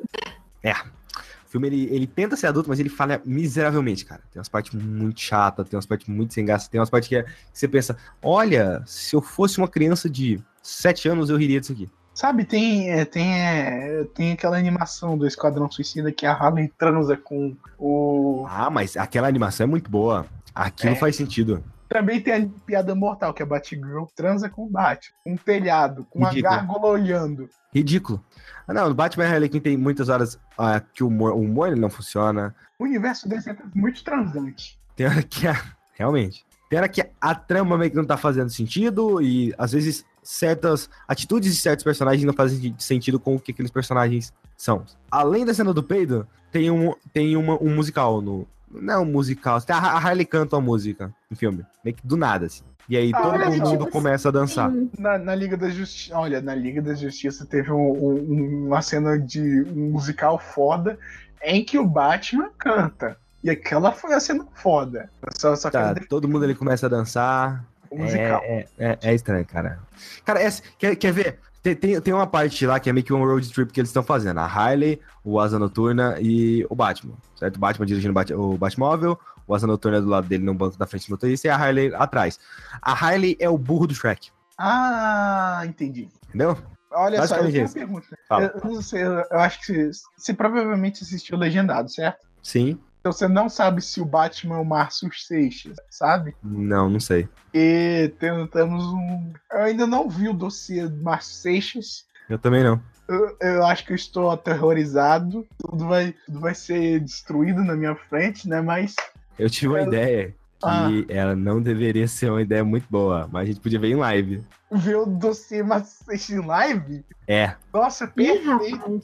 O 1.45 1.51
filme 1.51 1.67
ele, 1.67 1.83
ele 1.93 2.07
tenta 2.07 2.37
ser 2.37 2.47
adulto, 2.47 2.69
mas 2.69 2.79
ele 2.79 2.87
falha 2.87 3.21
miseravelmente, 3.25 4.05
cara. 4.05 4.21
Tem 4.31 4.39
umas 4.39 4.47
partes 4.47 4.73
muito 4.73 5.19
chatas, 5.19 5.67
tem 5.67 5.75
umas 5.75 5.85
partes 5.85 6.07
muito 6.07 6.33
sem 6.33 6.45
graça, 6.45 6.69
tem 6.69 6.79
umas 6.79 6.89
partes 6.89 7.09
que, 7.09 7.15
é- 7.17 7.23
que 7.23 7.33
você 7.53 7.67
pensa: 7.67 7.97
olha, 8.21 8.81
se 8.85 9.13
eu 9.15 9.21
fosse 9.21 9.57
uma 9.57 9.67
criança 9.67 10.09
de 10.09 10.41
7 10.63 11.09
anos, 11.09 11.29
eu 11.29 11.35
riria 11.37 11.59
disso 11.59 11.73
aqui. 11.73 11.89
Sabe, 12.13 12.45
tem, 12.45 12.89
é, 12.91 13.03
tem, 13.03 13.33
é, 13.33 14.03
tem 14.13 14.31
aquela 14.33 14.57
animação 14.57 15.17
do 15.17 15.25
Esquadrão 15.27 15.69
Suicida 15.71 16.11
que 16.11 16.25
a 16.25 16.31
Harley 16.33 16.71
transa 16.77 17.17
com 17.17 17.55
o. 17.77 18.45
Ah, 18.47 18.69
mas 18.69 18.95
aquela 18.95 19.27
animação 19.27 19.65
é 19.65 19.67
muito 19.67 19.89
boa. 19.89 20.25
Aquilo 20.55 20.93
É. 20.93 20.95
faz 20.95 21.15
sentido. 21.15 21.63
Também 21.91 22.21
tem 22.21 22.33
a 22.33 22.65
piada 22.65 22.95
mortal, 22.95 23.33
que 23.33 23.43
a 23.43 23.45
Batgirl 23.45 24.05
transa 24.15 24.49
com 24.49 24.63
o 24.63 24.69
Batman. 24.69 25.13
Um 25.25 25.35
telhado, 25.35 26.07
com 26.09 26.19
uma 26.19 26.29
Ridículo. 26.29 26.55
gárgula 26.55 26.87
olhando. 26.87 27.49
Ridículo. 27.75 28.23
Ah, 28.65 28.73
não, 28.73 28.87
no 28.87 28.95
Batman 28.95 29.25
e 29.25 29.27
Harley 29.27 29.49
Quinn 29.49 29.59
tem 29.59 29.75
muitas 29.75 30.07
horas 30.07 30.39
ah, 30.57 30.79
que 30.79 31.03
o 31.03 31.07
humor, 31.07 31.33
o 31.33 31.41
humor 31.41 31.75
não 31.75 31.89
funciona. 31.89 32.55
O 32.79 32.85
universo 32.85 33.27
desse 33.27 33.49
é 33.49 33.57
muito 33.75 34.01
transante. 34.05 34.79
Tem 34.95 35.05
hora 35.05 35.21
que 35.21 35.45
a, 35.45 35.61
realmente. 35.93 36.45
Tem 36.69 36.79
hora 36.79 36.87
que 36.87 37.05
a 37.19 37.35
trama 37.35 37.77
meio 37.77 37.91
que 37.91 37.97
não 37.97 38.05
tá 38.05 38.15
fazendo 38.15 38.49
sentido 38.49 39.21
e 39.21 39.53
às 39.57 39.73
vezes 39.73 40.05
certas 40.23 40.89
atitudes 41.05 41.53
de 41.53 41.59
certos 41.59 41.83
personagens 41.83 42.23
não 42.23 42.33
fazem 42.33 42.73
sentido 42.77 43.19
com 43.19 43.35
o 43.35 43.39
que 43.39 43.51
aqueles 43.51 43.71
personagens 43.71 44.31
são. 44.55 44.85
Além 45.11 45.43
da 45.43 45.53
cena 45.53 45.73
do 45.73 45.83
peido, 45.83 46.25
tem 46.51 46.71
um, 46.71 46.93
tem 47.11 47.35
uma, 47.35 47.61
um 47.61 47.75
musical 47.75 48.21
no. 48.21 48.47
Não 48.74 48.93
é 48.93 48.97
um 48.99 49.05
musical, 49.05 49.57
a 49.67 49.74
a 49.76 49.97
Harley 49.97 50.26
canta 50.26 50.55
uma 50.55 50.61
música 50.61 51.11
no 51.30 51.36
filme, 51.38 51.65
meio 51.84 51.95
que 51.95 52.05
do 52.05 52.15
nada, 52.17 52.45
assim. 52.45 52.63
E 52.89 52.97
aí 52.97 53.11
Ah, 53.13 53.22
todo 53.22 53.34
olha 53.36 53.51
só. 53.57 53.65
mundo 53.72 53.88
começa 53.88 54.30
a 54.30 54.32
dançar. 54.32 54.72
Na, 54.97 55.17
na 55.17 55.34
Liga 55.36 55.55
da 55.55 55.69
Justiça. 55.69 56.17
Olha, 56.17 56.41
na 56.41 56.53
Liga 56.55 56.82
da 56.82 56.93
Justiça 56.93 57.45
teve 57.45 57.72
um- 57.72 57.78
um- 57.78 58.67
uma 58.67 58.82
cena 58.82 59.17
de 59.17 59.61
um 59.69 59.91
musical 59.91 60.38
foda 60.39 60.97
em 61.43 61.63
que 61.63 61.78
o 61.78 61.86
Batman 61.86 62.49
canta. 62.57 63.17
E 63.43 63.49
aquela 63.49 63.91
foi 63.91 64.13
a 64.13 64.19
cena 64.19 64.45
foda. 64.53 65.09
Só, 65.38 65.55
só 65.55 65.69
Tá, 65.69 65.93
quero 65.93 66.07
todo 66.07 66.28
mundo 66.28 66.43
ele 66.43 66.55
começa 66.55 66.86
a 66.88 66.89
dançar. 66.89 67.63
o 67.89 67.97
musical. 67.97 68.41
É, 68.43 68.67
é, 68.78 68.89
é, 68.91 68.97
é 69.01 69.13
estranho, 69.13 69.45
cara. 69.45 69.80
Cara, 70.26 70.41
essa- 70.41 70.63
quer, 70.78 70.95
quer 70.95 71.11
ver? 71.11 71.39
Tem, 71.64 71.76
tem, 71.76 72.01
tem 72.01 72.14
uma 72.14 72.26
parte 72.26 72.66
lá 72.66 72.80
que 72.80 72.89
é 72.89 72.93
meio 72.93 73.05
que 73.05 73.14
um 73.14 73.24
road 73.24 73.47
trip 73.53 73.72
que 73.72 73.80
eles 73.80 73.89
estão 73.89 74.01
fazendo. 74.01 74.39
A 74.39 74.45
Harley, 74.45 74.99
o 75.24 75.39
Asa 75.39 75.59
Noturna 75.59 76.18
e 76.20 76.66
o 76.70 76.76
Batman. 76.76 77.14
Certo? 77.36 77.57
O 77.57 77.59
Batman 77.59 77.86
dirigindo 77.86 78.12
o 78.12 78.14
Bat- 78.16 78.34
o 78.34 78.57
Batmóvel, 78.57 79.20
o 79.47 79.53
Asa 79.53 79.68
Noturna 79.68 80.01
do 80.01 80.07
lado 80.07 80.28
dele 80.28 80.43
no 80.43 80.53
banco 80.55 80.78
da 80.78 80.88
frente 80.88 81.07
do 81.07 81.12
motorista 81.12 81.47
e 81.47 81.51
a 81.51 81.55
Harley 81.55 81.93
atrás. 81.93 82.39
A 82.82 82.93
Harley 82.93 83.38
é 83.39 83.47
o 83.49 83.57
burro 83.57 83.86
do 83.86 83.93
Shrek. 83.93 84.30
Ah, 84.57 85.62
entendi. 85.66 86.07
Entendeu? 86.30 86.57
Olha 86.93 87.26
só, 87.28 87.36
eu 87.38 87.51
tenho 87.51 87.66
uma 87.66 87.74
pergunta. 87.74 88.07
Eu, 88.32 88.39
eu 88.64 88.70
não 88.74 88.82
sei, 88.82 89.03
eu 89.03 89.39
acho 89.39 89.59
que 89.62 89.66
você, 89.66 89.91
você 90.18 90.34
provavelmente 90.34 91.03
assistiu 91.03 91.38
Legendado, 91.38 91.89
certo? 91.89 92.26
Sim. 92.43 92.80
Então 93.01 93.11
você 93.11 93.27
não 93.27 93.49
sabe 93.49 93.81
se 93.81 93.99
o 93.99 94.05
Batman 94.05 94.57
é 94.57 94.59
o 94.59 94.65
Márcio 94.65 95.09
Seixas, 95.13 95.75
sabe? 95.89 96.35
Não, 96.43 96.87
não 96.87 96.99
sei. 96.99 97.27
E 97.53 98.13
temos 98.19 98.85
um. 98.85 99.33
Eu 99.51 99.61
ainda 99.63 99.87
não 99.87 100.07
vi 100.07 100.29
o 100.29 100.33
dossiê 100.33 100.87
do 100.87 101.01
Márcio 101.03 101.33
Seixas. 101.33 102.05
Eu 102.29 102.37
também 102.37 102.63
não. 102.63 102.79
Eu, 103.07 103.35
eu 103.41 103.65
acho 103.65 103.85
que 103.85 103.91
eu 103.91 103.95
estou 103.95 104.29
aterrorizado. 104.29 105.45
Tudo 105.57 105.87
vai, 105.87 106.13
tudo 106.25 106.39
vai 106.39 106.53
ser 106.53 106.99
destruído 106.99 107.63
na 107.63 107.75
minha 107.75 107.95
frente, 107.95 108.47
né? 108.47 108.61
Mas. 108.61 108.95
Eu 109.37 109.49
tive 109.49 109.69
uma 109.69 109.79
Eu- 109.81 109.87
ideia 109.87 110.27
que 110.59 110.67
Ah. 110.67 110.87
ela 111.09 111.35
não 111.35 111.59
deveria 111.59 112.07
ser 112.07 112.29
uma 112.29 112.41
ideia 112.43 112.63
muito 112.63 112.85
boa, 112.87 113.27
mas 113.31 113.41
a 113.41 113.45
gente 113.51 113.59
podia 113.59 113.79
ver 113.79 113.89
em 113.89 113.95
live. 113.95 114.43
Ver 114.71 114.95
o 114.97 115.05
dossiê 115.07 115.63
Márcio 115.63 116.05
Seixas 116.05 116.29
em 116.29 116.45
live? 116.45 117.03
É. 117.27 117.55
Nossa, 117.73 118.05
perfeito. 118.07 119.01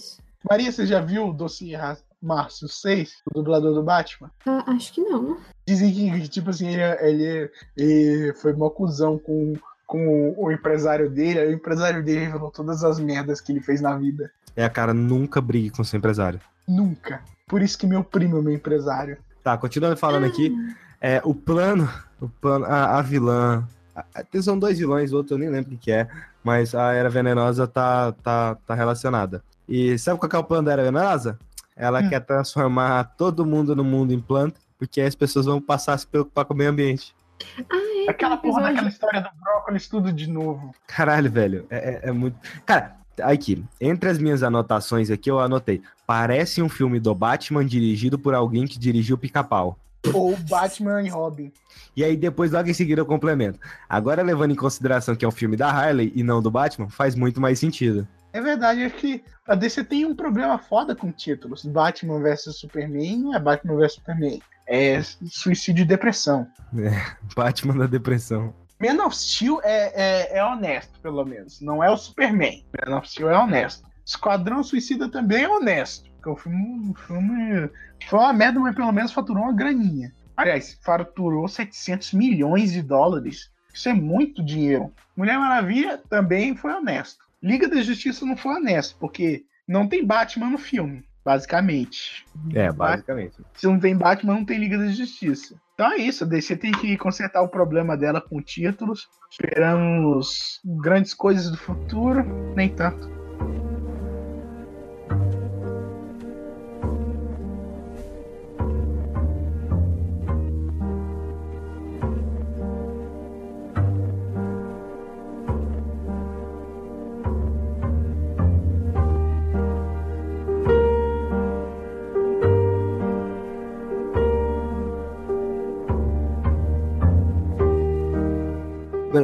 Maria, 0.47 0.71
você 0.71 0.85
já 0.85 1.01
viu 1.01 1.29
o 1.29 1.33
dossiê 1.33 1.75
Márcio 2.21 2.67
Seixas, 2.67 3.15
o 3.25 3.35
dublador 3.35 3.73
do 3.73 3.83
Batman? 3.83 4.31
Ah, 4.45 4.63
acho 4.67 4.93
que 4.93 5.01
não. 5.01 5.37
Dizem 5.67 5.93
que, 5.93 6.27
tipo 6.27 6.49
assim, 6.49 6.67
ele, 6.67 6.81
ele, 7.01 7.51
ele 7.75 8.33
foi 8.33 8.53
uma 8.53 8.69
cuzão 8.69 9.17
com, 9.19 9.53
com 9.85 10.33
o 10.37 10.51
empresário 10.51 11.09
dele, 11.09 11.39
aí 11.39 11.47
o 11.49 11.53
empresário 11.55 12.03
dele 12.03 12.25
revelou 12.25 12.49
todas 12.51 12.83
as 12.83 12.99
merdas 12.99 13.39
que 13.41 13.51
ele 13.51 13.61
fez 13.61 13.81
na 13.81 13.95
vida. 13.97 14.31
É 14.55 14.63
a 14.65 14.69
cara 14.69 14.93
nunca 14.93 15.39
brigue 15.39 15.69
com 15.69 15.83
seu 15.83 15.97
empresário. 15.97 16.39
Nunca. 16.67 17.21
Por 17.47 17.61
isso 17.61 17.77
que 17.77 17.85
meu 17.85 18.03
primo 18.03 18.39
é 18.39 18.41
meu 18.41 18.53
empresário. 18.53 19.17
Tá, 19.43 19.57
continuando 19.57 19.95
falando 19.95 20.25
aqui. 20.25 20.53
É, 20.99 21.21
o 21.23 21.33
plano, 21.33 21.87
o 22.19 22.27
plano, 22.27 22.65
a, 22.65 22.97
a 22.97 23.01
vilã. 23.01 23.63
a- 23.95 24.03
a- 24.15 24.41
são 24.41 24.57
dois 24.57 24.77
vilões, 24.79 25.13
o 25.13 25.17
outro 25.17 25.35
eu 25.35 25.39
nem 25.39 25.49
lembro 25.49 25.69
o 25.69 25.77
que, 25.77 25.85
que 25.85 25.91
é, 25.91 26.07
mas 26.43 26.73
a 26.73 26.91
Era 26.93 27.09
Venenosa 27.09 27.67
tá, 27.67 28.11
tá, 28.11 28.55
tá 28.65 28.73
relacionada. 28.73 29.43
E 29.69 29.97
sabe 29.99 30.19
qual 30.19 30.29
que 30.29 30.35
é 30.35 30.39
o 30.39 30.43
plano 30.43 30.65
da 30.65 30.73
Era 30.73 30.83
Venenosa? 30.83 31.37
Ela 31.77 32.01
Hum. 32.01 32.09
quer 32.09 32.19
transformar 32.21 33.03
todo 33.17 33.45
mundo 33.45 33.75
no 33.75 33.83
mundo 33.83 34.11
em 34.13 34.19
planta, 34.19 34.59
porque 34.79 34.99
aí 34.99 35.07
as 35.07 35.15
pessoas 35.15 35.45
vão 35.45 35.61
passar 35.61 35.93
a 35.93 35.97
se 35.97 36.07
preocupar 36.07 36.43
com 36.45 36.53
o 36.53 36.57
meio 36.57 36.69
ambiente. 36.71 37.15
É, 38.05 38.09
Aquela 38.09 38.35
porra 38.37 38.53
episódio- 38.61 38.67
daquela 38.75 38.89
história 38.89 39.21
do 39.21 39.29
brócolis, 39.39 39.87
tudo 39.87 40.11
de 40.11 40.27
novo. 40.27 40.73
Caralho, 40.87 41.31
velho, 41.31 41.67
é, 41.69 41.77
é- 42.05 42.09
é 42.09 42.11
muito. 42.11 42.35
Cara, 42.65 42.95
aqui, 43.21 43.63
entre 43.79 44.09
as 44.09 44.17
minhas 44.17 44.41
anotações 44.43 45.11
aqui, 45.11 45.29
eu 45.29 45.39
anotei. 45.39 45.81
Parece 46.07 46.61
um 46.61 46.69
filme 46.69 46.99
do 46.99 47.13
Batman 47.13 47.63
dirigido 47.65 48.17
por 48.17 48.33
alguém 48.33 48.65
que 48.65 48.79
dirigiu 48.79 49.17
Pica-Pau. 49.17 49.77
Ou 50.13 50.35
Batman 50.49 51.01
e 51.03 51.09
Robin. 51.09 51.51
E 51.95 52.03
aí 52.03 52.15
depois, 52.15 52.51
logo 52.51 52.69
em 52.69 52.73
seguida, 52.73 53.01
eu 53.01 53.05
complemento. 53.05 53.59
Agora, 53.89 54.21
levando 54.23 54.51
em 54.51 54.55
consideração 54.55 55.15
que 55.15 55.25
é 55.25 55.27
um 55.27 55.31
filme 55.31 55.57
da 55.57 55.69
Harley 55.69 56.11
e 56.15 56.23
não 56.23 56.41
do 56.41 56.49
Batman, 56.49 56.89
faz 56.89 57.13
muito 57.13 57.41
mais 57.41 57.59
sentido. 57.59 58.07
É 58.37 58.41
verdade, 58.41 58.83
é 58.83 58.89
que 58.91 59.23
a 59.47 59.55
DC 59.55 59.83
tem 59.85 60.05
um 60.05 60.15
problema 60.15 60.59
foda 60.59 60.95
com 60.95 61.11
títulos. 61.11 61.65
Batman 61.65 62.21
vs 62.21 62.55
Superman 62.55 63.17
não 63.17 63.33
é 63.33 63.39
Batman 63.39 63.75
vs 63.77 63.93
Superman. 63.93 64.39
É 64.67 65.01
suicídio 65.01 65.81
e 65.81 65.85
depressão. 65.85 66.47
Batman 67.35 67.75
da 67.79 67.87
depressão. 67.87 68.53
Man 68.79 69.03
of 69.03 69.17
Steel 69.17 69.59
é, 69.63 70.35
é, 70.35 70.37
é 70.37 70.45
honesto, 70.45 70.99
pelo 70.99 71.25
menos. 71.25 71.59
Não 71.61 71.83
é 71.83 71.89
o 71.89 71.97
Superman. 71.97 72.63
Man 72.87 72.97
of 72.99 73.09
Steel 73.09 73.31
é 73.31 73.39
honesto. 73.39 73.87
Esquadrão 74.05 74.61
Suicida 74.61 75.09
também 75.09 75.45
é 75.45 75.49
honesto. 75.49 76.07
Porque 76.11 76.29
o 76.29 76.35
filme, 76.35 76.91
o 76.91 76.93
filme 76.93 77.71
foi 78.07 78.19
uma 78.19 78.33
merda, 78.33 78.59
mas 78.59 78.75
pelo 78.75 78.91
menos 78.91 79.11
faturou 79.11 79.45
uma 79.45 79.53
graninha. 79.53 80.13
Aliás, 80.35 80.77
faturou 80.83 81.47
700 81.47 82.13
milhões 82.13 82.73
de 82.73 82.83
dólares. 82.83 83.49
Isso 83.73 83.89
é 83.89 83.93
muito 83.93 84.45
dinheiro. 84.45 84.93
Mulher 85.15 85.39
Maravilha 85.39 85.99
também 86.07 86.55
foi 86.55 86.71
honesto. 86.71 87.26
Liga 87.47 87.69
da 87.69 87.81
Justiça 87.81 88.25
não 88.25 88.35
foi 88.35 88.55
honesto, 88.55 88.97
porque 88.99 89.45
não 89.65 89.87
tem 89.87 90.05
Batman 90.05 90.49
no 90.49 90.57
filme, 90.57 91.03
basicamente. 91.23 92.25
É, 92.53 92.69
basicamente. 92.71 93.37
Se 93.53 93.65
não 93.65 93.79
tem 93.79 93.95
Batman, 93.95 94.33
não 94.33 94.45
tem 94.45 94.59
Liga 94.59 94.77
da 94.77 94.89
Justiça. 94.89 95.55
Então 95.73 95.93
é 95.93 95.97
isso, 95.97 96.25
a 96.25 96.27
DC 96.27 96.57
tem 96.57 96.73
que 96.73 96.97
consertar 96.97 97.41
o 97.41 97.47
problema 97.47 97.95
dela 97.95 98.19
com 98.19 98.41
títulos. 98.41 99.07
Esperamos 99.31 100.59
grandes 100.81 101.13
coisas 101.13 101.49
do 101.49 101.57
futuro, 101.57 102.25
nem 102.53 102.67
tanto. 102.67 103.09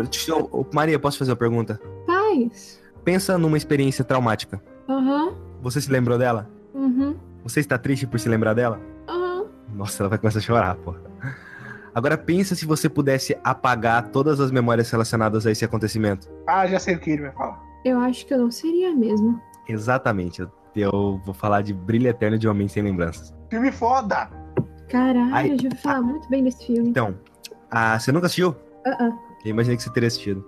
Deixa 0.09 0.31
eu- 0.31 0.67
Maria, 0.73 0.97
posso 0.99 1.17
fazer 1.17 1.31
uma 1.31 1.37
pergunta? 1.37 1.79
Faz. 2.05 2.81
Pensa 3.03 3.37
numa 3.37 3.57
experiência 3.57 4.03
traumática. 4.03 4.61
Aham. 4.87 5.33
Você 5.61 5.79
se 5.81 5.91
lembrou 5.91 6.17
dela? 6.17 6.49
Uhum. 6.73 7.15
Você 7.43 7.59
está 7.59 7.77
triste 7.77 8.07
por 8.07 8.19
se 8.19 8.27
lembrar 8.29 8.53
dela? 8.53 8.79
Aham. 9.07 9.45
Nossa, 9.73 10.03
ela 10.03 10.09
vai 10.09 10.17
começar 10.17 10.39
a 10.39 10.41
chorar, 10.41 10.75
pô. 10.75 10.93
Agora 11.95 12.17
pensa 12.17 12.55
se 12.55 12.65
você 12.65 12.89
pudesse 12.89 13.37
apagar 13.43 14.07
todas 14.09 14.39
as 14.39 14.49
memórias 14.51 14.89
relacionadas 14.89 15.45
a 15.45 15.51
esse 15.51 15.63
acontecimento. 15.63 16.27
Ah, 16.47 16.65
já 16.65 16.79
sei 16.79 16.95
o 16.95 16.99
que 16.99 17.11
ele 17.11 17.21
vai 17.23 17.31
falar. 17.31 17.61
Eu 17.85 17.99
acho 17.99 18.25
que 18.25 18.33
eu 18.33 18.39
não 18.39 18.49
seria 18.51 18.95
mesmo. 18.95 19.39
Exatamente. 19.67 20.41
Eu, 20.41 20.49
eu 20.75 21.21
vou 21.23 21.33
falar 21.33 21.61
de 21.61 21.73
Brilho 21.73 22.07
Eterno 22.07 22.37
de 22.37 22.47
Homem 22.47 22.67
Sem 22.67 22.81
Lembranças. 22.83 23.33
Filme 23.49 23.71
foda! 23.71 24.29
Caralho, 24.89 25.33
Ai, 25.35 25.51
eu 25.51 25.57
já 25.59 25.65
ouvi 25.69 25.77
falar 25.77 26.01
muito 26.01 26.27
bem 26.29 26.43
desse 26.43 26.65
filme. 26.65 26.89
Então, 26.89 27.15
ah, 27.69 27.99
você 27.99 28.11
nunca 28.11 28.25
assistiu? 28.25 28.55
Ah, 28.85 28.97
ah. 28.99 29.11
Eu 29.43 29.51
imaginei 29.51 29.77
que 29.77 29.83
você 29.83 29.89
teria 29.91 30.07
assistido. 30.07 30.45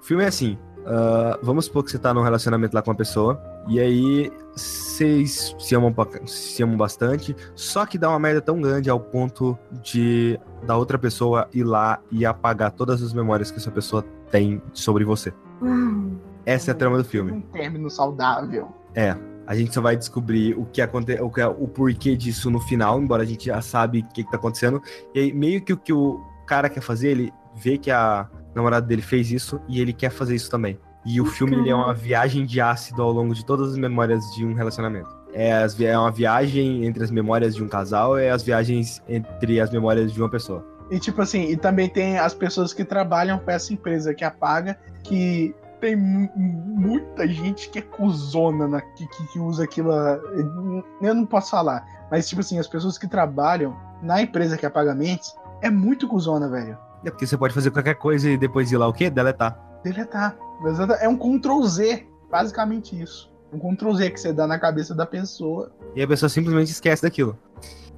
O 0.00 0.02
filme 0.02 0.24
é 0.24 0.26
assim: 0.28 0.58
ah, 0.86 1.38
vamos 1.42 1.66
supor 1.66 1.84
que 1.84 1.90
você 1.90 1.98
tá 1.98 2.12
num 2.14 2.22
relacionamento 2.22 2.74
lá 2.74 2.82
com 2.82 2.90
uma 2.90 2.96
pessoa, 2.96 3.40
e 3.68 3.78
aí 3.78 4.32
vocês 4.54 5.54
se 5.58 5.74
amam, 5.74 5.94
se 6.26 6.62
amam 6.62 6.76
bastante, 6.76 7.36
só 7.54 7.84
que 7.86 7.98
dá 7.98 8.08
uma 8.08 8.18
merda 8.18 8.40
tão 8.40 8.60
grande 8.60 8.88
ao 8.90 8.98
ponto 9.00 9.58
de 9.82 10.38
da 10.66 10.76
outra 10.76 10.98
pessoa 10.98 11.48
ir 11.52 11.64
lá 11.64 12.00
e 12.10 12.24
apagar 12.26 12.70
todas 12.72 13.02
as 13.02 13.12
memórias 13.12 13.50
que 13.50 13.58
essa 13.58 13.70
pessoa 13.70 14.02
tem 14.30 14.62
sobre 14.72 15.04
você. 15.04 15.32
Uau. 15.62 16.12
Essa 16.46 16.70
é 16.70 16.72
a 16.72 16.74
trama 16.74 16.96
do 16.96 17.04
filme. 17.04 17.32
Um 17.32 17.40
término 17.42 17.90
saudável. 17.90 18.68
É. 18.94 19.14
A 19.46 19.54
gente 19.54 19.74
só 19.74 19.80
vai 19.80 19.96
descobrir 19.96 20.56
o 20.56 20.64
que 20.64 20.80
aconte... 20.80 21.12
o, 21.20 21.28
que- 21.30 21.42
o 21.42 21.68
porquê 21.68 22.16
disso 22.16 22.50
no 22.50 22.60
final, 22.60 23.00
embora 23.00 23.22
a 23.22 23.26
gente 23.26 23.46
já 23.46 23.60
sabe 23.60 24.00
o 24.00 24.08
que, 24.14 24.24
que 24.24 24.30
tá 24.30 24.36
acontecendo. 24.36 24.80
E 25.14 25.18
aí, 25.20 25.32
meio 25.32 25.60
que 25.62 25.72
o 25.72 25.76
que 25.76 25.92
o 25.92 26.20
cara 26.46 26.68
quer 26.68 26.80
fazer, 26.80 27.08
ele 27.10 27.32
vê 27.56 27.78
que 27.78 27.90
a 27.90 28.28
namorada 28.54 28.86
dele 28.86 29.02
fez 29.02 29.30
isso 29.30 29.60
e 29.68 29.80
ele 29.80 29.92
quer 29.92 30.10
fazer 30.10 30.34
isso 30.34 30.50
também. 30.50 30.78
E 31.04 31.20
o 31.20 31.24
filme 31.24 31.56
ele 31.56 31.70
é 31.70 31.74
uma 31.74 31.94
viagem 31.94 32.44
de 32.44 32.60
ácido 32.60 33.00
ao 33.02 33.10
longo 33.10 33.34
de 33.34 33.44
todas 33.44 33.70
as 33.70 33.78
memórias 33.78 34.22
de 34.34 34.44
um 34.44 34.54
relacionamento. 34.54 35.08
É, 35.32 35.52
as 35.52 35.80
é 35.80 35.96
uma 35.96 36.10
viagem 36.10 36.84
entre 36.84 37.02
as 37.02 37.10
memórias 37.10 37.54
de 37.54 37.62
um 37.62 37.68
casal 37.68 38.18
e 38.18 38.28
as 38.28 38.42
viagens 38.42 39.02
entre 39.08 39.60
as 39.60 39.70
memórias 39.70 40.12
de 40.12 40.20
uma 40.20 40.28
pessoa. 40.28 40.66
E 40.90 40.98
tipo 40.98 41.22
assim, 41.22 41.44
e 41.44 41.56
também 41.56 41.88
tem 41.88 42.18
as 42.18 42.34
pessoas 42.34 42.74
que 42.74 42.84
trabalham 42.84 43.38
para 43.38 43.54
essa 43.54 43.72
empresa 43.72 44.12
que 44.12 44.24
apaga, 44.24 44.76
que 45.04 45.54
tem 45.80 45.94
mu- 45.96 46.28
muita 46.36 47.26
gente 47.28 47.70
que 47.70 47.78
é 47.78 47.82
cuzona, 47.82 48.66
na, 48.66 48.80
que, 48.80 49.06
que, 49.06 49.32
que 49.32 49.38
usa 49.38 49.64
aquilo. 49.64 49.92
Eu 51.00 51.14
não 51.14 51.24
posso 51.24 51.52
falar, 51.52 51.86
mas 52.10 52.28
tipo 52.28 52.40
assim, 52.40 52.58
as 52.58 52.66
pessoas 52.66 52.98
que 52.98 53.08
trabalham 53.08 53.76
na 54.02 54.20
empresa 54.20 54.58
que 54.58 54.66
apaga 54.66 54.94
mentes 54.94 55.34
é 55.62 55.70
muito 55.70 56.08
cuzona, 56.08 56.48
velho. 56.48 56.76
É 57.04 57.10
porque 57.10 57.26
você 57.26 57.36
pode 57.36 57.54
fazer 57.54 57.70
qualquer 57.70 57.94
coisa 57.94 58.28
e 58.30 58.36
depois 58.36 58.70
ir 58.70 58.76
lá 58.76 58.86
o 58.86 58.92
quê? 58.92 59.08
Deletar. 59.08 59.58
Deletar. 59.82 60.36
É 61.00 61.08
um 61.08 61.16
Ctrl 61.16 61.62
Z, 61.64 62.06
basicamente 62.30 63.00
isso. 63.00 63.30
Um 63.52 63.58
Ctrl 63.58 63.92
Z 63.94 64.10
que 64.10 64.20
você 64.20 64.32
dá 64.32 64.46
na 64.46 64.58
cabeça 64.58 64.94
da 64.94 65.06
pessoa. 65.06 65.72
E 65.96 66.02
a 66.02 66.06
pessoa 66.06 66.28
simplesmente 66.28 66.70
esquece 66.70 67.02
daquilo. 67.02 67.38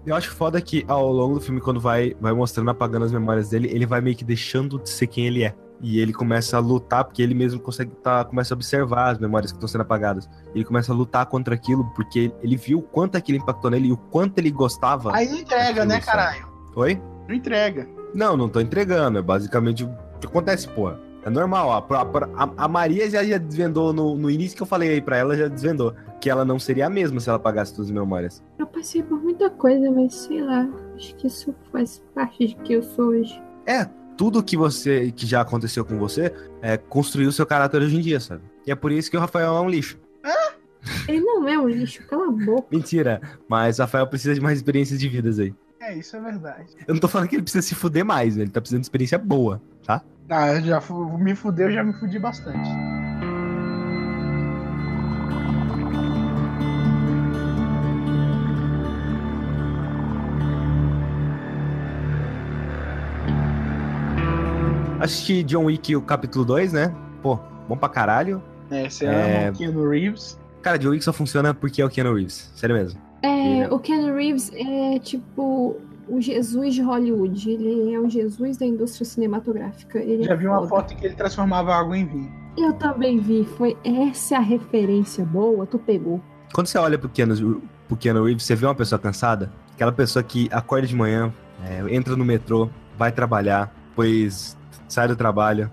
Eu 0.04 0.16
acho 0.16 0.30
foda 0.32 0.60
que 0.60 0.84
ao 0.88 1.12
longo 1.12 1.34
do 1.34 1.40
filme, 1.40 1.60
quando 1.60 1.80
vai, 1.80 2.16
vai 2.20 2.32
mostrando, 2.32 2.70
apagando 2.70 3.04
as 3.04 3.12
memórias 3.12 3.50
dele, 3.50 3.68
ele 3.72 3.86
vai 3.86 4.00
meio 4.00 4.16
que 4.16 4.24
deixando 4.24 4.78
de 4.78 4.88
ser 4.88 5.06
quem 5.06 5.26
ele 5.26 5.44
é. 5.44 5.54
E 5.80 5.98
ele 5.98 6.12
começa 6.12 6.56
a 6.56 6.60
lutar, 6.60 7.04
porque 7.04 7.20
ele 7.20 7.34
mesmo 7.34 7.60
consegue 7.60 7.90
tá, 7.96 8.24
começa 8.24 8.54
a 8.54 8.56
observar 8.56 9.10
as 9.10 9.18
memórias 9.18 9.50
que 9.50 9.56
estão 9.56 9.68
sendo 9.68 9.80
apagadas. 9.80 10.28
Ele 10.54 10.64
começa 10.64 10.92
a 10.92 10.94
lutar 10.94 11.26
contra 11.26 11.54
aquilo, 11.54 11.84
porque 11.94 12.32
ele 12.40 12.56
viu 12.56 12.78
o 12.78 12.82
quanto 12.82 13.16
aquilo 13.16 13.38
impactou 13.38 13.70
nele 13.70 13.88
e 13.88 13.92
o 13.92 13.96
quanto 13.96 14.38
ele 14.38 14.50
gostava. 14.50 15.14
Aí 15.14 15.28
não 15.28 15.38
entrega, 15.38 15.70
Aquilo, 15.70 15.86
né, 15.86 16.00
sabe? 16.00 16.06
caralho? 16.06 16.48
Oi? 16.76 17.02
Não 17.28 17.34
entrega. 17.34 17.88
Não, 18.14 18.36
não 18.36 18.48
tô 18.48 18.60
entregando. 18.60 19.18
É 19.18 19.22
basicamente 19.22 19.84
o 19.84 19.90
que 20.20 20.26
acontece, 20.26 20.68
porra. 20.68 20.98
É 21.24 21.30
normal. 21.30 21.70
A, 21.72 21.78
a, 21.78 22.44
a- 22.44 22.52
a 22.64 22.68
Maria 22.68 23.08
já, 23.08 23.22
já 23.24 23.38
desvendou 23.38 23.92
no, 23.92 24.16
no 24.16 24.30
início 24.30 24.56
que 24.56 24.62
eu 24.62 24.66
falei 24.66 24.90
aí 24.90 25.00
pra 25.00 25.16
ela, 25.16 25.36
já 25.36 25.48
desvendou. 25.48 25.94
Que 26.20 26.28
ela 26.30 26.44
não 26.44 26.58
seria 26.58 26.86
a 26.86 26.90
mesma 26.90 27.20
se 27.20 27.28
ela 27.28 27.36
apagasse 27.36 27.72
todas 27.72 27.86
as 27.90 27.94
memórias. 27.94 28.42
Eu 28.58 28.66
passei 28.66 29.02
por 29.02 29.20
muita 29.22 29.48
coisa, 29.50 29.90
mas 29.90 30.14
sei 30.14 30.40
lá. 30.42 30.68
Acho 30.96 31.14
que 31.16 31.26
isso 31.26 31.54
faz 31.70 32.02
parte 32.14 32.48
de 32.48 32.54
quem 32.56 32.76
eu 32.76 32.82
sou 32.82 33.06
hoje. 33.06 33.40
É, 33.66 33.84
tudo 34.16 34.42
que 34.42 34.56
você 34.56 35.10
que 35.12 35.26
já 35.26 35.40
aconteceu 35.40 35.84
com 35.84 35.96
você 35.98 36.32
é, 36.60 36.76
construiu 36.76 37.30
seu 37.32 37.46
caráter 37.46 37.80
hoje 37.82 37.96
em 37.96 38.00
dia, 38.00 38.20
sabe? 38.20 38.42
E 38.66 38.70
é 38.70 38.74
por 38.74 38.90
isso 38.92 39.10
que 39.10 39.16
o 39.16 39.20
Rafael 39.20 39.56
é 39.56 39.60
um 39.60 39.68
lixo. 39.70 39.98
Ele 41.06 41.20
não 41.20 41.48
é 41.48 41.56
um 41.58 41.68
lixo, 41.68 42.04
cala 42.08 42.26
a 42.26 42.30
boca. 42.30 42.66
Mentira, 42.70 43.20
mas 43.48 43.78
o 43.78 43.82
Rafael 43.82 44.06
precisa 44.06 44.34
de 44.34 44.40
mais 44.40 44.58
experiências 44.58 44.98
de 44.98 45.08
vidas 45.08 45.38
aí. 45.38 45.54
É, 45.82 45.94
isso 45.94 46.16
é 46.16 46.20
verdade. 46.20 46.68
Eu 46.86 46.94
não 46.94 47.00
tô 47.00 47.08
falando 47.08 47.28
que 47.28 47.34
ele 47.34 47.42
precisa 47.42 47.66
se 47.66 47.74
fuder 47.74 48.04
mais, 48.04 48.36
ele 48.36 48.50
tá 48.50 48.60
precisando 48.60 48.82
de 48.82 48.86
experiência 48.86 49.18
boa, 49.18 49.60
tá? 49.84 50.00
Ah, 50.30 50.60
já 50.60 50.80
me 51.18 51.34
fudeu, 51.34 51.72
já 51.72 51.82
me 51.82 51.92
fudi 51.94 52.20
bastante. 52.20 52.68
Assisti 65.00 65.42
John 65.42 65.64
Wick, 65.64 65.96
o 65.96 66.02
capítulo 66.02 66.44
2, 66.44 66.72
né? 66.72 66.94
Pô, 67.22 67.38
bom 67.68 67.76
pra 67.76 67.88
caralho. 67.88 68.42
É, 68.70 68.88
você 68.88 69.04
É. 69.04 69.42
ama 69.48 69.50
o 69.50 69.58
Keanu 69.58 69.88
Reeves. 69.88 70.38
Cara, 70.62 70.78
John 70.78 70.90
Wick 70.90 71.04
só 71.04 71.12
funciona 71.12 71.52
porque 71.52 71.82
é 71.82 71.84
o 71.84 71.90
Keanu 71.90 72.14
Reeves. 72.14 72.52
Sério 72.54 72.76
mesmo. 72.76 73.00
É, 73.22 73.68
o 73.72 73.78
Ken 73.78 74.12
Reeves 74.12 74.50
é 74.54 74.98
tipo 74.98 75.76
o 76.08 76.20
Jesus 76.20 76.74
de 76.74 76.82
Hollywood. 76.82 77.50
Ele 77.50 77.94
é 77.94 77.98
o 78.00 78.08
Jesus 78.08 78.56
da 78.56 78.66
indústria 78.66 79.04
cinematográfica. 79.04 79.98
Ele 79.98 80.24
Já 80.24 80.32
é 80.32 80.36
vi 80.36 80.46
uma 80.46 80.56
foda. 80.58 80.68
foto 80.68 80.92
em 80.92 80.96
que 80.96 81.06
ele 81.06 81.14
transformava 81.14 81.74
água 81.74 81.96
em 81.96 82.04
vinho. 82.04 82.32
Eu 82.56 82.72
também 82.74 83.18
vi. 83.18 83.44
Foi 83.56 83.76
essa 83.84 84.36
a 84.36 84.40
referência 84.40 85.24
boa. 85.24 85.64
Tu 85.66 85.78
pegou. 85.78 86.20
Quando 86.52 86.66
você 86.66 86.76
olha 86.78 86.98
pro 86.98 87.08
Keanu, 87.08 87.62
pro 87.88 87.96
Keanu 87.96 88.24
Reeves, 88.24 88.42
você 88.44 88.54
vê 88.54 88.66
uma 88.66 88.74
pessoa 88.74 88.98
cansada? 88.98 89.50
Aquela 89.74 89.92
pessoa 89.92 90.22
que 90.22 90.48
acorda 90.52 90.86
de 90.86 90.94
manhã, 90.94 91.32
é, 91.64 91.94
entra 91.94 92.14
no 92.14 92.24
metrô, 92.24 92.68
vai 92.98 93.10
trabalhar, 93.10 93.72
depois 93.88 94.56
sai 94.86 95.08
do 95.08 95.16
trabalho, 95.16 95.70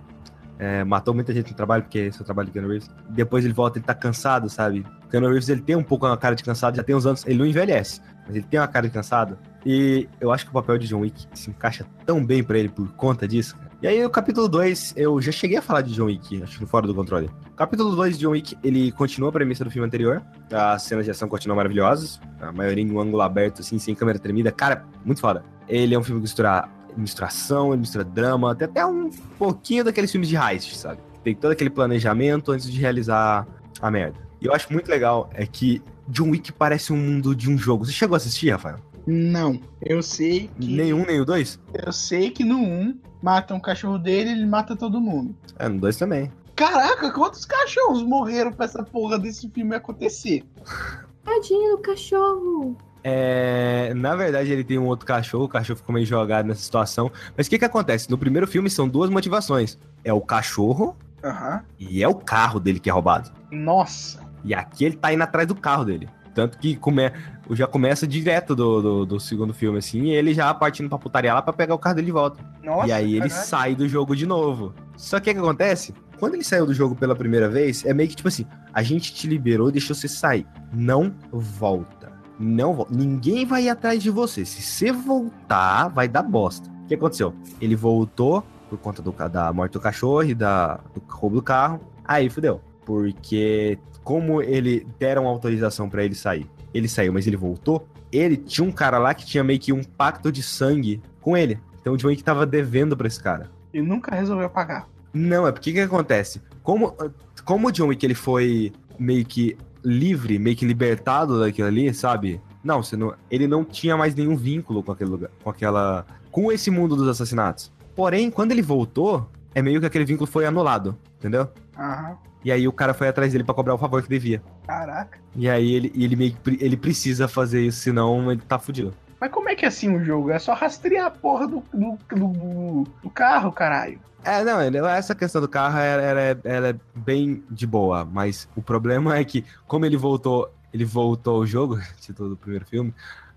é, 0.58 0.84
matou 0.86 1.14
muita 1.14 1.34
gente 1.34 1.52
no 1.52 1.58
trabalho, 1.58 1.84
porque 1.84 2.00
esse 2.00 2.18
é 2.20 2.22
o 2.22 2.26
trabalho 2.26 2.48
do 2.48 2.54
Keanu 2.54 2.70
Reeves. 2.70 2.90
Depois 3.10 3.44
ele 3.44 3.54
volta, 3.54 3.78
ele 3.78 3.86
tá 3.86 3.94
cansado, 3.94 4.50
sabe? 4.50 4.86
Keanu 5.10 5.28
Reeves, 5.28 5.50
ele 5.50 5.62
tem 5.62 5.76
um 5.76 5.84
pouco 5.84 6.06
uma 6.06 6.18
cara 6.18 6.36
de 6.36 6.44
cansado, 6.44 6.76
já 6.76 6.84
tem 6.84 6.96
uns 6.96 7.06
anos, 7.06 7.26
ele 7.26 7.40
não 7.40 7.46
envelhece, 7.46 8.02
mas 8.26 8.36
ele 8.36 8.46
tem 8.46 8.60
uma 8.60 8.68
cara 8.68 8.88
de 8.88 8.94
cansado. 8.94 9.38
E 9.66 10.08
eu 10.22 10.32
acho 10.32 10.46
que 10.46 10.52
o 10.52 10.54
papel 10.54 10.78
de 10.78 10.88
John 10.88 11.00
Wick 11.00 11.28
se 11.34 11.50
encaixa 11.50 11.86
tão 12.06 12.26
bem 12.26 12.44
pra 12.44 12.58
ele 12.58 12.70
por 12.70 12.88
conta 12.94 13.28
disso. 13.28 13.58
E 13.82 13.88
aí, 13.88 14.06
o 14.06 14.10
capítulo 14.10 14.50
2, 14.50 14.96
eu 14.98 15.22
já 15.22 15.32
cheguei 15.32 15.58
a 15.58 15.62
falar 15.62 15.82
de 15.82 15.94
John 15.94 16.06
Wick, 16.06 16.44
acho 16.44 16.60
que 16.60 16.66
Fora 16.66 16.86
do 16.86 16.94
Controle. 16.94 17.30
Capítulo 17.56 17.96
2 17.96 18.18
de 18.18 18.26
John 18.26 18.32
Wick, 18.32 18.58
ele 18.62 18.92
continua 18.92 19.30
a 19.30 19.32
premissa 19.32 19.64
do 19.64 19.72
filme 19.72 19.88
anterior. 19.88 20.22
As 20.52 20.84
cenas 20.84 21.06
de 21.06 21.12
ação 21.12 21.30
continuam 21.30 21.56
maravilhosas. 21.56 22.20
A 22.42 22.52
maioria 22.52 22.84
em 22.84 22.92
um 22.92 23.00
ângulo 23.00 23.22
aberto, 23.22 23.62
assim, 23.62 23.80
sem 23.80 23.96
câmera 23.96 24.20
tremida. 24.20 24.52
Cara, 24.52 24.86
muito 25.06 25.22
foda. 25.22 25.46
Ele 25.68 25.96
é 25.96 26.00
um 26.00 26.04
filme 26.04 26.20
que 26.20 26.24
mistura, 26.24 26.68
mistura 26.98 27.28
ação, 27.28 27.70
ele 27.70 27.80
mistura 27.80 28.04
drama, 28.04 28.54
tem 28.54 28.68
até 28.68 28.86
um 28.86 29.10
pouquinho 29.38 29.86
daqueles 29.86 30.12
filmes 30.12 30.28
de 30.28 30.36
heist, 30.36 30.76
sabe? 30.76 31.00
Tem 31.24 31.34
todo 31.34 31.52
aquele 31.52 31.70
planejamento 31.70 32.52
antes 32.52 32.70
de 32.70 32.80
realizar 32.80 33.48
a 33.82 33.90
merda. 33.90 34.29
E 34.42 34.46
eu 34.46 34.54
acho 34.54 34.72
muito 34.72 34.90
legal 34.90 35.30
é 35.34 35.46
que 35.46 35.82
John 36.08 36.32
Wick 36.32 36.52
parece 36.52 36.92
um 36.94 36.98
mundo 36.98 37.36
de 37.36 37.50
um 37.50 37.58
jogo. 37.58 37.86
Você 37.86 37.92
chegou 37.92 38.16
a 38.16 38.18
assistir, 38.18 38.50
Rafael? 38.52 38.78
Não. 39.06 39.60
Eu 39.82 40.02
sei 40.02 40.50
que. 40.60 40.76
Nenhum, 40.76 41.06
nem 41.06 41.20
o 41.20 41.26
dois? 41.26 41.60
Eu 41.74 41.92
sei 41.92 42.30
que 42.30 42.44
no 42.44 42.58
1 42.60 43.00
mata 43.22 43.54
um 43.54 43.60
cachorro 43.60 43.98
dele 43.98 44.32
ele 44.32 44.46
mata 44.46 44.76
todo 44.76 45.02
mundo. 45.02 45.36
É, 45.58 45.68
no 45.68 45.80
dois 45.80 45.98
também. 45.98 46.32
Caraca, 46.56 47.12
quantos 47.12 47.46
cachorros 47.46 48.04
morreram 48.04 48.52
pra 48.52 48.66
essa 48.66 48.84
porra 48.84 49.18
desse 49.18 49.50
filme 49.50 49.76
acontecer? 49.76 50.44
Tadinho 51.24 51.78
do 51.78 51.82
cachorro. 51.82 52.78
É, 53.04 53.94
na 53.96 54.16
verdade, 54.16 54.52
ele 54.52 54.64
tem 54.64 54.78
um 54.78 54.86
outro 54.88 55.06
cachorro, 55.06 55.46
o 55.46 55.50
cachorro 55.50 55.78
ficou 55.78 55.94
meio 55.94 56.06
jogado 56.06 56.48
nessa 56.48 56.62
situação. 56.62 57.12
Mas 57.38 57.48
o 57.48 57.50
que 57.50 57.58
que 57.58 57.66
acontece? 57.66 58.10
No 58.10 58.18
primeiro 58.18 58.46
filme 58.46 58.70
são 58.70 58.88
duas 58.90 59.10
motivações. 59.10 59.78
É 60.04 60.12
o 60.12 60.22
cachorro 60.22 60.96
Aham. 61.24 61.64
e 61.80 62.04
é 62.04 62.08
o 62.08 62.16
carro 62.16 62.60
dele 62.60 62.80
que 62.80 62.90
é 62.90 62.94
roubado. 62.94 63.32
Nossa. 63.52 64.20
E 64.44 64.54
aqui 64.54 64.86
ele 64.86 64.96
tá 64.96 65.14
indo 65.14 65.24
atrás 65.24 65.48
do 65.48 65.56
carro 65.56 65.86
dele. 65.86 66.10
Tanto 66.34 66.58
que 66.58 66.76
come... 66.76 67.12
já 67.52 67.68
começa 67.68 68.08
direto 68.08 68.56
do, 68.56 68.82
do, 68.82 69.06
do 69.06 69.20
segundo 69.20 69.54
filme, 69.54 69.80
assim, 69.80 70.04
e 70.04 70.12
ele 70.12 70.34
já 70.34 70.54
partindo 70.54 70.88
pra 70.88 70.98
putaria 70.98 71.34
lá 71.34 71.42
pra 71.42 71.52
pegar 71.52 71.76
o 71.76 71.80
carro 71.80 71.96
dele 71.96 72.06
de 72.06 72.12
volta. 72.12 72.40
Nossa. 72.64 72.88
e 72.88 72.92
aí 72.92 73.16
ele 73.16 73.30
caralho. 73.30 73.48
sai 73.48 73.76
do 73.76 73.88
jogo 73.88 74.16
de 74.16 74.26
novo. 74.26 74.74
Só 74.96 75.20
que 75.20 75.30
o 75.30 75.34
que 75.34 75.40
acontece? 75.40 75.94
Quando 76.20 76.36
ele 76.36 76.44
saiu 76.44 76.66
do 76.66 76.74
jogo 76.74 76.96
pela 76.96 77.16
primeira 77.16 77.50
vez, 77.50 77.86
é 77.86 77.94
meio 77.94 78.10
que 78.10 78.16
tipo 78.16 78.28
assim: 78.28 78.46
a 78.74 78.84
gente 78.84 79.14
te 79.14 79.28
liberou 79.28 79.70
e 79.70 79.72
deixou 79.72 79.96
você 79.96 80.08
sair. 80.08 80.46
Não 80.72 81.14
volta. 81.32 82.12
Não 82.38 82.74
volta. 82.74 82.94
Ninguém 82.94 83.46
vai 83.46 83.64
ir 83.64 83.70
atrás 83.70 84.04
de 84.04 84.10
você. 84.10 84.46
Se 84.46 84.62
você 84.62 84.92
voltar, 84.92 85.88
vai 85.88 86.08
dar 86.08 86.24
bosta. 86.24 86.70
O 86.84 86.88
que 86.88 86.96
aconteceu? 86.96 87.34
Ele 87.62 87.76
voltou 87.76 88.44
por 88.70 88.78
conta 88.78 89.02
do, 89.02 89.12
da 89.12 89.52
morte 89.52 89.74
do 89.74 89.80
cachorro 89.80 90.24
e 90.24 90.36
da, 90.36 90.80
do 90.94 91.02
roubo 91.08 91.38
do 91.38 91.42
carro. 91.42 91.80
Aí 92.06 92.30
fudeu. 92.30 92.62
Porque, 92.86 93.78
como 94.04 94.42
ele 94.42 94.88
deram 94.98 95.28
autorização 95.28 95.90
pra 95.90 96.04
ele 96.04 96.16
sair, 96.16 96.50
ele 96.74 96.88
saiu, 96.88 97.14
mas 97.14 97.28
ele 97.28 97.38
voltou. 97.38 97.88
Ele 98.12 98.38
tinha 98.38 98.68
um 98.68 98.72
cara 98.72 98.98
lá 98.98 99.14
que 99.14 99.26
tinha 99.26 99.44
meio 99.44 99.60
que 99.60 99.72
um 99.72 99.84
pacto 99.84 100.32
de 100.32 100.42
sangue 100.42 101.02
com 101.22 101.38
ele. 101.38 101.60
Então 101.80 101.94
o 101.94 101.98
John 101.98 102.08
Wick 102.08 102.24
tava 102.24 102.46
devendo 102.46 102.98
pra 102.98 103.08
esse 103.08 103.22
cara. 103.22 103.50
E 103.74 103.82
nunca 103.82 104.16
resolveu 104.16 104.50
pagar. 104.50 104.88
Não, 105.14 105.48
é 105.48 105.52
porque 105.52 105.72
o 105.72 105.74
que 105.74 105.80
acontece? 105.80 106.42
Como, 106.64 106.96
como 107.44 107.68
o 107.68 107.72
John 107.72 107.88
Wick 107.88 108.06
ele 108.06 108.16
foi 108.16 108.72
meio 108.98 109.26
que 109.26 109.58
livre, 109.84 110.38
meio 110.38 110.56
que 110.56 110.66
libertado 110.66 111.40
daquilo 111.40 111.68
ali, 111.68 111.94
sabe? 111.94 112.42
Não, 112.64 112.82
não, 112.98 113.14
ele 113.32 113.48
não 113.48 113.64
tinha 113.64 113.96
mais 113.96 114.14
nenhum 114.14 114.36
vínculo 114.36 114.84
com 114.84 114.92
aquele 114.92 115.10
lugar, 115.10 115.32
com 115.44 115.50
aquela, 115.50 116.06
com 116.32 116.52
esse 116.52 116.70
mundo 116.70 116.96
dos 116.96 117.08
assassinatos. 117.08 117.72
Porém, 117.96 118.30
quando 118.30 118.52
ele 118.52 118.62
voltou, 118.62 119.30
é 119.56 119.62
meio 119.62 119.80
que 119.80 119.86
aquele 119.86 120.06
vínculo 120.06 120.28
foi 120.28 120.46
anulado, 120.46 120.98
entendeu? 121.18 121.50
Aham. 121.78 122.18
E 122.44 122.52
aí 122.52 122.68
o 122.68 122.72
cara 122.72 122.94
foi 122.94 123.08
atrás 123.08 123.32
dele 123.32 123.44
pra 123.44 123.54
cobrar 123.54 123.76
o 123.76 123.78
favor 123.78 124.02
que 124.02 124.10
devia. 124.10 124.42
Caraca. 124.66 125.20
E 125.36 125.50
aí 125.50 125.74
ele, 125.74 125.92
ele 125.96 126.16
meio 126.16 126.38
ele 126.60 126.78
precisa 126.78 127.28
fazer 127.28 127.62
isso, 127.62 127.80
senão 127.80 128.32
ele 128.32 128.42
tá 128.42 128.58
fudido. 128.58 128.94
Mas 129.20 129.32
como 129.32 129.50
é 129.50 129.56
que 129.56 129.66
é 129.66 129.68
assim 129.68 129.94
o 129.94 130.04
jogo? 130.04 130.32
É 130.32 130.40
só 130.40 130.54
rastrear 130.54 131.08
a 131.08 131.12
porra 131.12 131.48
do, 131.48 131.64
do, 131.74 131.98
do, 132.16 132.88
do 133.04 133.10
carro, 133.10 133.52
caralho. 133.52 134.00
É, 134.24 134.44
não, 134.44 134.60
essa 134.88 135.16
questão 135.16 135.42
do 135.42 135.48
carro 135.48 135.78
ela, 135.78 136.02
ela 136.44 136.68
é, 136.68 136.70
é 136.70 136.76
bem 136.94 137.44
de 137.50 137.66
boa, 137.66 138.04
mas 138.04 138.50
o 138.56 138.62
problema 138.62 139.18
é 139.18 139.24
que, 139.24 139.46
como 139.66 139.86
ele 139.86 139.96
voltou, 139.96 140.54
ele 140.74 140.86
voltou 140.86 141.38
ao 141.38 141.46
jogo, 141.46 141.80
título 142.00 142.30
do 142.30 142.38
primeiro 142.38 142.66
filme, 142.66 142.94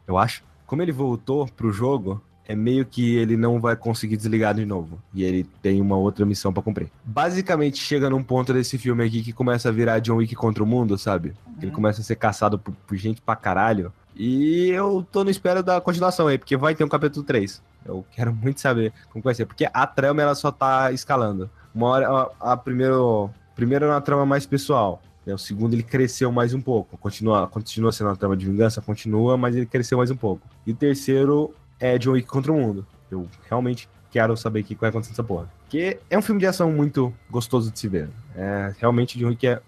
eu 0.06 0.18
acho. 0.18 0.42
Como 0.66 0.82
ele 0.82 0.92
voltou 0.92 1.46
pro 1.46 1.72
jogo, 1.72 2.22
é 2.46 2.54
meio 2.54 2.84
que 2.84 3.16
ele 3.16 3.36
não 3.36 3.60
vai 3.60 3.76
conseguir 3.76 4.16
desligar 4.16 4.54
de 4.54 4.64
novo. 4.66 4.98
E 5.14 5.22
ele 5.24 5.44
tem 5.62 5.80
uma 5.80 5.96
outra 5.96 6.26
missão 6.26 6.52
pra 6.52 6.62
cumprir. 6.62 6.90
Basicamente, 7.04 7.78
chega 7.78 8.10
num 8.10 8.22
ponto 8.22 8.52
desse 8.52 8.76
filme 8.78 9.04
aqui 9.04 9.22
que 9.22 9.32
começa 9.32 9.68
a 9.68 9.72
virar 9.72 10.00
John 10.00 10.16
Wick 10.16 10.34
contra 10.34 10.62
o 10.62 10.66
mundo, 10.66 10.98
sabe? 10.98 11.34
Ele 11.60 11.70
começa 11.70 12.00
a 12.00 12.04
ser 12.04 12.16
caçado 12.16 12.58
por, 12.58 12.74
por 12.86 12.96
gente 12.96 13.20
pra 13.20 13.36
caralho. 13.36 13.92
E 14.14 14.68
eu 14.70 15.06
tô 15.10 15.24
no 15.24 15.30
espera 15.30 15.62
da 15.62 15.80
continuação 15.80 16.26
aí, 16.26 16.36
porque 16.36 16.56
vai 16.56 16.74
ter 16.74 16.84
um 16.84 16.88
capítulo 16.88 17.24
3. 17.24 17.62
Eu 17.86 18.04
quero 18.10 18.32
muito 18.34 18.60
saber 18.60 18.92
como 19.10 19.22
vai 19.22 19.34
ser, 19.34 19.46
porque 19.46 19.66
a 19.72 19.86
trama 19.86 20.22
ela 20.22 20.34
só 20.34 20.50
tá 20.50 20.92
escalando. 20.92 21.48
Uma 21.74 21.86
hora, 21.88 22.10
a, 22.40 22.52
a 22.52 22.56
primeiro, 22.56 23.30
primeiro 23.54 23.86
é 23.86 23.88
uma 23.88 24.00
trama 24.00 24.26
mais 24.26 24.44
pessoal. 24.44 25.00
né? 25.24 25.32
O 25.32 25.38
segundo 25.38 25.72
ele 25.72 25.82
cresceu 25.82 26.30
mais 26.30 26.52
um 26.52 26.60
pouco. 26.60 26.98
Continua, 26.98 27.46
continua 27.46 27.92
sendo 27.92 28.08
uma 28.08 28.16
trama 28.16 28.36
de 28.36 28.44
vingança, 28.44 28.82
continua, 28.82 29.36
mas 29.38 29.56
ele 29.56 29.64
cresceu 29.64 29.96
mais 29.96 30.10
um 30.10 30.16
pouco. 30.16 30.46
E 30.66 30.72
o 30.72 30.74
terceiro 30.74 31.54
é 31.82 31.98
John 31.98 32.12
Wick 32.12 32.28
contra 32.28 32.52
o 32.52 32.56
mundo. 32.56 32.86
Eu 33.10 33.28
realmente 33.50 33.88
quero 34.10 34.36
saber 34.36 34.60
o 34.60 34.64
que 34.64 34.74
vai 34.76 34.88
acontecer 34.90 35.10
nessa 35.12 35.24
porra. 35.24 35.50
Porque 35.64 35.98
é 36.08 36.16
um 36.16 36.22
filme 36.22 36.38
de 36.40 36.46
ação 36.46 36.70
muito 36.70 37.12
gostoso 37.28 37.70
de 37.72 37.78
se 37.78 37.88
ver. 37.88 38.08
É, 38.36 38.72
realmente, 38.78 39.18
John 39.18 39.28
Wick 39.28 39.46
é. 39.46 39.60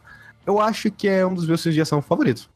Eu 0.46 0.60
acho 0.60 0.90
que 0.90 1.08
é 1.08 1.26
um 1.26 1.34
dos 1.34 1.46
meus 1.46 1.60
filmes 1.62 1.74
de 1.74 1.80
ação 1.82 2.00
favoritos. 2.00 2.48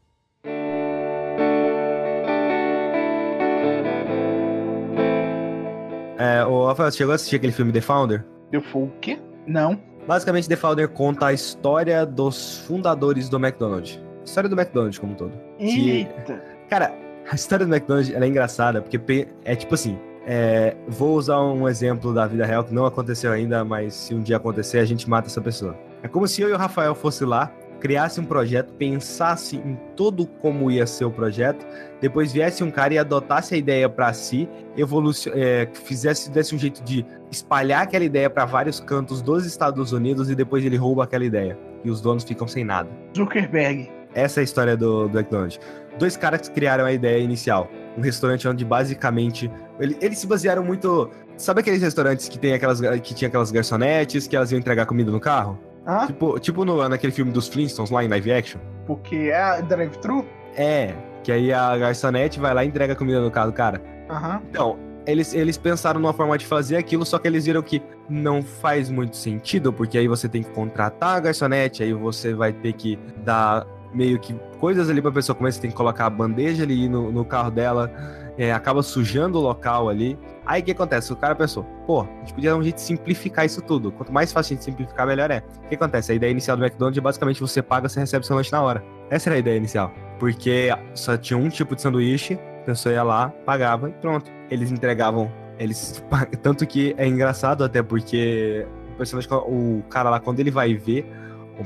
É, 6.17 6.43
o 6.45 6.65
Rafael, 6.67 6.91
você 6.91 6.97
chegou 6.97 7.13
a 7.13 7.15
assistir 7.15 7.37
aquele 7.37 7.53
filme 7.53 7.71
The 7.71 7.81
Founder? 7.81 8.25
Eu 8.51 8.61
fui 8.61 8.83
o 8.83 8.91
quê? 8.99 9.17
Não. 9.47 9.79
Basicamente, 10.05 10.49
The 10.49 10.55
Founder 10.55 10.89
conta 10.89 11.27
a 11.27 11.33
história 11.33 12.05
dos 12.05 12.59
fundadores 12.67 13.29
do 13.29 13.37
McDonald's. 13.37 13.99
História 14.25 14.49
do 14.49 14.59
McDonald's 14.59 14.99
como 14.99 15.13
um 15.13 15.15
todo. 15.15 15.31
Que- 15.57 15.89
Eita. 15.91 16.43
Cara, 16.69 16.93
a 17.29 17.35
história 17.35 17.65
do 17.65 17.73
McDonald's 17.73 18.13
é 18.13 18.27
engraçada, 18.27 18.81
porque 18.81 19.27
é 19.45 19.55
tipo 19.55 19.75
assim. 19.75 19.97
é, 20.25 20.75
vou 20.87 21.15
usar 21.15 21.39
um 21.41 21.67
exemplo 21.67 22.13
da 22.13 22.27
vida 22.27 22.45
real 22.45 22.63
que 22.63 22.73
não 22.73 22.85
aconteceu 22.85 23.31
ainda, 23.31 23.63
mas 23.63 23.93
se 23.93 24.13
um 24.13 24.21
dia 24.21 24.37
acontecer, 24.37 24.79
a 24.79 24.85
gente 24.85 25.09
mata 25.09 25.27
essa 25.27 25.41
pessoa. 25.41 25.75
É 26.03 26.07
como 26.07 26.27
se 26.27 26.41
eu 26.41 26.49
e 26.49 26.53
o 26.53 26.57
Rafael 26.57 26.93
fosse 26.93 27.25
lá, 27.25 27.51
criasse 27.79 28.19
um 28.19 28.25
projeto, 28.25 28.73
pensasse 28.73 29.55
em 29.55 29.77
todo 29.95 30.27
como 30.27 30.69
ia 30.69 30.85
ser 30.85 31.05
o 31.05 31.11
projeto, 31.11 31.65
depois 32.01 32.33
viesse 32.33 32.63
um 32.63 32.69
cara 32.69 32.93
e 32.93 32.97
adotasse 32.97 33.55
a 33.55 33.57
ideia 33.57 33.89
pra 33.89 34.11
si, 34.13 34.47
evolucion... 34.77 35.31
é, 35.33 35.67
fizesse 35.73 36.29
desse 36.29 36.53
um 36.53 36.59
jeito 36.59 36.83
de 36.83 37.05
espalhar 37.31 37.83
aquela 37.83 38.03
ideia 38.03 38.29
pra 38.29 38.45
vários 38.45 38.79
cantos 38.79 39.21
dos 39.21 39.45
Estados 39.45 39.93
Unidos 39.93 40.29
e 40.29 40.35
depois 40.35 40.63
ele 40.65 40.77
rouba 40.77 41.05
aquela 41.05 41.25
ideia. 41.25 41.57
E 41.83 41.89
os 41.89 42.01
donos 42.01 42.23
ficam 42.23 42.47
sem 42.47 42.63
nada. 42.63 42.89
Zuckerberg. 43.15 43.89
Essa 44.13 44.39
é 44.39 44.41
a 44.41 44.43
história 44.43 44.75
do, 44.75 45.07
do 45.07 45.17
McDonald's. 45.17 45.59
Dois 45.97 46.15
caras 46.15 46.47
que 46.47 46.51
criaram 46.53 46.85
a 46.85 46.91
ideia 46.91 47.17
inicial. 47.19 47.69
Um 47.97 48.01
restaurante 48.01 48.47
onde 48.47 48.63
basicamente. 48.63 49.51
ele- 49.79 49.97
eles 50.01 50.19
se 50.19 50.27
basearam 50.27 50.63
muito. 50.63 51.09
Sabe 51.37 51.61
aqueles 51.61 51.81
restaurantes 51.81 52.27
que 52.29 52.37
tem 52.37 52.53
aquelas 52.53 52.79
que 53.01 53.13
tinha 53.13 53.27
aquelas 53.27 53.51
garçonetes 53.51 54.27
que 54.27 54.35
elas 54.35 54.51
iam 54.51 54.59
entregar 54.59 54.85
comida 54.85 55.11
no 55.11 55.19
carro? 55.19 55.57
Hã? 55.87 56.05
Tipo, 56.07 56.39
tipo 56.39 56.65
no, 56.65 56.87
naquele 56.89 57.11
filme 57.13 57.31
dos 57.31 57.47
Flintstones 57.47 57.89
lá 57.91 58.03
em 58.03 58.07
live 58.07 58.31
action? 58.31 58.59
Porque 58.85 59.31
é 59.33 59.61
drive-thru? 59.61 60.25
É. 60.55 60.93
Que 61.23 61.31
aí 61.31 61.51
a 61.53 61.77
garçonete 61.77 62.39
vai 62.39 62.53
lá 62.53 62.63
e 62.63 62.67
entrega 62.67 62.95
comida 62.95 63.19
no 63.21 63.31
carro 63.31 63.51
do 63.51 63.53
cara. 63.53 63.81
Aham. 64.09 64.41
Então, 64.49 64.77
eles, 65.05 65.33
eles 65.33 65.57
pensaram 65.57 65.99
numa 65.99 66.13
forma 66.13 66.37
de 66.37 66.45
fazer 66.45 66.75
aquilo, 66.77 67.05
só 67.05 67.17
que 67.17 67.27
eles 67.27 67.45
viram 67.45 67.61
que 67.61 67.81
não 68.09 68.41
faz 68.41 68.89
muito 68.89 69.15
sentido, 69.17 69.71
porque 69.73 69.97
aí 69.97 70.07
você 70.07 70.27
tem 70.29 70.43
que 70.43 70.49
contratar 70.51 71.17
a 71.17 71.19
garçonete, 71.19 71.81
aí 71.83 71.93
você 71.93 72.33
vai 72.33 72.51
ter 72.53 72.73
que 72.73 72.97
dar 73.23 73.65
meio 73.93 74.19
que 74.19 74.33
coisas 74.59 74.89
ali 74.89 75.01
pra 75.01 75.11
pessoa 75.11 75.35
comer, 75.35 75.53
você 75.53 75.61
tem 75.61 75.69
que 75.69 75.75
colocar 75.75 76.05
a 76.05 76.09
bandeja 76.09 76.63
ali 76.63 76.87
no, 76.87 77.11
no 77.11 77.25
carro 77.25 77.49
dela, 77.49 77.91
é, 78.37 78.51
acaba 78.51 78.81
sujando 78.81 79.37
o 79.37 79.41
local 79.41 79.89
ali. 79.89 80.17
Aí 80.45 80.61
o 80.61 80.65
que 80.65 80.71
acontece? 80.71 81.11
O 81.11 81.15
cara 81.15 81.35
pensou, 81.35 81.63
pô, 81.85 82.01
a 82.01 82.19
gente 82.19 82.33
podia 82.33 82.51
dar 82.51 82.57
um 82.57 82.63
jeito 82.63 82.75
de 82.75 82.81
simplificar 82.81 83.45
isso 83.45 83.61
tudo. 83.61 83.91
Quanto 83.91 84.11
mais 84.11 84.31
fácil 84.31 84.53
a 84.53 84.55
gente 84.55 84.65
simplificar, 84.65 85.05
melhor 85.05 85.29
é. 85.29 85.43
O 85.65 85.69
que 85.69 85.75
acontece? 85.75 86.11
A 86.11 86.15
ideia 86.15 86.31
inicial 86.31 86.57
do 86.57 86.63
McDonald's 86.63 86.97
é 86.97 87.01
basicamente 87.01 87.41
você 87.41 87.61
paga, 87.61 87.89
você 87.89 87.99
recebe 87.99 88.25
seu 88.25 88.35
lanche 88.35 88.51
na 88.51 88.61
hora. 88.61 88.83
Essa 89.09 89.29
era 89.29 89.35
a 89.35 89.39
ideia 89.39 89.57
inicial. 89.57 89.91
Porque 90.17 90.69
só 90.93 91.17
tinha 91.17 91.37
um 91.37 91.49
tipo 91.49 91.75
de 91.75 91.81
sanduíche, 91.81 92.39
a 92.61 92.65
pessoa 92.65 92.93
ia 92.93 93.03
lá, 93.03 93.29
pagava 93.45 93.89
e 93.89 93.93
pronto. 93.93 94.31
Eles 94.49 94.71
entregavam. 94.71 95.31
Eles. 95.57 96.03
Tanto 96.41 96.65
que 96.65 96.95
é 96.97 97.05
engraçado 97.05 97.63
até 97.63 97.83
porque 97.83 98.65
o 98.97 99.79
o 99.79 99.83
cara 99.89 100.09
lá, 100.09 100.19
quando 100.19 100.39
ele 100.39 100.51
vai 100.51 100.73
ver, 100.73 101.05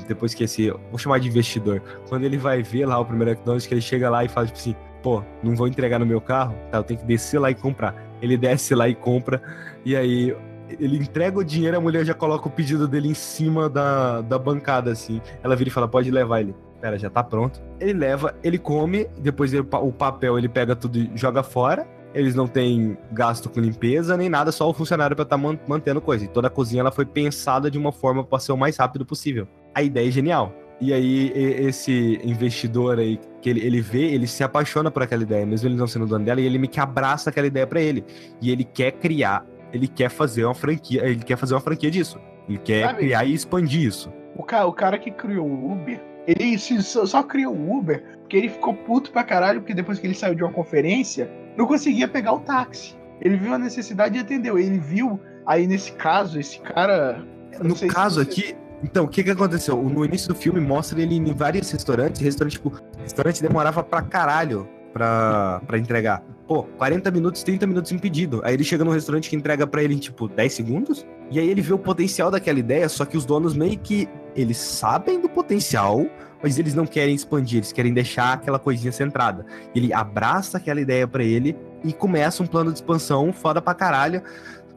depois 0.08 0.34
que 0.34 0.44
esse. 0.44 0.70
Vou 0.90 0.98
chamar 0.98 1.20
de 1.20 1.28
investidor. 1.28 1.82
Quando 2.10 2.24
ele 2.24 2.38
vai 2.38 2.64
ver 2.64 2.86
lá 2.86 3.00
o 3.00 3.06
primeiro 3.06 3.32
McDonald's, 3.32 3.68
que 3.68 3.74
ele 3.74 3.82
chega 3.82 4.10
lá 4.10 4.24
e 4.24 4.28
fala, 4.28 4.48
tipo 4.48 4.58
assim, 4.60 4.76
pô, 5.02 5.24
não 5.44 5.56
vou 5.56 5.68
entregar 5.68 6.00
no 6.00 6.06
meu 6.06 6.22
carro, 6.22 6.56
tá? 6.72 6.78
Eu 6.80 6.84
tenho 6.84 7.00
que 7.00 7.06
descer 7.06 7.40
lá 7.40 7.52
e 7.52 7.56
comprar. 7.56 7.96
Ele 8.22 8.38
desce 8.38 8.74
lá 8.74 8.88
e 8.88 8.96
compra, 8.96 9.42
e 9.84 9.96
aí 9.96 10.36
ele 10.80 10.98
entrega 10.98 11.38
o 11.38 11.44
dinheiro, 11.44 11.78
a 11.78 11.82
mulher 11.82 12.06
já 12.06 12.14
coloca 12.14 12.48
o 12.48 12.52
pedido 12.52 12.88
dele 12.88 13.10
em 13.10 13.14
cima 13.14 13.70
da, 13.70 14.22
da 14.22 14.40
bancada, 14.40 14.92
assim. 14.92 15.22
Ela 15.44 15.56
vira 15.56 15.70
e 15.70 15.72
fala, 15.72 15.88
pode 15.88 16.10
levar 16.10 16.42
ele. 16.42 16.56
Pera, 16.82 16.98
já 16.98 17.10
tá 17.10 17.24
pronto. 17.24 17.62
Ele 17.80 17.94
leva, 17.94 18.34
ele 18.44 18.58
come, 18.58 19.06
depois 19.20 19.54
ele- 19.54 19.66
o 19.72 19.92
papel 19.92 20.38
ele 20.38 20.50
pega 20.50 20.76
tudo 20.76 20.98
e 20.98 21.12
joga 21.16 21.44
fora. 21.44 21.88
Eles 22.14 22.36
não 22.36 22.48
têm 22.48 22.98
gasto 23.12 23.50
com 23.50 23.60
limpeza 23.60 24.16
nem 24.16 24.30
nada, 24.30 24.52
só 24.52 24.70
o 24.70 24.74
funcionário 24.74 25.16
pra 25.16 25.24
estar 25.24 25.38
mantendo 25.38 26.00
coisa. 26.00 26.26
E 26.26 26.28
toda 26.28 26.48
a 26.48 26.50
cozinha 26.50 26.82
ela 26.82 26.92
foi 26.92 27.06
pensada 27.06 27.72
de 27.72 27.78
uma 27.78 27.92
forma 27.92 28.24
para 28.24 28.40
ser 28.40 28.52
o 28.52 28.58
mais 28.58 28.78
rápido 28.78 29.06
possível. 29.06 29.48
A 29.76 29.82
ideia 29.82 30.08
é 30.08 30.12
genial. 30.12 30.54
E 30.82 30.92
aí, 30.92 31.32
esse 31.36 32.20
investidor 32.24 33.00
aí, 33.00 33.18
que 33.42 33.50
ele, 33.50 33.66
ele 33.66 33.80
vê, 33.80 34.12
ele 34.14 34.28
se 34.28 34.44
apaixona 34.44 34.92
por 34.92 35.02
aquela 35.04 35.24
ideia, 35.24 35.46
mesmo 35.46 35.68
ele 35.70 35.76
não 35.76 35.88
sendo 35.88 36.06
dono 36.06 36.26
dela, 36.26 36.42
e 36.42 36.46
ele 36.46 36.58
meio 36.58 36.70
que 36.70 36.80
abraça 36.80 37.30
aquela 37.30 37.48
ideia 37.48 37.66
pra 37.66 37.80
ele. 37.82 38.04
E 38.42 38.52
ele 38.52 38.64
quer 38.66 38.92
criar, 38.94 39.46
ele 39.72 39.88
quer 39.88 40.10
fazer 40.10 40.44
uma 40.44 40.54
franquia, 40.54 41.06
ele 41.06 41.24
quer 41.24 41.38
fazer 41.38 41.54
uma 41.54 41.62
franquia 41.62 41.90
disso. 41.90 42.20
Ele 42.50 42.58
quer 42.58 42.88
Sabe? 42.88 43.00
criar 43.00 43.24
e 43.24 43.34
expandir 43.34 43.82
isso. 43.88 44.12
O, 44.36 44.44
ca 44.44 44.66
o 44.66 44.74
cara 44.74 44.98
que 44.98 45.10
criou 45.12 45.48
o 45.48 45.72
Uber, 45.72 46.02
ele 46.28 46.58
se- 46.60 46.82
só, 46.84 47.06
só 47.06 47.24
criou 47.24 47.56
o 47.56 47.78
Uber 47.78 48.04
porque 48.20 48.36
ele 48.36 48.50
ficou 48.50 48.74
puto 48.74 49.12
pra 49.12 49.24
caralho, 49.24 49.62
porque 49.62 49.74
depois 49.74 50.00
que 50.00 50.08
ele 50.08 50.16
saiu 50.16 50.36
de 50.36 50.44
uma 50.44 50.52
conferência, 50.52 51.30
não 51.56 51.66
conseguia 51.66 52.08
pegar 52.10 52.34
o 52.34 52.40
táxi. 52.40 52.96
Ele 53.22 53.38
viu 53.38 53.54
a 53.54 53.60
necessidade 53.60 54.18
e 54.18 54.22
atendeu. 54.22 54.60
Ele 54.60 54.80
viu, 54.80 55.18
aí 55.46 55.66
nesse 55.66 55.94
caso, 55.94 56.38
esse 56.40 56.60
cara. 56.60 57.24
No 57.62 57.76
se 57.76 57.88
caso 57.88 58.16
você- 58.16 58.30
aqui, 58.30 58.56
então, 58.84 59.06
o 59.06 59.08
que 59.08 59.24
que 59.24 59.32
aconteceu? 59.32 59.82
No 59.82 60.04
início 60.04 60.28
do 60.28 60.36
filme 60.36 60.60
mostra 60.60 61.02
ele 61.02 61.16
em 61.16 61.34
vários 61.34 61.72
restaurantes, 61.72 62.22
restaurante, 62.22 62.54
tipo, 62.54 62.74
restaurante 63.02 63.42
demorava 63.42 63.84
pra 63.84 64.02
caralho 64.02 64.68
pra, 64.92 65.62
pra 65.66 65.78
entregar. 65.78 66.22
Pô, 66.48 66.64
40 66.64 67.10
minutos, 67.10 67.42
30 67.44 67.66
minutos 67.66 67.92
em 67.92 67.98
pedido. 67.98 68.42
Aí 68.44 68.54
ele 68.54 68.64
chega 68.64 68.84
num 68.84 68.92
restaurante 68.92 69.30
que 69.30 69.36
entrega 69.36 69.66
pra 69.66 69.82
ele 69.82 69.96
em, 69.96 69.98
tipo, 69.98 70.28
10 70.28 70.54
segundos. 70.54 71.06
E 71.32 71.40
aí 71.40 71.50
ele 71.50 71.62
vê 71.62 71.74
o 71.74 71.80
potencial 71.80 72.30
daquela 72.30 72.60
ideia, 72.60 72.88
só 72.90 73.06
que 73.06 73.18
os 73.18 73.26
donos 73.26 73.56
meio 73.56 73.80
que, 73.80 74.08
eles 74.36 74.58
sabem 74.58 75.22
do 75.22 75.30
potencial, 75.30 76.06
mas 76.42 76.60
eles 76.60 76.76
não 76.76 76.86
querem 76.86 77.16
expandir, 77.16 77.60
eles 77.60 77.72
querem 77.72 77.94
deixar 77.94 78.34
aquela 78.34 78.60
coisinha 78.60 78.92
centrada. 78.92 79.46
Ele 79.74 79.94
abraça 79.94 80.58
aquela 80.58 80.82
ideia 80.82 81.08
pra 81.08 81.24
ele 81.24 81.56
e 81.84 81.94
começa 81.94 82.44
um 82.44 82.48
plano 82.48 82.72
de 82.72 82.80
expansão 82.80 83.32
foda 83.32 83.62
pra 83.62 83.74
caralho. 83.74 84.22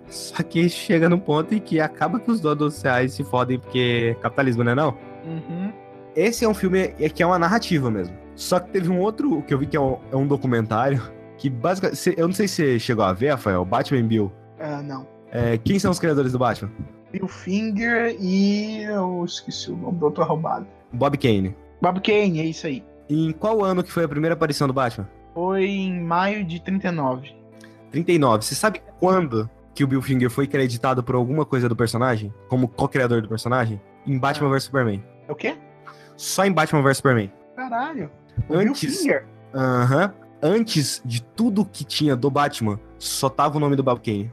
Só 0.08 0.42
que 0.42 0.68
chega 0.68 1.08
num 1.08 1.18
ponto 1.18 1.54
em 1.54 1.58
que 1.58 1.80
acaba 1.80 2.20
que 2.20 2.30
os 2.30 2.40
donos 2.40 2.80
reais 2.82 3.12
se 3.12 3.24
fodem 3.24 3.58
porque 3.58 4.16
capitalismo, 4.20 4.62
né 4.62 4.74
não? 4.74 4.96
Uhum. 5.24 5.72
Esse 6.14 6.44
é 6.44 6.48
um 6.48 6.54
filme 6.54 6.88
que 7.14 7.22
é 7.22 7.26
uma 7.26 7.38
narrativa 7.38 7.90
mesmo. 7.90 8.16
Só 8.34 8.60
que 8.60 8.70
teve 8.70 8.90
um 8.90 9.00
outro 9.00 9.42
que 9.42 9.52
eu 9.52 9.58
vi 9.58 9.66
que 9.66 9.76
é 9.76 9.80
um, 9.80 9.98
é 10.12 10.16
um 10.16 10.26
documentário 10.26 11.02
que 11.36 11.50
basicamente... 11.50 12.14
Eu 12.16 12.28
não 12.28 12.34
sei 12.34 12.48
se 12.48 12.54
você 12.54 12.78
chegou 12.78 13.04
a 13.04 13.12
ver, 13.12 13.30
Rafael, 13.30 13.64
Batman 13.64 14.06
Bill. 14.06 14.32
Ah, 14.58 14.82
não. 14.82 15.06
É, 15.30 15.58
quem 15.58 15.78
são 15.78 15.90
os 15.90 15.98
criadores 15.98 16.32
do 16.32 16.38
Batman? 16.38 16.70
Bill 17.12 17.28
Finger 17.28 18.16
e. 18.20 18.82
Eu 18.82 19.24
esqueci 19.24 19.70
o 19.70 19.76
nome 19.76 19.98
do 19.98 20.06
outro 20.06 20.22
arrombado. 20.22 20.66
Bob 20.92 21.16
Kane. 21.18 21.54
Bob 21.80 22.00
Kane, 22.00 22.40
é 22.40 22.44
isso 22.44 22.66
aí. 22.66 22.82
Em 23.08 23.32
qual 23.32 23.64
ano 23.64 23.82
que 23.82 23.92
foi 23.92 24.04
a 24.04 24.08
primeira 24.08 24.34
aparição 24.34 24.66
do 24.66 24.72
Batman? 24.72 25.08
Foi 25.34 25.64
em 25.64 26.00
maio 26.00 26.44
de 26.44 26.60
39. 26.62 27.34
39. 27.90 28.44
Você 28.44 28.54
sabe 28.54 28.82
quando 28.98 29.48
que 29.76 29.84
o 29.84 29.86
Bill 29.86 30.00
Finger 30.00 30.30
foi 30.30 30.46
creditado 30.46 31.04
por 31.04 31.14
alguma 31.14 31.44
coisa 31.44 31.68
do 31.68 31.76
personagem? 31.76 32.32
Como 32.48 32.66
co-criador 32.66 33.20
do 33.20 33.28
personagem? 33.28 33.78
Em 34.06 34.18
Batman 34.18 34.48
vs 34.48 34.64
Superman. 34.64 35.04
É 35.28 35.32
o 35.32 35.34
quê? 35.34 35.54
Só 36.16 36.46
em 36.46 36.50
Batman 36.52 36.82
vs 36.82 36.96
Superman. 36.96 37.30
Caralho. 37.54 38.10
O 38.48 38.56
Bill 38.56 38.70
Antes, 38.70 38.98
Finger. 38.98 39.26
Aham. 39.54 40.14
antes 40.42 41.02
de 41.04 41.22
tudo 41.22 41.62
que 41.62 41.84
tinha 41.84 42.16
do 42.16 42.30
Batman, 42.30 42.80
só 42.98 43.28
tava 43.28 43.58
o 43.58 43.60
nome 43.60 43.76
do 43.76 43.82
Bob 43.82 44.00
Kane. 44.00 44.32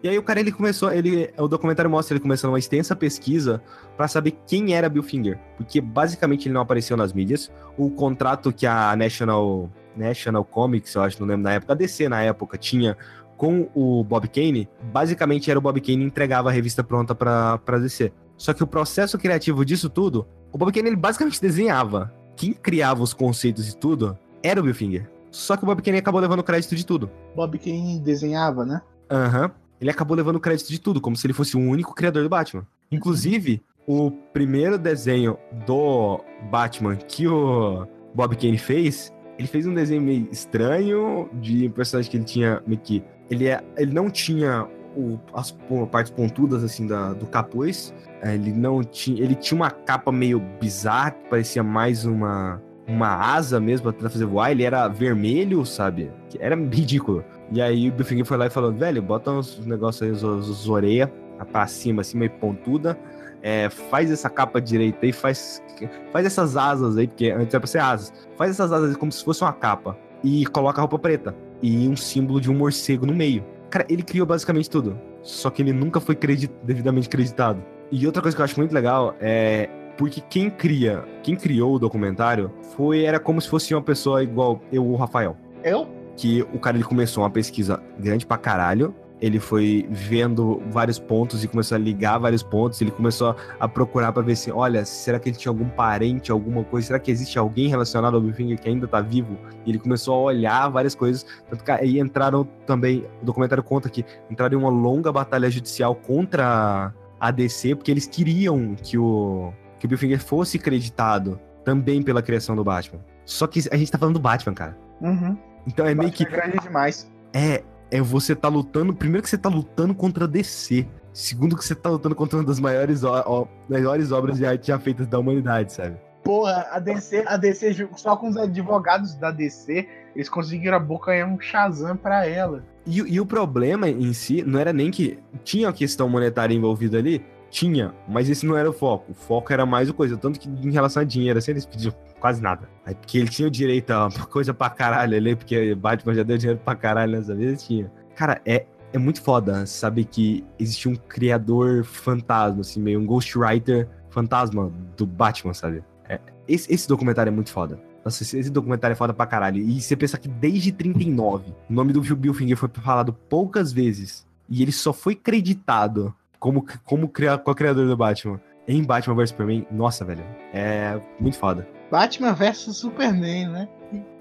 E 0.00 0.08
aí 0.08 0.16
o 0.16 0.22
cara 0.22 0.38
ele 0.38 0.52
começou, 0.52 0.92
ele, 0.92 1.32
o 1.36 1.48
documentário 1.48 1.90
mostra 1.90 2.14
ele 2.14 2.22
começando 2.22 2.52
uma 2.52 2.58
extensa 2.58 2.94
pesquisa 2.94 3.60
para 3.96 4.06
saber 4.06 4.38
quem 4.46 4.74
era 4.74 4.88
Bill 4.88 5.02
Finger, 5.02 5.40
porque 5.56 5.80
basicamente 5.80 6.46
ele 6.46 6.54
não 6.54 6.60
apareceu 6.60 6.96
nas 6.96 7.12
mídias. 7.12 7.50
O 7.76 7.90
contrato 7.90 8.52
que 8.52 8.66
a 8.66 8.94
National 8.94 9.68
National 9.96 10.44
Comics, 10.44 10.94
eu 10.94 11.02
acho, 11.02 11.20
não 11.20 11.26
lembro 11.26 11.44
na 11.44 11.54
época, 11.54 11.72
a 11.72 11.76
DC 11.76 12.08
na 12.08 12.22
época 12.22 12.58
tinha 12.58 12.96
com 13.36 13.68
o 13.74 14.04
Bob 14.04 14.28
Kane, 14.28 14.68
basicamente 14.92 15.50
era 15.50 15.58
o 15.58 15.62
Bob 15.62 15.80
Kane 15.80 16.04
entregava 16.04 16.50
a 16.50 16.52
revista 16.52 16.84
pronta 16.84 17.14
para 17.14 17.58
para 17.58 17.78
DC. 17.78 18.12
Só 18.36 18.52
que 18.52 18.62
o 18.62 18.66
processo 18.66 19.18
criativo 19.18 19.64
disso 19.64 19.88
tudo, 19.88 20.26
o 20.52 20.58
Bob 20.58 20.72
Kane 20.72 20.88
ele 20.88 20.96
basicamente 20.96 21.40
desenhava. 21.40 22.12
Quem 22.36 22.52
criava 22.52 23.02
os 23.02 23.14
conceitos 23.14 23.68
e 23.68 23.76
tudo 23.76 24.18
era 24.42 24.60
o 24.60 24.62
Bill 24.62 24.74
Finger. 24.74 25.10
Só 25.30 25.56
que 25.56 25.64
o 25.64 25.66
Bob 25.66 25.82
Kane 25.82 25.98
acabou 25.98 26.20
levando 26.20 26.42
crédito 26.42 26.74
de 26.74 26.84
tudo. 26.84 27.10
Bob 27.34 27.58
Kane 27.58 28.00
desenhava, 28.00 28.64
né? 28.64 28.82
Aham. 29.10 29.44
Uhum 29.44 29.64
ele 29.80 29.90
acabou 29.90 30.16
levando 30.16 30.40
crédito 30.40 30.68
de 30.68 30.80
tudo, 30.80 31.00
como 31.00 31.16
se 31.16 31.26
ele 31.26 31.34
fosse 31.34 31.56
o 31.56 31.60
único 31.60 31.94
criador 31.94 32.22
do 32.22 32.28
Batman. 32.28 32.66
Inclusive, 32.90 33.62
o 33.86 34.10
primeiro 34.10 34.78
desenho 34.78 35.36
do 35.66 36.20
Batman 36.50 36.96
que 36.96 37.28
o 37.28 37.86
Bob 38.14 38.36
Kane 38.36 38.56
fez, 38.56 39.12
ele 39.38 39.48
fez 39.48 39.66
um 39.66 39.74
desenho 39.74 40.02
meio 40.02 40.28
estranho 40.30 41.28
de 41.34 41.68
um 41.68 41.70
personagem 41.70 42.10
que 42.10 42.16
ele 42.16 42.24
tinha 42.24 42.62
meio 42.66 42.80
que. 42.80 43.02
Ele, 43.30 43.48
é, 43.48 43.62
ele 43.76 43.92
não 43.92 44.10
tinha 44.10 44.68
o, 44.96 45.18
as 45.32 45.56
partes 45.90 46.12
pontudas 46.12 46.62
assim 46.62 46.86
da, 46.86 47.12
do 47.12 47.26
capuz. 47.26 47.92
É, 48.22 48.34
ele 48.34 48.52
não 48.52 48.82
tinha. 48.82 49.22
Ele 49.22 49.34
tinha 49.34 49.56
uma 49.56 49.70
capa 49.70 50.12
meio 50.12 50.40
bizarra, 50.60 51.12
que 51.12 51.28
parecia 51.28 51.62
mais 51.62 52.04
uma, 52.04 52.62
uma 52.86 53.08
asa 53.08 53.58
mesmo 53.60 53.92
pra 53.92 54.08
fazer 54.08 54.26
voar. 54.26 54.52
Ele 54.52 54.62
era 54.62 54.86
vermelho, 54.88 55.64
sabe? 55.64 56.10
Era 56.38 56.54
ridículo. 56.54 57.24
E 57.50 57.60
aí 57.60 57.88
o 57.88 57.92
Bill 57.92 58.24
foi 58.24 58.36
lá 58.36 58.46
e 58.46 58.50
falou, 58.50 58.72
velho, 58.72 59.02
bota 59.02 59.30
uns 59.30 59.64
negócios 59.66 60.02
aí, 60.02 60.10
os, 60.10 60.22
os 60.22 60.68
orelha 60.68 61.12
pra 61.50 61.66
cima, 61.66 62.02
assim, 62.02 62.16
meio 62.16 62.30
pontuda. 62.32 62.98
É, 63.46 63.68
faz 63.68 64.10
essa 64.10 64.30
capa 64.30 64.58
direita 64.58 65.04
aí, 65.04 65.12
faz, 65.12 65.62
faz 66.10 66.24
essas 66.24 66.56
asas 66.56 66.96
aí, 66.96 67.06
porque 67.06 67.30
antes 67.30 67.52
era 67.52 67.60
pra 67.60 67.66
ser 67.66 67.78
asas. 67.78 68.10
Faz 68.38 68.50
essas 68.50 68.72
asas 68.72 68.90
aí 68.90 68.96
como 68.96 69.12
se 69.12 69.22
fosse 69.22 69.42
uma 69.42 69.52
capa. 69.52 69.98
E 70.22 70.46
coloca 70.46 70.80
a 70.80 70.82
roupa 70.82 70.98
preta. 70.98 71.36
E 71.62 71.86
um 71.86 71.94
símbolo 71.94 72.40
de 72.40 72.50
um 72.50 72.54
morcego 72.54 73.04
no 73.04 73.14
meio. 73.14 73.44
Cara, 73.68 73.84
ele 73.88 74.02
criou 74.02 74.26
basicamente 74.26 74.70
tudo. 74.70 74.98
Só 75.22 75.50
que 75.50 75.60
ele 75.60 75.72
nunca 75.72 76.00
foi 76.00 76.14
credit, 76.14 76.50
devidamente 76.62 77.08
creditado. 77.08 77.62
E 77.92 78.06
outra 78.06 78.22
coisa 78.22 78.34
que 78.34 78.40
eu 78.40 78.44
acho 78.44 78.58
muito 78.58 78.72
legal 78.72 79.14
é 79.20 79.68
porque 79.98 80.22
quem 80.22 80.50
cria, 80.50 81.04
quem 81.22 81.36
criou 81.36 81.74
o 81.74 81.78
documentário 81.78 82.50
foi 82.74 83.04
era 83.04 83.20
como 83.20 83.40
se 83.40 83.48
fosse 83.48 83.74
uma 83.74 83.82
pessoa 83.82 84.22
igual 84.22 84.60
eu, 84.72 84.84
o 84.84 84.96
Rafael. 84.96 85.36
Eu? 85.62 85.86
que 86.16 86.42
o 86.52 86.58
cara 86.58 86.76
ele 86.76 86.84
começou 86.84 87.22
uma 87.22 87.30
pesquisa 87.30 87.82
grande 87.98 88.26
pra 88.26 88.36
caralho. 88.36 88.94
Ele 89.20 89.38
foi 89.38 89.86
vendo 89.90 90.62
vários 90.70 90.98
pontos 90.98 91.44
e 91.44 91.48
começou 91.48 91.76
a 91.76 91.78
ligar 91.78 92.18
vários 92.18 92.42
pontos. 92.42 92.80
Ele 92.80 92.90
começou 92.90 93.36
a 93.58 93.68
procurar 93.68 94.12
para 94.12 94.22
ver 94.22 94.36
se, 94.36 94.50
olha, 94.50 94.84
será 94.84 95.18
que 95.18 95.28
ele 95.28 95.36
tinha 95.36 95.50
algum 95.50 95.68
parente, 95.68 96.30
alguma 96.30 96.64
coisa? 96.64 96.88
Será 96.88 96.98
que 96.98 97.10
existe 97.10 97.38
alguém 97.38 97.68
relacionado 97.68 98.14
ao 98.14 98.20
Billfinger 98.20 98.60
que 98.60 98.68
ainda 98.68 98.86
tá 98.86 99.00
vivo? 99.00 99.38
E 99.64 99.70
ele 99.70 99.78
começou 99.78 100.14
a 100.14 100.18
olhar 100.18 100.68
várias 100.68 100.94
coisas. 100.94 101.24
Tanto 101.48 101.64
que 101.64 101.70
aí 101.70 101.98
entraram 101.98 102.44
também, 102.66 103.04
o 103.22 103.24
documentário 103.24 103.62
conta 103.62 103.88
que 103.88 104.04
entraram 104.30 104.58
em 104.58 104.60
uma 104.60 104.70
longa 104.70 105.10
batalha 105.10 105.50
judicial 105.50 105.94
contra 105.94 106.92
a 107.18 107.30
DC, 107.30 107.76
porque 107.76 107.90
eles 107.90 108.06
queriam 108.06 108.74
que 108.74 108.98
o, 108.98 109.52
que 109.78 109.86
o 109.86 109.88
Billfinger 109.88 110.20
fosse 110.20 110.58
creditado 110.58 111.40
também 111.64 112.02
pela 112.02 112.20
criação 112.20 112.54
do 112.54 112.62
Batman. 112.62 113.00
Só 113.24 113.46
que 113.46 113.60
a 113.70 113.76
gente 113.76 113.90
tá 113.90 113.96
falando 113.96 114.14
do 114.14 114.20
Batman, 114.20 114.54
cara. 114.54 114.76
Uhum. 115.00 115.36
Então 115.66 115.86
é 115.86 115.94
meio 115.94 116.12
que. 116.12 116.24
É 116.24 116.26
grande 116.26 116.58
demais. 116.58 117.10
É, 117.32 117.62
é 117.90 118.00
você 118.00 118.34
tá 118.34 118.48
lutando. 118.48 118.94
Primeiro 118.94 119.22
que 119.22 119.30
você 119.30 119.38
tá 119.38 119.48
lutando 119.48 119.94
contra 119.94 120.24
a 120.24 120.28
DC. 120.28 120.86
Segundo 121.12 121.56
que 121.56 121.64
você 121.64 121.74
tá 121.74 121.90
lutando 121.90 122.14
contra 122.14 122.38
uma 122.38 122.44
das 122.44 122.58
maiores, 122.58 123.04
ó, 123.04 123.46
maiores 123.68 124.10
obras 124.10 124.36
de 124.36 124.44
arte 124.44 124.66
já 124.66 124.78
feitas 124.78 125.06
da 125.06 125.18
humanidade, 125.18 125.72
sabe? 125.72 125.96
Porra, 126.24 126.66
a 126.72 126.80
DC, 126.80 127.22
a 127.26 127.36
DC, 127.36 127.88
só 127.96 128.16
com 128.16 128.28
os 128.28 128.36
advogados 128.36 129.14
da 129.14 129.30
DC, 129.30 129.86
eles 130.16 130.28
conseguiram 130.28 130.76
abocanhar 130.76 131.28
um 131.28 131.38
Shazam 131.38 131.96
pra 131.96 132.26
ela. 132.26 132.64
E, 132.86 132.98
e, 132.98 133.20
o 133.20 133.26
problema 133.26 133.88
em 133.88 134.12
si 134.12 134.42
não 134.42 134.58
era 134.58 134.72
nem 134.72 134.90
que 134.90 135.18
tinha 135.44 135.68
a 135.68 135.72
questão 135.72 136.08
monetária 136.08 136.54
envolvida 136.54 136.98
ali, 136.98 137.24
tinha, 137.50 137.94
mas 138.08 138.28
esse 138.28 138.44
não 138.44 138.56
era 138.56 138.68
o 138.68 138.72
foco. 138.72 139.12
O 139.12 139.14
foco 139.14 139.52
era 139.52 139.64
mais 139.64 139.88
o 139.88 139.94
coisa. 139.94 140.16
Tanto 140.16 140.40
que 140.40 140.48
em 140.48 140.72
relação 140.72 141.02
a 141.02 141.04
dinheiro, 141.04 141.38
assim, 141.38 141.52
eles 141.52 141.64
pediam 141.64 141.94
quase 142.24 142.40
nada. 142.40 142.66
Porque 142.86 143.18
ele 143.18 143.28
tinha 143.28 143.46
o 143.46 143.50
direito 143.50 143.90
a 143.90 144.08
coisa 144.30 144.54
pra 144.54 144.70
caralho 144.70 145.14
ali, 145.14 145.36
porque 145.36 145.74
Batman 145.74 146.14
já 146.14 146.22
deu 146.22 146.38
dinheiro 146.38 146.58
pra 146.64 146.74
caralho 146.74 147.12
nessa 147.12 147.34
vez, 147.34 147.62
tinha. 147.62 147.92
Cara, 148.16 148.40
é, 148.46 148.64
é 148.94 148.98
muito 148.98 149.20
foda 149.20 149.66
saber 149.66 150.04
que 150.06 150.42
existe 150.58 150.88
um 150.88 150.96
criador 150.96 151.84
fantasma, 151.84 152.62
assim, 152.62 152.80
meio 152.80 152.98
um 152.98 153.04
ghostwriter 153.04 153.86
fantasma 154.08 154.72
do 154.96 155.04
Batman, 155.04 155.52
sabe? 155.52 155.84
É, 156.08 156.18
esse, 156.48 156.72
esse 156.72 156.88
documentário 156.88 157.28
é 157.28 157.34
muito 157.34 157.50
foda. 157.50 157.78
Nossa, 158.02 158.22
esse, 158.22 158.48
documentário 158.48 158.94
é 158.94 158.96
foda 158.96 159.12
pra 159.12 159.26
caralho. 159.26 159.58
E 159.58 159.78
você 159.78 159.94
pensa 159.94 160.16
que 160.16 160.26
desde 160.28 160.72
39, 160.72 161.54
o 161.68 161.72
nome 161.74 161.92
do 161.92 162.00
Bill 162.00 162.32
Finger 162.32 162.56
foi 162.56 162.70
falado 162.72 163.12
poucas 163.12 163.70
vezes. 163.70 164.26
E 164.48 164.62
ele 164.62 164.72
só 164.72 164.94
foi 164.94 165.14
creditado 165.14 166.14
como, 166.40 166.64
como 166.84 167.06
co-criador 167.06 167.86
do 167.86 167.96
Batman 167.98 168.40
em 168.66 168.82
Batman 168.82 169.14
vs 169.14 169.30
Superman, 169.30 169.66
nossa, 169.70 170.04
velho, 170.06 170.24
é 170.52 170.98
muito 171.20 171.38
foda. 171.38 171.68
Batman 171.94 172.32
vs 172.32 172.76
Superman, 172.76 173.50
né? 173.50 173.68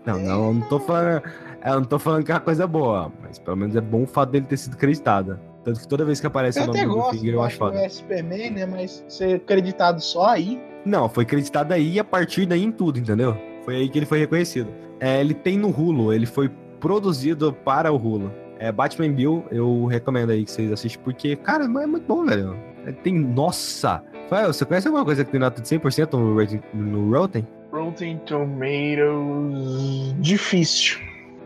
Não, 0.06 0.20
não, 0.20 0.48
eu 0.48 0.54
não 0.54 0.62
tô 0.62 0.80
falando. 0.80 1.24
Eu 1.66 1.76
não 1.80 1.84
tô 1.84 1.98
falando 1.98 2.24
que 2.24 2.32
é 2.32 2.36
uma 2.36 2.42
coisa 2.42 2.68
boa, 2.68 3.12
mas 3.20 3.40
pelo 3.40 3.58
menos 3.58 3.76
é 3.76 3.82
bom 3.82 4.04
o 4.04 4.06
fato 4.06 4.30
dele 4.30 4.46
ter 4.46 4.58
sido 4.58 4.76
acreditado. 4.76 5.40
Tanto 5.64 5.80
que 5.80 5.88
toda 5.88 6.06
vez 6.06 6.20
que 6.20 6.28
aparece 6.28 6.60
eu 6.60 6.66
o 6.66 6.68
nome 6.68 6.86
do 6.86 7.04
Finger, 7.10 7.34
eu 7.34 7.42
acho 7.42 7.58
foda. 7.58 7.80
É 7.80 7.90
Superman, 7.90 8.52
né? 8.52 8.68
Mas 8.68 9.04
ser 9.08 9.38
acreditado 9.38 10.00
só 10.02 10.28
aí. 10.28 10.62
Não, 10.86 11.10
foi 11.10 11.24
acreditado 11.24 11.72
aí 11.72 11.94
e 11.94 12.00
a 12.00 12.04
partir 12.04 12.46
daí 12.46 12.64
em 12.64 12.72
tudo, 12.72 13.00
entendeu? 13.00 13.36
Foi 13.66 13.78
aí 13.78 13.90
que 13.90 13.98
ele 13.98 14.06
foi 14.06 14.20
reconhecido. 14.20 14.70
É, 15.00 15.20
ele 15.20 15.34
tem 15.34 15.58
no 15.58 15.70
Hulu, 15.70 16.14
ele 16.14 16.28
foi 16.28 16.52
produzido 16.80 17.52
para 17.52 17.92
o 17.92 17.96
Hulu. 17.96 18.32
É, 18.60 18.72
Batman 18.72 19.12
Bill, 19.12 19.46
eu 19.50 19.86
recomendo 19.86 20.30
aí 20.30 20.46
que 20.46 20.52
vocês 20.52 20.72
assistam, 20.72 21.02
porque, 21.02 21.36
cara, 21.38 21.64
é 21.64 21.68
muito 21.68 22.06
bom, 22.06 22.24
velho. 22.24 22.56
É, 22.86 22.92
tem. 22.92 23.18
Nossa! 23.18 24.04
Rafael, 24.24 24.54
você 24.54 24.64
conhece 24.64 24.88
alguma 24.88 25.04
coisa 25.04 25.26
que 25.26 25.32
tem 25.32 25.40
nota 25.40 25.60
de 25.60 25.68
100% 25.68 26.14
no, 26.14 26.92
no 26.92 27.18
Rotten? 27.18 27.48
Rotten 27.74 28.20
Tomatoes. 28.20 30.14
Difícil. 30.20 31.00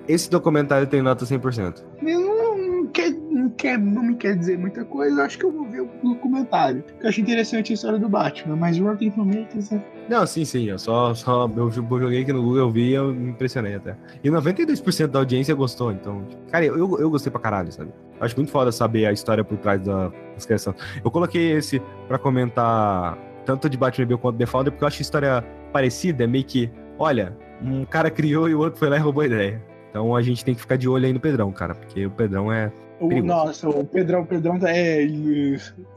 Esse 0.10 0.30
documentário 0.30 0.86
tem 0.86 1.02
nota 1.02 1.24
100%. 1.26 1.86
Não, 2.02 2.22
não, 2.22 2.88
quer, 2.88 3.12
não, 3.12 3.50
quer, 3.52 3.80
não 3.80 4.04
me 4.04 4.16
quer 4.16 4.36
dizer 4.36 4.58
muita 4.58 4.84
coisa. 4.84 5.24
Acho 5.24 5.38
que 5.38 5.46
eu 5.46 5.52
vou 5.54 5.66
ver 5.70 5.82
o 5.82 5.90
documentário. 6.04 6.84
Eu 7.02 7.08
acho 7.08 7.22
interessante 7.22 7.72
a 7.72 7.76
história 7.76 7.98
do 7.98 8.10
Batman, 8.10 8.58
mas 8.58 8.78
Rotten 8.78 9.10
Tomatoes 9.12 9.72
é 9.72 9.82
não, 10.10 10.26
sim, 10.26 10.46
sim. 10.46 10.70
Eu 10.70 10.80
só, 10.80 11.14
só 11.14 11.50
eu 11.54 11.70
joguei 11.72 12.22
aqui 12.22 12.32
no 12.32 12.42
Google, 12.42 12.60
eu 12.60 12.72
vi 12.72 12.92
e 12.92 12.94
eu 12.94 13.14
me 13.14 13.30
impressionei 13.32 13.76
até. 13.76 13.98
E 14.24 14.30
92% 14.30 15.08
da 15.08 15.20
audiência 15.20 15.54
gostou, 15.54 15.92
então. 15.92 16.26
Cara, 16.50 16.66
eu, 16.66 16.78
eu 16.78 17.10
gostei 17.10 17.30
pra 17.30 17.42
caralho, 17.42 17.72
sabe? 17.72 17.92
Eu 18.18 18.26
acho 18.26 18.36
muito 18.38 18.52
foda 18.52 18.72
saber 18.72 19.06
a 19.06 19.12
história 19.12 19.44
por 19.44 19.58
trás 19.58 19.82
da 19.82 20.10
inscrição. 20.36 20.74
Eu 21.04 21.12
coloquei 21.12 21.52
esse 21.52 21.82
pra 22.08 22.18
comentar 22.18 23.18
tanto 23.46 23.70
de 23.70 23.78
Batman 23.78 24.06
Bill 24.06 24.18
quanto 24.18 24.38
The 24.38 24.46
Founder, 24.46 24.72
porque 24.72 24.84
eu 24.84 24.88
acho 24.88 25.00
a 25.00 25.02
história 25.02 25.44
parecida, 25.78 26.24
é 26.24 26.28
meio 26.28 26.44
que, 26.44 26.72
olha, 26.98 27.38
um 27.62 27.86
cara 27.86 28.10
criou 28.10 28.50
e 28.50 28.56
o 28.56 28.60
outro 28.60 28.80
foi 28.80 28.90
lá 28.90 28.96
e 28.96 29.00
roubou 29.00 29.22
a 29.22 29.28
ideia. 29.28 29.62
Então 29.92 30.16
a 30.16 30.22
gente 30.24 30.44
tem 30.44 30.56
que 30.56 30.62
ficar 30.62 30.76
de 30.76 30.90
olho 30.90 31.06
aí 31.06 31.14
no 31.14 31.20
Pedrão, 31.20 31.52
cara, 31.52 31.76
porque 31.76 32.08
o 32.08 32.10
Pedrão 32.10 32.52
é. 32.52 32.72
O, 33.00 33.22
nossa, 33.22 33.70
o 33.70 33.86
Pedrão, 33.86 34.22
o 34.22 34.26
Pedrão 34.26 34.58
é, 34.64 35.08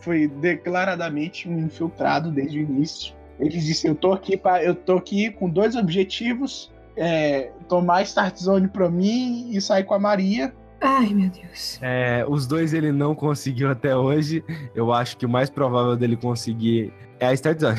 foi 0.01 0.29
declaradamente 0.29 1.49
um 1.49 1.59
infiltrado 1.61 2.31
desde 2.31 2.59
o 2.59 2.63
início. 2.63 3.15
Eles 3.39 3.65
disseram, 3.65 3.95
eu 3.95 3.99
tô 3.99 4.13
aqui 4.13 4.37
para 4.37 4.63
eu 4.63 4.75
tô 4.75 4.99
aqui 4.99 5.31
com 5.31 5.49
dois 5.49 5.75
objetivos, 5.77 6.71
é, 6.95 7.51
tomar 7.67 8.03
Start 8.03 8.37
Zone 8.37 8.69
para 8.69 8.91
mim 8.91 9.49
e 9.51 9.63
sair 9.63 9.85
com 9.85 9.95
a 9.95 9.99
Maria. 9.99 10.53
Ai, 10.81 11.13
meu 11.13 11.29
Deus. 11.29 11.79
É, 11.83 12.25
os 12.27 12.47
dois 12.47 12.73
ele 12.73 12.91
não 12.91 13.15
conseguiu 13.15 13.71
até 13.71 13.95
hoje. 13.95 14.43
Eu 14.75 14.93
acho 14.93 15.17
que 15.17 15.27
o 15.27 15.29
mais 15.29 15.51
provável 15.51 15.97
dele 15.97 16.17
conseguir 16.17 16.93
é 17.19 17.27
a 17.27 17.35
Start 17.35 17.61
Zone. 17.61 17.79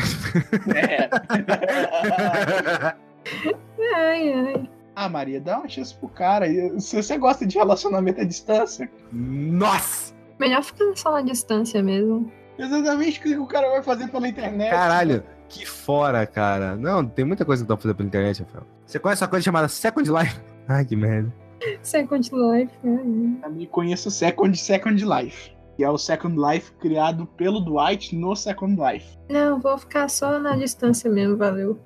É. 0.75 1.09
ai, 3.95 4.33
ai. 4.33 4.69
Ah, 4.95 5.09
Maria, 5.09 5.41
dá 5.41 5.59
uma 5.59 5.67
chance 5.67 5.95
pro 5.95 6.09
cara. 6.09 6.45
Se 6.79 6.95
você 6.95 7.17
gosta 7.17 7.45
de 7.45 7.57
relacionamento 7.57 8.21
à 8.21 8.23
distância. 8.23 8.89
Nossa! 9.11 10.13
Melhor 10.39 10.63
ficar 10.63 10.85
só 10.95 11.11
na 11.11 11.21
distância 11.21 11.81
mesmo. 11.81 12.31
Exatamente 12.57 13.19
o 13.19 13.23
que 13.23 13.37
o 13.37 13.47
cara 13.47 13.69
vai 13.69 13.81
fazer 13.81 14.07
pela 14.09 14.27
internet. 14.27 14.69
Caralho, 14.69 15.23
que 15.49 15.65
fora, 15.65 16.25
cara. 16.27 16.75
Não, 16.75 17.05
tem 17.05 17.25
muita 17.25 17.45
coisa 17.45 17.63
que 17.63 17.69
dá 17.69 17.75
pra 17.75 17.83
fazer 17.83 17.95
pela 17.95 18.07
internet, 18.07 18.43
Rafael. 18.43 18.65
Você 18.85 18.99
conhece 18.99 19.23
uma 19.23 19.29
coisa 19.29 19.43
chamada 19.43 19.67
Second 19.67 20.11
Life? 20.11 20.39
Ai, 20.67 20.85
que 20.85 20.95
merda. 20.95 21.33
Second 21.81 22.29
Life, 22.33 22.73
é. 22.83 23.41
Também 23.41 23.65
conheço 23.67 24.09
Second 24.11 24.57
Second 24.57 25.03
Life. 25.03 25.51
Que 25.77 25.83
é 25.83 25.89
o 25.89 25.97
Second 25.97 26.37
Life 26.37 26.71
criado 26.73 27.25
pelo 27.25 27.59
Dwight 27.61 28.15
no 28.15 28.35
Second 28.35 28.77
Life. 28.81 29.17
Não, 29.29 29.59
vou 29.59 29.77
ficar 29.77 30.09
só 30.09 30.39
na 30.39 30.55
distância 30.55 31.09
mesmo, 31.09 31.37
valeu. 31.37 31.79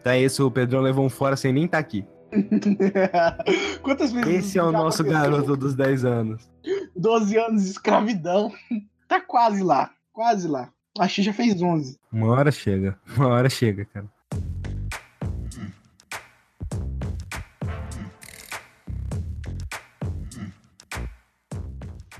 Então 0.00 0.12
é 0.12 0.20
isso, 0.20 0.46
o 0.46 0.50
Pedrão 0.50 0.80
levou 0.80 1.04
um 1.04 1.10
fora 1.10 1.36
sem 1.36 1.52
nem 1.52 1.64
estar 1.64 1.78
tá 1.78 1.80
aqui. 1.80 2.04
Quantas 3.82 4.12
vezes. 4.12 4.46
Esse 4.46 4.58
é 4.58 4.62
o 4.62 4.72
nosso 4.72 5.02
aconteceu? 5.02 5.30
garoto 5.30 5.56
dos 5.56 5.74
10 5.74 6.04
anos. 6.04 6.50
12 6.96 7.38
anos 7.38 7.64
de 7.64 7.70
escravidão. 7.70 8.52
Tá 9.06 9.20
quase 9.20 9.62
lá. 9.62 9.90
Quase 10.12 10.48
lá. 10.48 10.70
A 10.98 11.06
X 11.06 11.24
já 11.24 11.32
fez 11.32 11.60
11. 11.60 11.98
Uma 12.12 12.28
hora 12.28 12.50
chega. 12.50 12.98
Uma 13.16 13.28
hora 13.28 13.48
chega, 13.48 13.84
cara. 13.84 14.06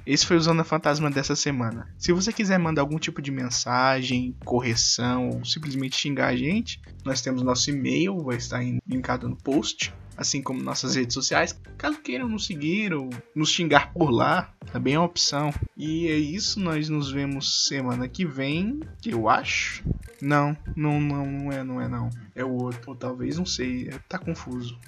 Esse 0.05 0.27
foi 0.27 0.37
o 0.37 0.41
Zona 0.41 0.65
Fantasma 0.65 1.11
dessa 1.11 1.37
semana. 1.37 1.89
Se 1.97 2.13
você 2.13 2.33
quiser 2.33 2.59
mandar 2.59 2.83
algum 2.83 2.99
tipo 2.99 3.23
de 3.23 3.31
mensagem, 3.31 4.35
correção 4.45 5.31
ou 5.31 5.45
simplesmente 5.45 5.97
xingar 5.97 6.29
a 6.29 6.37
gente, 6.37 6.81
nós 7.05 7.21
temos 7.21 7.43
nosso 7.43 7.71
e-mail, 7.71 8.19
vai 8.19 8.37
estar 8.37 8.61
linkado 8.87 9.29
no 9.29 9.37
post, 9.37 9.95
assim 10.17 10.43
como 10.43 10.63
nossas 10.63 10.97
redes 10.97 11.15
sociais. 11.15 11.59
Caso 11.79 12.01
queiram 12.01 12.29
nos 12.29 12.47
seguir 12.47 12.93
ou 12.93 13.11
nos 13.35 13.51
xingar 13.51 13.93
por 13.93 14.11
lá, 14.11 14.53
também 14.73 14.95
é 14.95 14.99
uma 14.99 15.07
opção. 15.07 15.53
E 15.77 16.09
é 16.09 16.17
isso, 16.17 16.59
nós 16.59 16.89
nos 16.89 17.11
vemos 17.11 17.67
semana 17.67 18.09
que 18.09 18.27
vem, 18.27 18.81
eu 19.05 19.29
acho. 19.29 19.85
Não, 20.21 20.57
não, 20.77 21.01
não, 21.01 21.27
não 21.27 21.53
é, 21.53 21.65
não 21.65 21.81
é 21.81 21.89
não. 21.89 22.11
É 22.35 22.45
o 22.45 22.51
outro, 22.51 22.91
ou 22.91 22.97
talvez, 22.97 23.39
não 23.39 23.47
sei, 23.47 23.91
tá 24.09 24.19
confuso. 24.19 24.79